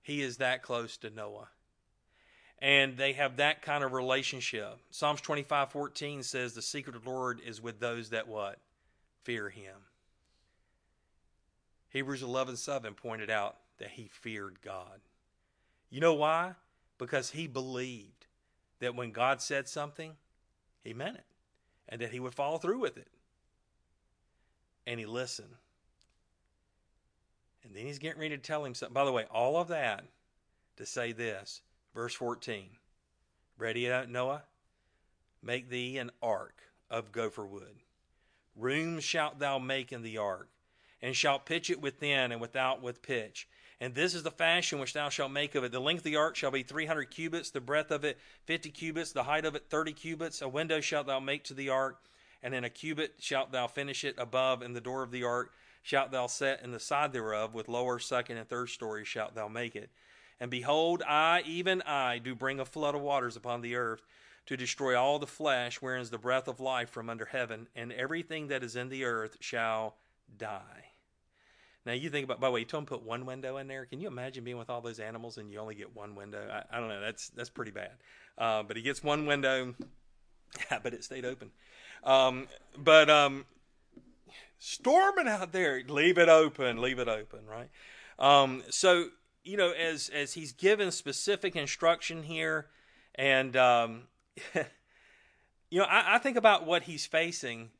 He 0.00 0.22
is 0.22 0.38
that 0.38 0.62
close 0.62 0.96
to 0.96 1.10
Noah 1.10 1.48
and 2.62 2.96
they 2.96 3.12
have 3.12 3.36
that 3.36 3.60
kind 3.60 3.82
of 3.82 3.92
relationship. 3.92 4.78
Psalms 4.92 5.20
25:14 5.20 6.22
says 6.22 6.54
the 6.54 6.62
secret 6.62 6.94
of 6.94 7.02
the 7.04 7.10
Lord 7.10 7.40
is 7.40 7.60
with 7.60 7.80
those 7.80 8.10
that 8.10 8.28
what? 8.28 8.60
Fear 9.24 9.50
him. 9.50 9.76
Hebrews 11.90 12.22
11:7 12.22 12.96
pointed 12.96 13.28
out 13.28 13.58
that 13.78 13.90
he 13.90 14.06
feared 14.06 14.62
God. 14.62 15.00
You 15.90 16.00
know 16.00 16.14
why? 16.14 16.54
Because 17.02 17.30
he 17.30 17.48
believed 17.48 18.26
that 18.78 18.94
when 18.94 19.10
God 19.10 19.42
said 19.42 19.68
something, 19.68 20.12
he 20.84 20.94
meant 20.94 21.16
it 21.16 21.24
and 21.88 22.00
that 22.00 22.12
he 22.12 22.20
would 22.20 22.32
follow 22.32 22.58
through 22.58 22.78
with 22.78 22.96
it. 22.96 23.08
And 24.86 25.00
he 25.00 25.06
listened. 25.06 25.56
And 27.64 27.74
then 27.74 27.86
he's 27.86 27.98
getting 27.98 28.20
ready 28.20 28.36
to 28.36 28.42
tell 28.42 28.64
him 28.64 28.76
something. 28.76 28.94
By 28.94 29.04
the 29.04 29.10
way, 29.10 29.24
all 29.32 29.56
of 29.56 29.66
that 29.68 30.04
to 30.76 30.86
say 30.86 31.10
this 31.10 31.62
Verse 31.92 32.14
14 32.14 32.68
Ready 33.58 33.88
Noah? 34.08 34.44
Make 35.42 35.70
thee 35.70 35.98
an 35.98 36.12
ark 36.22 36.62
of 36.88 37.10
gopher 37.10 37.44
wood. 37.44 37.80
Rooms 38.54 39.02
shalt 39.02 39.40
thou 39.40 39.58
make 39.58 39.90
in 39.90 40.02
the 40.02 40.18
ark, 40.18 40.50
and 41.00 41.16
shalt 41.16 41.46
pitch 41.46 41.68
it 41.68 41.82
within 41.82 42.30
and 42.30 42.40
without 42.40 42.80
with 42.80 43.02
pitch. 43.02 43.48
And 43.82 43.96
this 43.96 44.14
is 44.14 44.22
the 44.22 44.30
fashion 44.30 44.78
which 44.78 44.92
thou 44.92 45.08
shalt 45.08 45.32
make 45.32 45.56
of 45.56 45.64
it. 45.64 45.72
The 45.72 45.80
length 45.80 45.98
of 45.98 46.04
the 46.04 46.14
ark 46.14 46.36
shall 46.36 46.52
be 46.52 46.62
three 46.62 46.86
hundred 46.86 47.06
cubits, 47.06 47.50
the 47.50 47.60
breadth 47.60 47.90
of 47.90 48.04
it 48.04 48.16
fifty 48.44 48.70
cubits, 48.70 49.10
the 49.10 49.24
height 49.24 49.44
of 49.44 49.56
it 49.56 49.64
thirty 49.70 49.92
cubits. 49.92 50.40
A 50.40 50.48
window 50.48 50.80
shalt 50.80 51.08
thou 51.08 51.18
make 51.18 51.42
to 51.44 51.54
the 51.54 51.68
ark, 51.68 51.98
and 52.44 52.54
in 52.54 52.62
a 52.62 52.70
cubit 52.70 53.14
shalt 53.18 53.50
thou 53.50 53.66
finish 53.66 54.04
it 54.04 54.14
above, 54.18 54.62
and 54.62 54.76
the 54.76 54.80
door 54.80 55.02
of 55.02 55.10
the 55.10 55.24
ark 55.24 55.52
shalt 55.82 56.12
thou 56.12 56.28
set 56.28 56.62
in 56.62 56.70
the 56.70 56.78
side 56.78 57.12
thereof, 57.12 57.54
with 57.54 57.66
lower, 57.66 57.98
second, 57.98 58.36
and 58.36 58.48
third 58.48 58.68
stories 58.68 59.08
shalt 59.08 59.34
thou 59.34 59.48
make 59.48 59.74
it. 59.74 59.90
And 60.38 60.48
behold, 60.48 61.02
I, 61.02 61.42
even 61.44 61.82
I, 61.82 62.18
do 62.18 62.36
bring 62.36 62.60
a 62.60 62.64
flood 62.64 62.94
of 62.94 63.00
waters 63.00 63.34
upon 63.34 63.62
the 63.62 63.74
earth 63.74 64.06
to 64.46 64.56
destroy 64.56 64.96
all 64.96 65.18
the 65.18 65.26
flesh 65.26 65.82
wherein 65.82 66.02
is 66.02 66.10
the 66.10 66.18
breath 66.18 66.46
of 66.46 66.60
life 66.60 66.90
from 66.90 67.10
under 67.10 67.24
heaven, 67.24 67.66
and 67.74 67.92
everything 67.92 68.46
that 68.46 68.62
is 68.62 68.76
in 68.76 68.90
the 68.90 69.02
earth 69.02 69.38
shall 69.40 69.96
die. 70.38 70.91
Now 71.84 71.92
you 71.92 72.10
think 72.10 72.24
about. 72.24 72.40
By 72.40 72.48
the 72.48 72.52
way, 72.52 72.60
you 72.60 72.66
told 72.66 72.82
him 72.82 72.86
put 72.86 73.02
one 73.02 73.26
window 73.26 73.56
in 73.56 73.66
there. 73.66 73.86
Can 73.86 74.00
you 74.00 74.08
imagine 74.08 74.44
being 74.44 74.58
with 74.58 74.70
all 74.70 74.80
those 74.80 75.00
animals 75.00 75.38
and 75.38 75.50
you 75.50 75.58
only 75.58 75.74
get 75.74 75.94
one 75.96 76.14
window? 76.14 76.48
I, 76.50 76.76
I 76.76 76.80
don't 76.80 76.88
know. 76.88 77.00
That's 77.00 77.30
that's 77.30 77.50
pretty 77.50 77.72
bad. 77.72 77.92
Uh, 78.38 78.62
but 78.62 78.76
he 78.76 78.82
gets 78.82 79.02
one 79.02 79.26
window, 79.26 79.74
but 80.82 80.94
it 80.94 81.02
stayed 81.02 81.24
open. 81.24 81.50
Um, 82.04 82.48
but 82.78 83.10
um, 83.10 83.46
storming 84.58 85.26
out 85.26 85.52
there, 85.52 85.82
leave 85.88 86.18
it 86.18 86.28
open, 86.28 86.80
leave 86.80 87.00
it 87.00 87.08
open, 87.08 87.40
right? 87.46 87.68
Um, 88.18 88.62
so 88.70 89.06
you 89.42 89.56
know, 89.56 89.72
as 89.72 90.08
as 90.08 90.34
he's 90.34 90.52
given 90.52 90.92
specific 90.92 91.56
instruction 91.56 92.22
here, 92.22 92.66
and 93.16 93.56
um, 93.56 94.02
you 95.70 95.80
know, 95.80 95.84
I, 95.84 96.14
I, 96.14 96.18
think 96.18 96.36
about 96.36 96.64
what 96.64 96.84
he's 96.84 97.06
facing. 97.06 97.70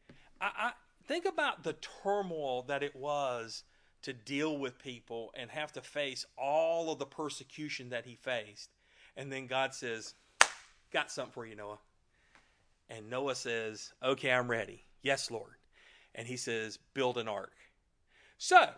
I, 0.40 0.50
I 0.56 0.72
think 1.06 1.24
about 1.24 1.62
the 1.62 1.74
turmoil 2.02 2.62
that 2.62 2.82
it 2.82 2.96
was 2.96 3.62
to 4.02 4.12
deal 4.12 4.58
with 4.58 4.78
people 4.78 5.32
and 5.34 5.50
have 5.50 5.72
to 5.72 5.80
face 5.80 6.26
all 6.36 6.92
of 6.92 6.98
the 6.98 7.06
persecution 7.06 7.90
that 7.90 8.04
he 8.04 8.14
faced, 8.14 8.70
and 9.16 9.32
then 9.32 9.46
God 9.46 9.74
says, 9.74 10.14
"Got 10.92 11.10
something 11.10 11.32
for 11.32 11.46
you, 11.46 11.54
Noah." 11.54 11.78
And 12.88 13.08
Noah 13.08 13.34
says, 13.34 13.92
"Okay, 14.02 14.30
I'm 14.30 14.50
ready. 14.50 14.84
Yes, 15.02 15.30
Lord." 15.30 15.54
And 16.14 16.26
he 16.26 16.36
says, 16.36 16.78
"Build 16.94 17.16
an 17.18 17.28
ark." 17.28 17.54
So 18.38 18.74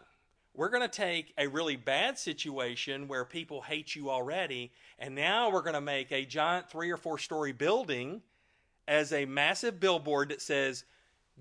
we're 0.52 0.68
going 0.68 0.88
to 0.88 0.88
take 0.88 1.32
a 1.36 1.48
really 1.48 1.76
bad 1.76 2.18
situation 2.18 3.08
where 3.08 3.24
people 3.24 3.62
hate 3.62 3.96
you 3.96 4.10
already, 4.10 4.72
and 4.98 5.14
now 5.14 5.50
we're 5.50 5.62
going 5.62 5.74
to 5.74 5.80
make 5.80 6.12
a 6.12 6.24
giant 6.24 6.70
three 6.70 6.90
or 6.90 6.96
four 6.96 7.18
story 7.18 7.50
building 7.52 8.22
as 8.86 9.12
a 9.12 9.24
massive 9.24 9.80
billboard 9.80 10.28
that 10.28 10.42
says, 10.42 10.84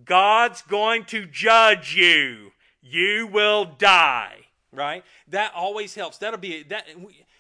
God's 0.06 0.64
going 0.64 1.06
to 1.06 1.28
judge 1.28 1.94
you. 1.94 2.54
You 2.84 3.28
will 3.28 3.66
die. 3.66 4.36
Right? 4.72 5.04
That 5.28 5.54
always 5.56 5.96
helps. 5.96 6.18
That'll 6.18 6.40
be 6.40 6.64
that. 6.64 6.88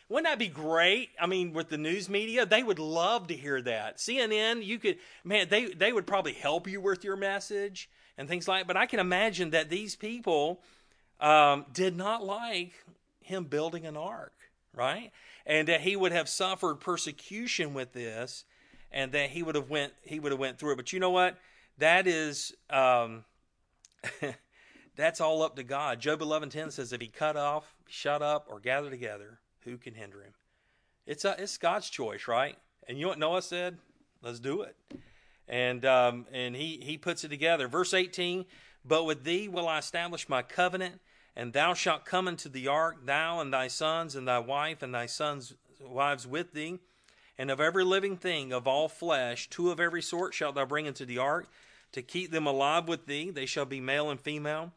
Wouldn't 0.07 0.27
that 0.27 0.37
be 0.37 0.47
great? 0.47 1.09
I 1.19 1.25
mean, 1.25 1.53
with 1.53 1.69
the 1.69 1.77
news 1.77 2.07
media, 2.07 2.45
they 2.45 2.61
would 2.61 2.77
love 2.77 3.27
to 3.27 3.33
hear 3.33 3.61
that. 3.63 3.97
CNN, 3.97 4.63
you 4.63 4.77
could, 4.77 4.97
man, 5.23 5.47
they 5.49 5.65
they 5.65 5.91
would 5.91 6.05
probably 6.05 6.33
help 6.33 6.67
you 6.67 6.79
with 6.79 7.03
your 7.03 7.15
message 7.15 7.89
and 8.17 8.27
things 8.27 8.47
like. 8.47 8.67
But 8.67 8.77
I 8.77 8.85
can 8.85 8.99
imagine 8.99 9.49
that 9.49 9.71
these 9.71 9.95
people 9.95 10.61
um, 11.19 11.65
did 11.73 11.97
not 11.97 12.23
like 12.23 12.73
him 13.21 13.45
building 13.45 13.87
an 13.87 13.97
ark, 13.97 14.33
right? 14.73 15.11
And 15.45 15.67
that 15.67 15.81
he 15.81 15.95
would 15.95 16.11
have 16.11 16.29
suffered 16.29 16.75
persecution 16.75 17.73
with 17.73 17.93
this, 17.93 18.45
and 18.91 19.11
that 19.13 19.31
he 19.31 19.41
would 19.41 19.55
have 19.55 19.69
went 19.69 19.93
he 20.03 20.19
would 20.19 20.31
have 20.31 20.39
went 20.39 20.59
through 20.59 20.73
it. 20.73 20.77
But 20.77 20.93
you 20.93 20.99
know 20.99 21.09
what? 21.09 21.39
That 21.79 22.05
is 22.05 22.53
um, 22.69 23.23
that's 24.95 25.21
all 25.21 25.41
up 25.41 25.55
to 25.55 25.63
God. 25.63 25.99
Job 25.99 26.21
eleven 26.21 26.49
ten 26.49 26.71
says, 26.71 26.93
"If 26.93 27.01
he 27.01 27.07
cut 27.07 27.35
off, 27.35 27.75
shut 27.87 28.21
up, 28.21 28.47
or 28.49 28.59
gather 28.59 28.89
together, 28.89 29.39
who 29.65 29.77
can 29.77 29.93
hinder 29.93 30.21
him?" 30.21 30.33
It's 31.05 31.25
a, 31.25 31.35
it's 31.37 31.57
God's 31.57 31.89
choice, 31.89 32.27
right? 32.27 32.57
And 32.87 32.97
you 32.97 33.03
know 33.03 33.09
what 33.09 33.19
Noah 33.19 33.41
said? 33.41 33.77
Let's 34.21 34.39
do 34.39 34.61
it. 34.61 34.75
And 35.47 35.85
um, 35.85 36.25
and 36.31 36.55
he 36.55 36.79
he 36.81 36.97
puts 36.97 37.23
it 37.23 37.29
together. 37.29 37.67
Verse 37.67 37.93
eighteen. 37.93 38.45
But 38.85 39.05
with 39.05 39.23
thee 39.23 39.47
will 39.47 39.67
I 39.69 39.79
establish 39.79 40.27
my 40.27 40.41
covenant, 40.41 40.99
and 41.37 41.53
thou 41.53 41.73
shalt 41.73 42.03
come 42.03 42.27
into 42.27 42.49
the 42.49 42.67
ark, 42.67 43.05
thou 43.05 43.39
and 43.39 43.53
thy 43.53 43.67
sons, 43.69 44.13
and 44.13 44.27
thy 44.27 44.39
wife, 44.39 44.81
and 44.83 44.93
thy 44.93 45.05
sons' 45.05 45.53
wives 45.81 46.27
with 46.27 46.51
thee. 46.51 46.79
And 47.37 47.49
of 47.49 47.61
every 47.61 47.85
living 47.85 48.17
thing 48.17 48.51
of 48.51 48.67
all 48.67 48.89
flesh, 48.89 49.49
two 49.49 49.71
of 49.71 49.79
every 49.79 50.01
sort 50.01 50.33
shalt 50.33 50.55
thou 50.55 50.65
bring 50.65 50.85
into 50.85 51.05
the 51.05 51.17
ark, 51.17 51.47
to 51.93 52.01
keep 52.01 52.31
them 52.31 52.45
alive 52.45 52.89
with 52.89 53.05
thee. 53.05 53.31
They 53.31 53.45
shall 53.45 53.65
be 53.65 53.79
male 53.79 54.09
and 54.09 54.19
female. 54.19 54.73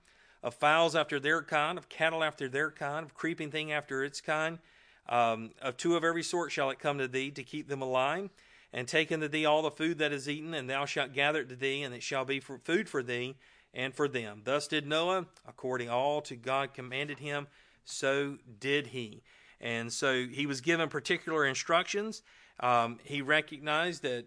Of 0.47 0.55
fowls 0.55 0.95
after 0.95 1.19
their 1.19 1.43
kind, 1.43 1.77
of 1.77 1.89
cattle 1.89 2.23
after 2.23 2.49
their 2.49 2.71
kind, 2.71 3.05
of 3.05 3.15
creeping 3.15 3.51
thing 3.51 3.73
after 3.73 4.05
its 4.05 4.21
kind. 4.21 4.61
Um, 5.09 5.51
of 5.61 5.77
two 5.77 5.97
of 5.97 6.05
every 6.05 6.23
sort 6.23 6.53
shall 6.53 6.71
it 6.71 6.79
come 6.79 6.99
to 6.99 7.09
thee, 7.09 7.33
to 7.33 7.43
keep 7.43 7.67
them 7.69 7.83
alive. 7.83 8.31
and 8.73 8.87
take 8.87 9.11
unto 9.11 9.27
thee 9.27 9.47
all 9.47 9.63
the 9.63 9.71
food 9.71 9.99
that 9.99 10.13
is 10.13 10.29
eaten, 10.29 10.53
and 10.55 10.69
thou 10.69 10.85
shalt 10.85 11.15
gather 11.15 11.41
it 11.41 11.49
to 11.49 11.57
thee, 11.57 11.83
and 11.83 11.95
it 11.95 12.03
shall 12.03 12.25
be 12.25 12.41
for 12.41 12.59
food 12.59 12.89
for 12.89 13.03
thee 13.03 13.35
and 13.73 13.95
for 13.95 14.07
them. 14.07 14.43
Thus 14.45 14.69
did 14.69 14.87
Noah, 14.87 15.27
according 15.49 15.89
all 15.89 16.21
to 16.23 16.37
God 16.37 16.75
commanded 16.75 17.19
him, 17.19 17.47
so 17.85 18.37
did 18.61 18.89
he. 18.89 19.23
And 19.61 19.93
so 19.93 20.27
he 20.27 20.47
was 20.47 20.61
given 20.61 20.89
particular 20.89 21.47
instructions. 21.47 22.23
Um, 22.61 22.99
he 23.03 23.23
recognized 23.23 24.03
that 24.03 24.27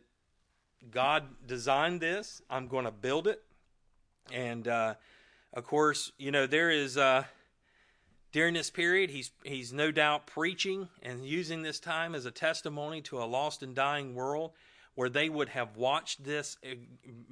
God 0.90 1.26
designed 1.46 2.02
this. 2.02 2.42
I'm 2.50 2.68
going 2.68 2.86
to 2.86 2.92
build 2.92 3.28
it. 3.28 3.44
And 4.32 4.68
uh, 4.68 4.96
of 5.54 5.64
course, 5.66 6.12
you 6.18 6.32
know, 6.32 6.48
there 6.48 6.70
is. 6.70 6.98
Uh, 6.98 7.24
during 8.32 8.54
this 8.54 8.70
period, 8.70 9.10
he's, 9.10 9.32
he's 9.44 9.74
no 9.74 9.92
doubt 9.92 10.28
preaching 10.28 10.88
and 11.02 11.26
using 11.26 11.64
this 11.64 11.80
time 11.80 12.14
as 12.14 12.26
a 12.28 12.32
testimony 12.32 13.02
to 13.02 13.18
a 13.18 13.26
lost 13.26 13.64
and 13.64 13.74
dying 13.74 14.14
world 14.14 14.52
where 14.94 15.10
they 15.10 15.30
would 15.30 15.50
have 15.50 15.78
watched 15.78 16.24
this 16.24 16.58
uh, 16.64 16.76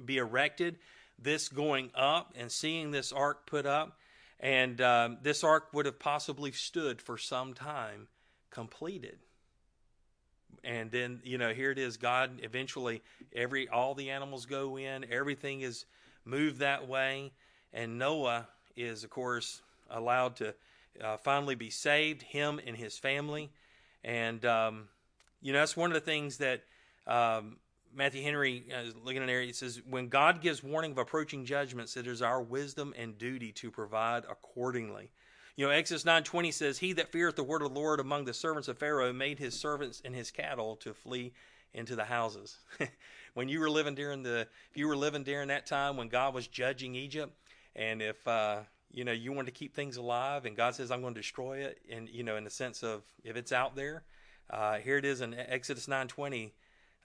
be 0.04 0.16
erected, 0.16 0.78
this 1.18 1.48
going 1.48 1.90
up, 1.94 2.32
and 2.36 2.50
seeing 2.50 2.90
this 2.90 3.12
ark 3.12 3.46
put 3.46 3.66
up. 3.66 3.96
And 4.40 4.80
um, 4.80 5.18
this 5.22 5.44
ark 5.44 5.68
would 5.72 5.86
have 5.86 5.98
possibly 5.98 6.50
stood 6.52 7.00
for 7.00 7.18
some 7.18 7.54
time 7.54 8.08
completed. 8.50 9.18
And 10.64 10.90
then, 10.90 11.20
you 11.24 11.38
know, 11.38 11.52
here 11.52 11.70
it 11.70 11.78
is. 11.78 11.96
God 11.96 12.40
eventually, 12.42 13.02
every 13.34 13.68
all 13.68 13.94
the 13.94 14.10
animals 14.10 14.46
go 14.46 14.76
in, 14.76 15.04
everything 15.10 15.60
is 15.60 15.84
moved 16.24 16.58
that 16.58 16.88
way. 16.88 17.32
And 17.72 17.98
Noah 17.98 18.48
is, 18.76 19.04
of 19.04 19.10
course, 19.10 19.62
allowed 19.90 20.36
to 20.36 20.54
uh, 21.02 21.16
finally 21.16 21.54
be 21.54 21.70
saved, 21.70 22.22
him 22.22 22.60
and 22.66 22.76
his 22.76 22.98
family. 22.98 23.50
And, 24.04 24.44
um, 24.44 24.88
you 25.40 25.52
know, 25.52 25.60
that's 25.60 25.76
one 25.76 25.90
of 25.90 25.94
the 25.94 26.00
things 26.00 26.38
that 26.38 26.62
um, 27.06 27.56
Matthew 27.94 28.22
Henry, 28.22 28.64
uh, 28.74 28.90
looking 29.04 29.22
at 29.22 29.26
there, 29.26 29.40
he 29.40 29.52
says, 29.52 29.80
when 29.88 30.08
God 30.08 30.40
gives 30.40 30.62
warning 30.62 30.92
of 30.92 30.98
approaching 30.98 31.44
judgments, 31.44 31.96
it 31.96 32.06
is 32.06 32.22
our 32.22 32.42
wisdom 32.42 32.94
and 32.96 33.16
duty 33.18 33.52
to 33.52 33.70
provide 33.70 34.24
accordingly. 34.24 35.10
You 35.56 35.66
know, 35.66 35.72
Exodus 35.72 36.04
9.20 36.04 36.54
says, 36.54 36.78
He 36.78 36.92
that 36.94 37.10
feareth 37.10 37.34
the 37.34 37.42
word 37.42 37.62
of 37.62 37.72
the 37.72 37.78
Lord 37.80 37.98
among 37.98 38.24
the 38.24 38.34
servants 38.34 38.68
of 38.68 38.78
Pharaoh 38.78 39.12
made 39.12 39.38
his 39.38 39.58
servants 39.58 40.00
and 40.04 40.14
his 40.14 40.30
cattle 40.30 40.76
to 40.76 40.94
flee 40.94 41.32
into 41.74 41.96
the 41.96 42.04
houses. 42.04 42.58
when 43.34 43.48
you 43.48 43.58
were 43.58 43.70
living 43.70 43.94
during 43.94 44.22
the, 44.22 44.46
if 44.70 44.76
you 44.76 44.86
were 44.86 44.96
living 44.96 45.24
during 45.24 45.48
that 45.48 45.66
time 45.66 45.96
when 45.96 46.08
God 46.08 46.32
was 46.32 46.46
judging 46.46 46.94
Egypt, 46.94 47.32
and 47.78 48.02
if 48.02 48.26
uh, 48.26 48.58
you 48.90 49.04
know 49.04 49.12
you 49.12 49.32
want 49.32 49.46
to 49.46 49.52
keep 49.52 49.74
things 49.74 49.96
alive 49.96 50.44
and 50.44 50.56
god 50.56 50.74
says 50.74 50.90
i'm 50.90 51.00
going 51.00 51.14
to 51.14 51.20
destroy 51.20 51.58
it 51.58 51.78
and 51.90 52.08
you 52.08 52.22
know 52.22 52.36
in 52.36 52.44
the 52.44 52.50
sense 52.50 52.82
of 52.82 53.02
if 53.24 53.36
it's 53.36 53.52
out 53.52 53.76
there 53.76 54.02
uh, 54.50 54.76
here 54.78 54.98
it 54.98 55.04
is 55.04 55.20
in 55.20 55.34
exodus 55.34 55.86
9.20 55.86 56.50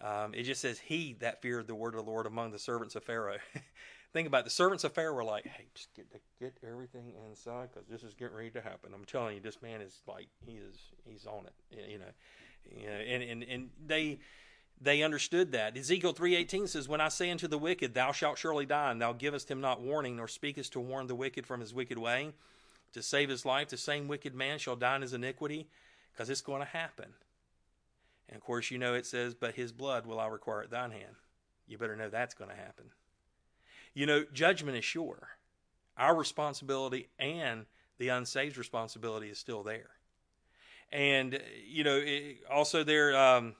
um, 0.02 0.34
it 0.34 0.44
just 0.44 0.60
says 0.60 0.80
he 0.80 1.16
that 1.20 1.42
feared 1.42 1.68
the 1.68 1.76
word 1.76 1.96
of 1.96 2.04
the 2.04 2.12
lord 2.12 2.26
among 2.26 2.52
the 2.52 2.60
servants 2.60 2.96
of 2.96 3.04
pharaoh. 3.04 3.38
Think 4.14 4.28
about 4.28 4.42
it. 4.42 4.46
the 4.46 4.52
servants 4.52 4.84
of 4.84 4.94
pharaoh 4.94 5.14
were 5.14 5.24
like 5.24 5.46
hey 5.46 5.66
just 5.74 5.94
get 5.94 6.06
get 6.40 6.58
everything 6.68 7.14
inside 7.30 7.70
because 7.74 7.88
this 7.88 8.04
is 8.04 8.14
getting 8.14 8.36
ready 8.36 8.52
to 8.52 8.62
happen. 8.62 8.92
I'm 8.94 9.06
telling 9.06 9.36
you 9.36 9.42
this 9.42 9.62
man 9.62 9.82
is 9.82 10.02
like 10.08 10.28
he 10.46 10.54
is 10.54 10.78
he's 11.06 11.26
on 11.26 11.46
it 11.46 11.54
you 11.90 12.00
know, 12.00 12.06
you 12.70 12.88
know 12.88 12.94
and, 12.94 13.24
and 13.24 13.44
and 13.44 13.70
they 13.86 14.20
they 14.84 15.02
understood 15.02 15.52
that. 15.54 15.78
Ezekiel 15.78 16.14
3:18 16.14 16.68
says, 16.68 16.88
"When 16.88 17.00
I 17.00 17.08
say 17.08 17.32
unto 17.32 17.48
the 17.48 17.58
wicked, 17.58 17.94
thou 17.94 18.12
shalt 18.12 18.38
surely 18.38 18.66
die, 18.66 18.92
and 18.92 19.02
thou 19.02 19.14
givest 19.14 19.50
him 19.50 19.62
not 19.62 19.82
warning, 19.82 20.18
nor 20.18 20.28
speakest 20.28 20.74
to 20.74 20.80
warn 20.80 21.08
the 21.08 21.16
wicked 21.16 21.48
from 21.48 21.62
his 21.62 21.74
wicked 21.74 21.98
way, 21.98 22.34
to 22.92 23.02
save 23.02 23.30
his 23.30 23.46
life, 23.46 23.70
the 23.70 23.78
same 23.78 24.08
wicked 24.08 24.36
man 24.36 24.60
shall 24.60 24.76
die 24.76 24.98
in 24.98 25.02
his 25.02 25.14
iniquity, 25.14 25.70
because 26.12 26.30
it's 26.30 26.42
going 26.42 26.60
to 26.60 26.66
happen." 26.66 27.14
And 28.28 28.36
of 28.36 28.44
course, 28.44 28.72
you 28.72 28.78
know 28.78 28.94
it 28.94 29.06
says, 29.06 29.34
"But 29.34 29.56
his 29.56 29.72
blood 29.72 30.06
will 30.06 30.20
I 30.20 30.28
require 30.28 30.64
at 30.64 30.70
thine 30.70 30.92
hand." 30.92 31.16
You 31.66 31.78
better 31.78 31.96
know 31.96 32.10
that's 32.10 32.34
going 32.34 32.50
to 32.50 32.56
happen. 32.56 32.92
You 33.94 34.06
know, 34.06 34.26
judgment 34.34 34.78
is 34.78 34.84
sure. 34.84 35.38
Our 35.98 36.16
responsibility 36.16 37.10
and 37.18 37.68
the 38.00 38.10
unsaved 38.10 38.58
responsibility 38.58 39.30
is 39.30 39.38
still 39.38 39.64
there. 39.64 39.92
And 40.92 41.42
you 41.66 41.84
know, 41.84 42.02
it, 42.04 42.44
also 42.50 42.84
there. 42.84 43.16
Um, 43.16 43.56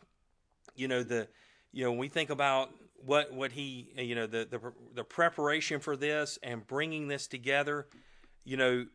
you 0.76 0.88
know 0.88 1.04
the 1.04 1.28
you 1.72 1.84
know 1.84 1.92
when 1.92 2.00
we 2.00 2.08
think 2.08 2.30
about 2.30 2.70
what 3.06 3.34
what 3.34 3.52
he 3.52 3.92
you 3.98 4.16
know 4.16 4.28
the 4.28 4.48
the 4.50 4.60
the 4.96 5.04
preparation 5.04 5.80
for 5.80 5.96
this 5.96 6.40
and 6.44 6.66
bringing 6.68 7.08
this 7.08 7.28
together 7.28 7.88
you 8.44 8.58
know 8.58 8.86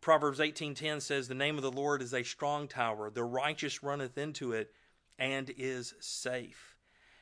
proverbs 0.00 0.38
18:10 0.38 1.00
says 1.00 1.28
the 1.28 1.34
name 1.34 1.56
of 1.56 1.62
the 1.62 1.70
lord 1.70 2.02
is 2.02 2.14
a 2.14 2.22
strong 2.22 2.68
tower. 2.68 3.10
The 3.10 3.24
righteous 3.24 3.82
runneth 3.82 4.16
into 4.18 4.52
it 4.52 4.72
and 5.18 5.50
is 5.58 5.94
safe. 6.00 6.76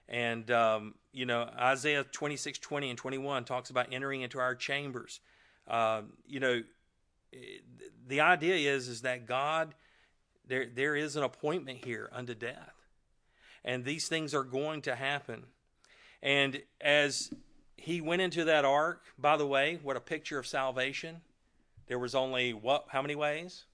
And 0.09 0.51
um, 0.51 0.95
you 1.13 1.27
know 1.27 1.43
isaiah 1.59 2.05
26 2.05 2.59
20 2.59 2.91
and 2.91 2.99
21 2.99 3.45
talks 3.45 3.71
about 3.71 3.93
entering 3.93 4.23
into 4.23 4.39
our 4.39 4.55
chambers. 4.55 5.21
Um, 5.67 6.15
you 6.27 6.41
know 6.41 6.63
the 8.07 8.21
idea 8.21 8.75
is 8.75 8.89
is 8.89 9.03
that 9.03 9.27
god 9.27 9.75
there 10.47 10.67
there 10.75 10.97
is 10.97 11.15
an 11.17 11.23
appointment 11.23 11.85
here 11.85 12.09
unto 12.11 12.35
death 12.35 12.78
and 13.65 13.85
these 13.85 14.09
things 14.09 14.35
are 14.35 14.45
going 14.45 14.83
to 14.83 14.95
happen. 14.95 15.45
And 16.23 16.63
as 16.81 17.31
he 17.77 18.01
went 18.01 18.23
into 18.23 18.45
that 18.45 18.65
ark, 18.65 19.03
by 19.19 19.37
the 19.37 19.47
way, 19.47 19.79
what 19.83 19.97
a 19.97 20.01
picture 20.01 20.39
of 20.39 20.47
salvation. 20.47 21.21
There 21.87 21.99
was 21.99 22.15
only 22.15 22.53
what 22.53 22.87
how 22.89 23.03
many 23.03 23.15
ways? 23.15 23.65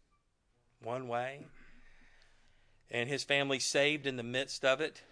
One 0.82 1.08
way. 1.08 1.46
And 2.90 3.08
his 3.08 3.24
family 3.24 3.58
saved 3.58 4.06
in 4.06 4.16
the 4.16 4.22
midst 4.22 4.64
of 4.64 4.80
it. 4.80 5.02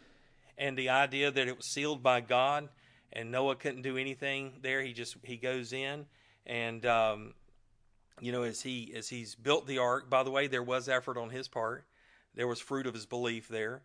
And 0.59 0.77
the 0.77 0.91
idea 0.91 1.31
that 1.31 1.49
it 1.49 1.57
was 1.57 1.66
sealed 1.66 2.03
by 2.03 2.20
God 2.20 2.68
and 3.12 3.31
Noah 3.31 3.57
couldn't 3.57 3.83
do 3.83 3.97
anything 3.97 4.53
there. 4.62 4.83
He 4.83 4.93
just 4.93 5.16
he 5.23 5.37
goes 5.37 5.73
in 5.73 6.07
and 6.47 6.85
um, 6.87 7.35
you 8.20 8.33
know 8.33 8.43
as 8.43 8.62
he 8.62 8.93
as 8.95 9.09
he's 9.09 9.35
built 9.35 9.66
the 9.66 9.79
ark. 9.79 10.09
By 10.09 10.23
the 10.23 10.31
way, 10.31 10.47
there 10.47 10.62
was 10.62 10.89
effort 10.89 11.16
on 11.16 11.31
his 11.31 11.49
part. 11.49 11.85
There 12.35 12.49
was 12.49 12.61
fruit 12.61 12.87
of 12.87 12.95
his 12.95 13.07
belief 13.07 13.49
there. 13.49 13.83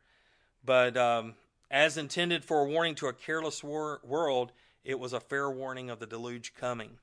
But 0.63 0.97
um, 0.97 1.35
as 1.71 1.97
intended 1.97 2.43
for 2.43 2.61
a 2.61 2.69
warning 2.69 2.95
to 2.95 3.07
a 3.07 3.13
careless 3.13 3.63
world, 3.63 4.51
it 4.83 4.99
was 4.99 5.13
a 5.13 5.19
fair 5.19 5.49
warning 5.49 5.89
of 5.89 5.99
the 5.99 6.05
deluge 6.07 6.53
coming. 6.53 6.97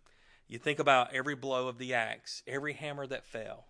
You 0.48 0.58
think 0.58 0.78
about 0.78 1.14
every 1.14 1.34
blow 1.34 1.68
of 1.68 1.78
the 1.78 1.94
axe, 1.94 2.42
every 2.46 2.74
hammer 2.74 3.06
that 3.06 3.26
fell, 3.26 3.66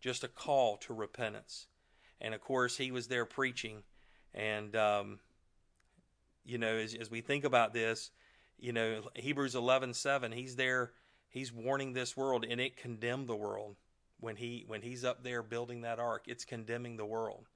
just 0.00 0.24
a 0.24 0.28
call 0.28 0.76
to 0.78 0.94
repentance. 0.94 1.66
And 2.20 2.34
of 2.34 2.40
course, 2.40 2.76
he 2.76 2.90
was 2.90 3.08
there 3.08 3.24
preaching. 3.24 3.82
And, 4.34 4.76
um, 4.76 5.18
you 6.44 6.58
know, 6.58 6.76
as, 6.76 6.94
as, 6.94 7.10
we 7.10 7.20
think 7.20 7.44
about 7.44 7.72
this, 7.72 8.10
you 8.58 8.72
know, 8.72 9.02
Hebrews 9.14 9.54
11 9.54 9.94
7, 9.94 10.32
he's 10.32 10.56
there, 10.56 10.92
he's 11.28 11.52
warning 11.52 11.92
this 11.92 12.16
world, 12.16 12.44
and 12.48 12.60
it 12.60 12.76
condemned 12.76 13.28
the 13.28 13.36
world 13.36 13.76
when 14.22 14.36
he 14.36 14.64
when 14.68 14.80
he's 14.80 15.04
up 15.04 15.22
there 15.24 15.42
building 15.42 15.82
that 15.82 15.98
ark 15.98 16.22
it's 16.28 16.44
condemning 16.44 16.96
the 16.96 17.04
world 17.04 17.48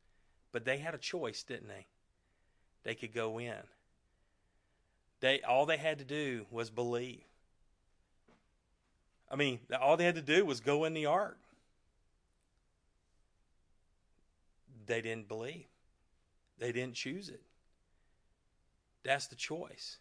but 0.53 0.64
they 0.64 0.78
had 0.78 0.94
a 0.94 0.99
choice, 0.99 1.42
didn't 1.42 1.68
they? 1.68 1.86
They 2.84 2.94
could 2.94 3.12
go 3.12 3.38
in. 3.38 3.55
They 5.20 5.40
all 5.42 5.66
they 5.66 5.76
had 5.76 5.99
to 5.99 6.05
do 6.05 6.47
was 6.51 6.70
believe. 6.70 7.24
I 9.30 9.36
mean, 9.36 9.59
all 9.80 9.97
they 9.97 10.05
had 10.05 10.14
to 10.14 10.22
do 10.22 10.44
was 10.44 10.61
go 10.61 10.84
in 10.84 10.94
the 10.94 11.07
ark. 11.07 11.38
They 14.86 15.01
didn't 15.01 15.26
believe. 15.26 15.66
They 16.59 16.70
didn't 16.70 16.94
choose 16.94 17.28
it. 17.28 17.42
That's 19.05 19.26
the 19.26 19.36
choice. 19.36 19.99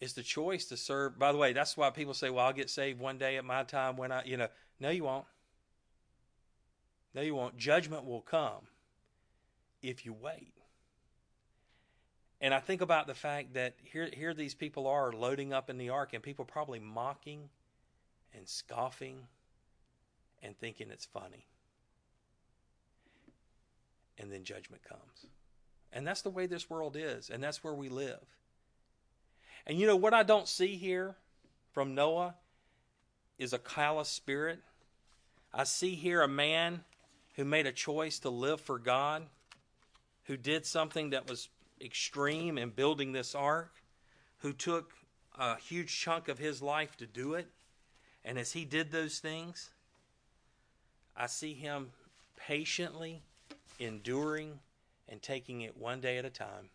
It's 0.00 0.12
the 0.12 0.22
choice 0.22 0.66
to 0.66 0.76
serve. 0.76 1.18
By 1.18 1.32
the 1.32 1.38
way, 1.38 1.52
that's 1.52 1.76
why 1.76 1.90
people 1.90 2.12
say, 2.12 2.28
well, 2.28 2.46
I'll 2.46 2.52
get 2.52 2.70
saved 2.70 2.98
one 2.98 3.18
day 3.18 3.36
at 3.36 3.44
my 3.44 3.62
time 3.62 3.96
when 3.96 4.12
I, 4.12 4.24
you 4.24 4.36
know, 4.36 4.48
no, 4.80 4.90
you 4.90 5.04
won't. 5.04 5.24
No, 7.14 7.22
you 7.22 7.34
won't. 7.34 7.56
Judgment 7.56 8.04
will 8.04 8.20
come 8.20 8.66
if 9.88 10.04
you 10.04 10.12
wait. 10.12 10.52
And 12.40 12.52
I 12.52 12.60
think 12.60 12.80
about 12.80 13.06
the 13.06 13.14
fact 13.14 13.54
that 13.54 13.74
here, 13.82 14.10
here 14.12 14.34
these 14.34 14.54
people 14.54 14.86
are 14.86 15.12
loading 15.12 15.52
up 15.52 15.70
in 15.70 15.78
the 15.78 15.90
ark, 15.90 16.12
and 16.12 16.22
people 16.22 16.44
probably 16.44 16.78
mocking 16.78 17.48
and 18.34 18.46
scoffing 18.46 19.20
and 20.42 20.58
thinking 20.58 20.90
it's 20.90 21.06
funny. 21.06 21.46
And 24.18 24.30
then 24.30 24.44
judgment 24.44 24.82
comes. 24.82 25.26
And 25.92 26.06
that's 26.06 26.22
the 26.22 26.30
way 26.30 26.46
this 26.46 26.68
world 26.68 26.96
is, 26.98 27.30
and 27.30 27.42
that's 27.42 27.64
where 27.64 27.74
we 27.74 27.88
live. 27.88 28.24
And 29.66 29.78
you 29.78 29.86
know 29.86 29.96
what 29.96 30.14
I 30.14 30.22
don't 30.22 30.48
see 30.48 30.76
here 30.76 31.16
from 31.72 31.94
Noah 31.94 32.34
is 33.38 33.52
a 33.52 33.58
callous 33.58 34.08
spirit. 34.08 34.58
I 35.54 35.64
see 35.64 35.94
here 35.94 36.22
a 36.22 36.28
man 36.28 36.84
who 37.36 37.44
made 37.44 37.66
a 37.66 37.72
choice 37.72 38.18
to 38.20 38.30
live 38.30 38.60
for 38.60 38.78
God 38.78 39.22
who 40.26 40.36
did 40.36 40.66
something 40.66 41.10
that 41.10 41.28
was 41.28 41.48
extreme 41.80 42.58
in 42.58 42.70
building 42.70 43.12
this 43.12 43.34
ark, 43.34 43.72
who 44.38 44.52
took 44.52 44.92
a 45.38 45.56
huge 45.56 45.98
chunk 45.98 46.28
of 46.28 46.38
his 46.38 46.62
life 46.62 46.96
to 46.96 47.06
do 47.06 47.34
it. 47.34 47.46
And 48.24 48.38
as 48.38 48.52
he 48.52 48.64
did 48.64 48.90
those 48.90 49.18
things, 49.18 49.70
I 51.16 51.26
see 51.26 51.54
him 51.54 51.90
patiently 52.36 53.22
enduring 53.78 54.58
and 55.08 55.22
taking 55.22 55.60
it 55.60 55.76
one 55.76 56.00
day 56.00 56.18
at 56.18 56.24
a 56.24 56.30
time. 56.30 56.70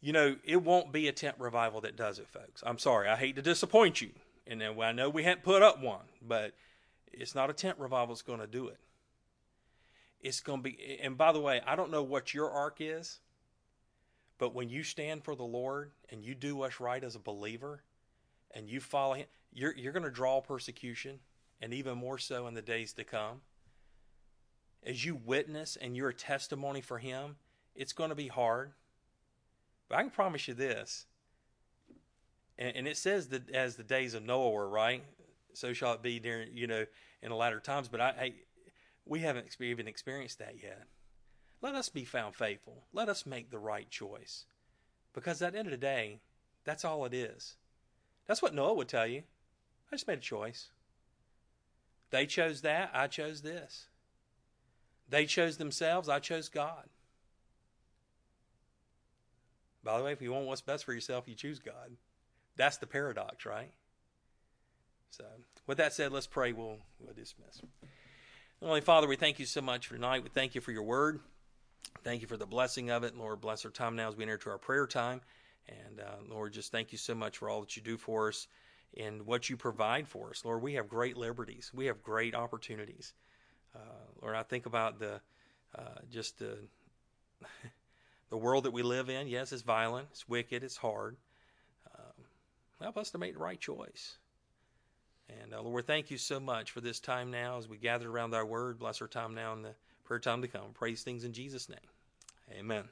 You 0.00 0.12
know, 0.12 0.36
it 0.44 0.62
won't 0.62 0.92
be 0.92 1.08
a 1.08 1.12
tent 1.12 1.36
revival 1.38 1.80
that 1.82 1.96
does 1.96 2.18
it, 2.18 2.28
folks. 2.28 2.62
I'm 2.64 2.78
sorry. 2.78 3.08
I 3.08 3.16
hate 3.16 3.36
to 3.36 3.42
disappoint 3.42 4.00
you. 4.00 4.10
And 4.46 4.60
then 4.60 4.80
I 4.80 4.92
know 4.92 5.10
we 5.10 5.24
hadn't 5.24 5.42
put 5.42 5.62
up 5.62 5.82
one, 5.82 6.06
but 6.22 6.54
it's 7.12 7.34
not 7.34 7.50
a 7.50 7.52
tent 7.52 7.78
revival 7.78 8.14
that's 8.14 8.22
going 8.22 8.40
to 8.40 8.46
do 8.46 8.68
it. 8.68 8.78
It's 10.20 10.40
going 10.40 10.60
to 10.60 10.62
be, 10.62 10.98
and 11.02 11.16
by 11.16 11.32
the 11.32 11.40
way, 11.40 11.60
I 11.66 11.76
don't 11.76 11.90
know 11.90 12.02
what 12.02 12.34
your 12.34 12.50
ark 12.50 12.78
is, 12.80 13.20
but 14.38 14.54
when 14.54 14.68
you 14.68 14.82
stand 14.82 15.24
for 15.24 15.34
the 15.34 15.44
Lord 15.44 15.92
and 16.10 16.24
you 16.24 16.34
do 16.34 16.56
what's 16.56 16.80
right 16.80 17.02
as 17.02 17.14
a 17.14 17.20
believer 17.20 17.82
and 18.52 18.68
you 18.68 18.80
follow 18.80 19.14
Him, 19.14 19.26
you're, 19.52 19.74
you're 19.76 19.92
going 19.92 20.04
to 20.04 20.10
draw 20.10 20.40
persecution, 20.40 21.18
and 21.60 21.72
even 21.74 21.98
more 21.98 22.18
so 22.18 22.46
in 22.46 22.54
the 22.54 22.62
days 22.62 22.92
to 22.94 23.04
come. 23.04 23.40
As 24.84 25.04
you 25.04 25.18
witness 25.24 25.76
and 25.80 25.96
you're 25.96 26.10
a 26.10 26.14
testimony 26.14 26.80
for 26.80 26.98
Him, 26.98 27.36
it's 27.74 27.92
going 27.92 28.10
to 28.10 28.16
be 28.16 28.28
hard. 28.28 28.72
But 29.88 29.98
I 29.98 30.02
can 30.02 30.10
promise 30.10 30.46
you 30.46 30.54
this. 30.54 31.06
And, 32.58 32.76
and 32.76 32.88
it 32.88 32.96
says 32.96 33.28
that 33.28 33.50
as 33.50 33.76
the 33.76 33.82
days 33.82 34.14
of 34.14 34.22
Noah 34.24 34.50
were, 34.50 34.68
right? 34.68 35.02
So 35.52 35.72
shall 35.72 35.94
it 35.94 36.02
be 36.02 36.20
during, 36.20 36.56
you 36.56 36.66
know, 36.66 36.86
in 37.22 37.30
the 37.30 37.36
latter 37.36 37.60
times. 37.60 37.88
But 37.88 38.00
I, 38.00 38.08
I 38.08 38.32
we 39.08 39.20
haven't 39.20 39.56
even 39.60 39.88
experienced 39.88 40.38
that 40.38 40.62
yet. 40.62 40.84
Let 41.60 41.74
us 41.74 41.88
be 41.88 42.04
found 42.04 42.34
faithful. 42.34 42.84
Let 42.92 43.08
us 43.08 43.26
make 43.26 43.50
the 43.50 43.58
right 43.58 43.90
choice. 43.90 44.44
Because 45.12 45.42
at 45.42 45.52
the 45.52 45.58
end 45.58 45.68
of 45.68 45.72
the 45.72 45.78
day, 45.78 46.20
that's 46.64 46.84
all 46.84 47.04
it 47.04 47.14
is. 47.14 47.56
That's 48.26 48.42
what 48.42 48.54
Noah 48.54 48.74
would 48.74 48.88
tell 48.88 49.06
you. 49.06 49.22
I 49.90 49.96
just 49.96 50.06
made 50.06 50.18
a 50.18 50.20
choice. 50.20 50.68
They 52.10 52.26
chose 52.26 52.60
that, 52.62 52.90
I 52.94 53.06
chose 53.06 53.42
this. 53.42 53.86
They 55.08 55.26
chose 55.26 55.56
themselves, 55.56 56.08
I 56.08 56.18
chose 56.18 56.48
God. 56.48 56.88
By 59.82 59.98
the 59.98 60.04
way, 60.04 60.12
if 60.12 60.20
you 60.20 60.32
want 60.32 60.46
what's 60.46 60.60
best 60.60 60.84
for 60.84 60.92
yourself, 60.92 61.26
you 61.26 61.34
choose 61.34 61.58
God. 61.58 61.96
That's 62.56 62.76
the 62.76 62.86
paradox, 62.86 63.46
right? 63.46 63.72
So, 65.10 65.24
with 65.66 65.78
that 65.78 65.94
said, 65.94 66.12
let's 66.12 66.26
pray. 66.26 66.52
We'll, 66.52 66.76
we'll 67.00 67.14
dismiss. 67.14 67.62
Only 68.60 68.80
Father, 68.80 69.06
we 69.06 69.14
thank 69.14 69.38
you 69.38 69.46
so 69.46 69.60
much 69.60 69.86
for 69.86 69.94
tonight. 69.94 70.24
We 70.24 70.30
thank 70.30 70.56
you 70.56 70.60
for 70.60 70.72
your 70.72 70.82
word. 70.82 71.20
Thank 72.02 72.22
you 72.22 72.26
for 72.26 72.36
the 72.36 72.44
blessing 72.44 72.90
of 72.90 73.04
it. 73.04 73.16
Lord, 73.16 73.40
bless 73.40 73.64
our 73.64 73.70
time 73.70 73.94
now 73.94 74.08
as 74.08 74.16
we 74.16 74.24
enter 74.24 74.36
to 74.36 74.50
our 74.50 74.58
prayer 74.58 74.84
time. 74.84 75.20
And 75.68 76.00
uh, 76.00 76.16
Lord, 76.28 76.54
just 76.54 76.72
thank 76.72 76.90
you 76.90 76.98
so 76.98 77.14
much 77.14 77.38
for 77.38 77.48
all 77.48 77.60
that 77.60 77.76
you 77.76 77.82
do 77.82 77.96
for 77.96 78.28
us 78.28 78.48
and 78.96 79.24
what 79.26 79.48
you 79.48 79.56
provide 79.56 80.08
for 80.08 80.30
us. 80.30 80.44
Lord, 80.44 80.60
we 80.60 80.74
have 80.74 80.88
great 80.88 81.16
liberties. 81.16 81.70
We 81.72 81.86
have 81.86 82.02
great 82.02 82.34
opportunities. 82.34 83.12
Uh, 83.76 83.78
Lord, 84.22 84.34
I 84.34 84.42
think 84.42 84.66
about 84.66 84.98
the 84.98 85.20
uh, 85.78 86.00
just 86.10 86.40
the 86.40 86.58
the 88.30 88.36
world 88.36 88.64
that 88.64 88.72
we 88.72 88.82
live 88.82 89.08
in. 89.08 89.28
Yes, 89.28 89.52
it's 89.52 89.62
violent, 89.62 90.08
it's 90.10 90.28
wicked, 90.28 90.64
it's 90.64 90.76
hard. 90.76 91.16
Um, 91.96 92.24
help 92.82 92.96
us 92.96 93.10
to 93.10 93.18
make 93.18 93.34
the 93.34 93.40
right 93.40 93.60
choice. 93.60 94.18
And 95.28 95.54
uh, 95.54 95.62
Lord, 95.62 95.86
thank 95.86 96.10
you 96.10 96.18
so 96.18 96.40
much 96.40 96.70
for 96.70 96.80
this 96.80 97.00
time 97.00 97.30
now 97.30 97.58
as 97.58 97.68
we 97.68 97.76
gather 97.76 98.08
around 98.10 98.30
Thy 98.30 98.42
Word. 98.42 98.78
Bless 98.78 99.02
our 99.02 99.08
time 99.08 99.34
now 99.34 99.52
and 99.52 99.64
the 99.64 99.74
prayer 100.04 100.20
time 100.20 100.42
to 100.42 100.48
come. 100.48 100.72
Praise 100.74 101.02
things 101.02 101.24
in 101.24 101.32
Jesus' 101.32 101.68
name. 101.68 101.78
Amen. 102.58 102.84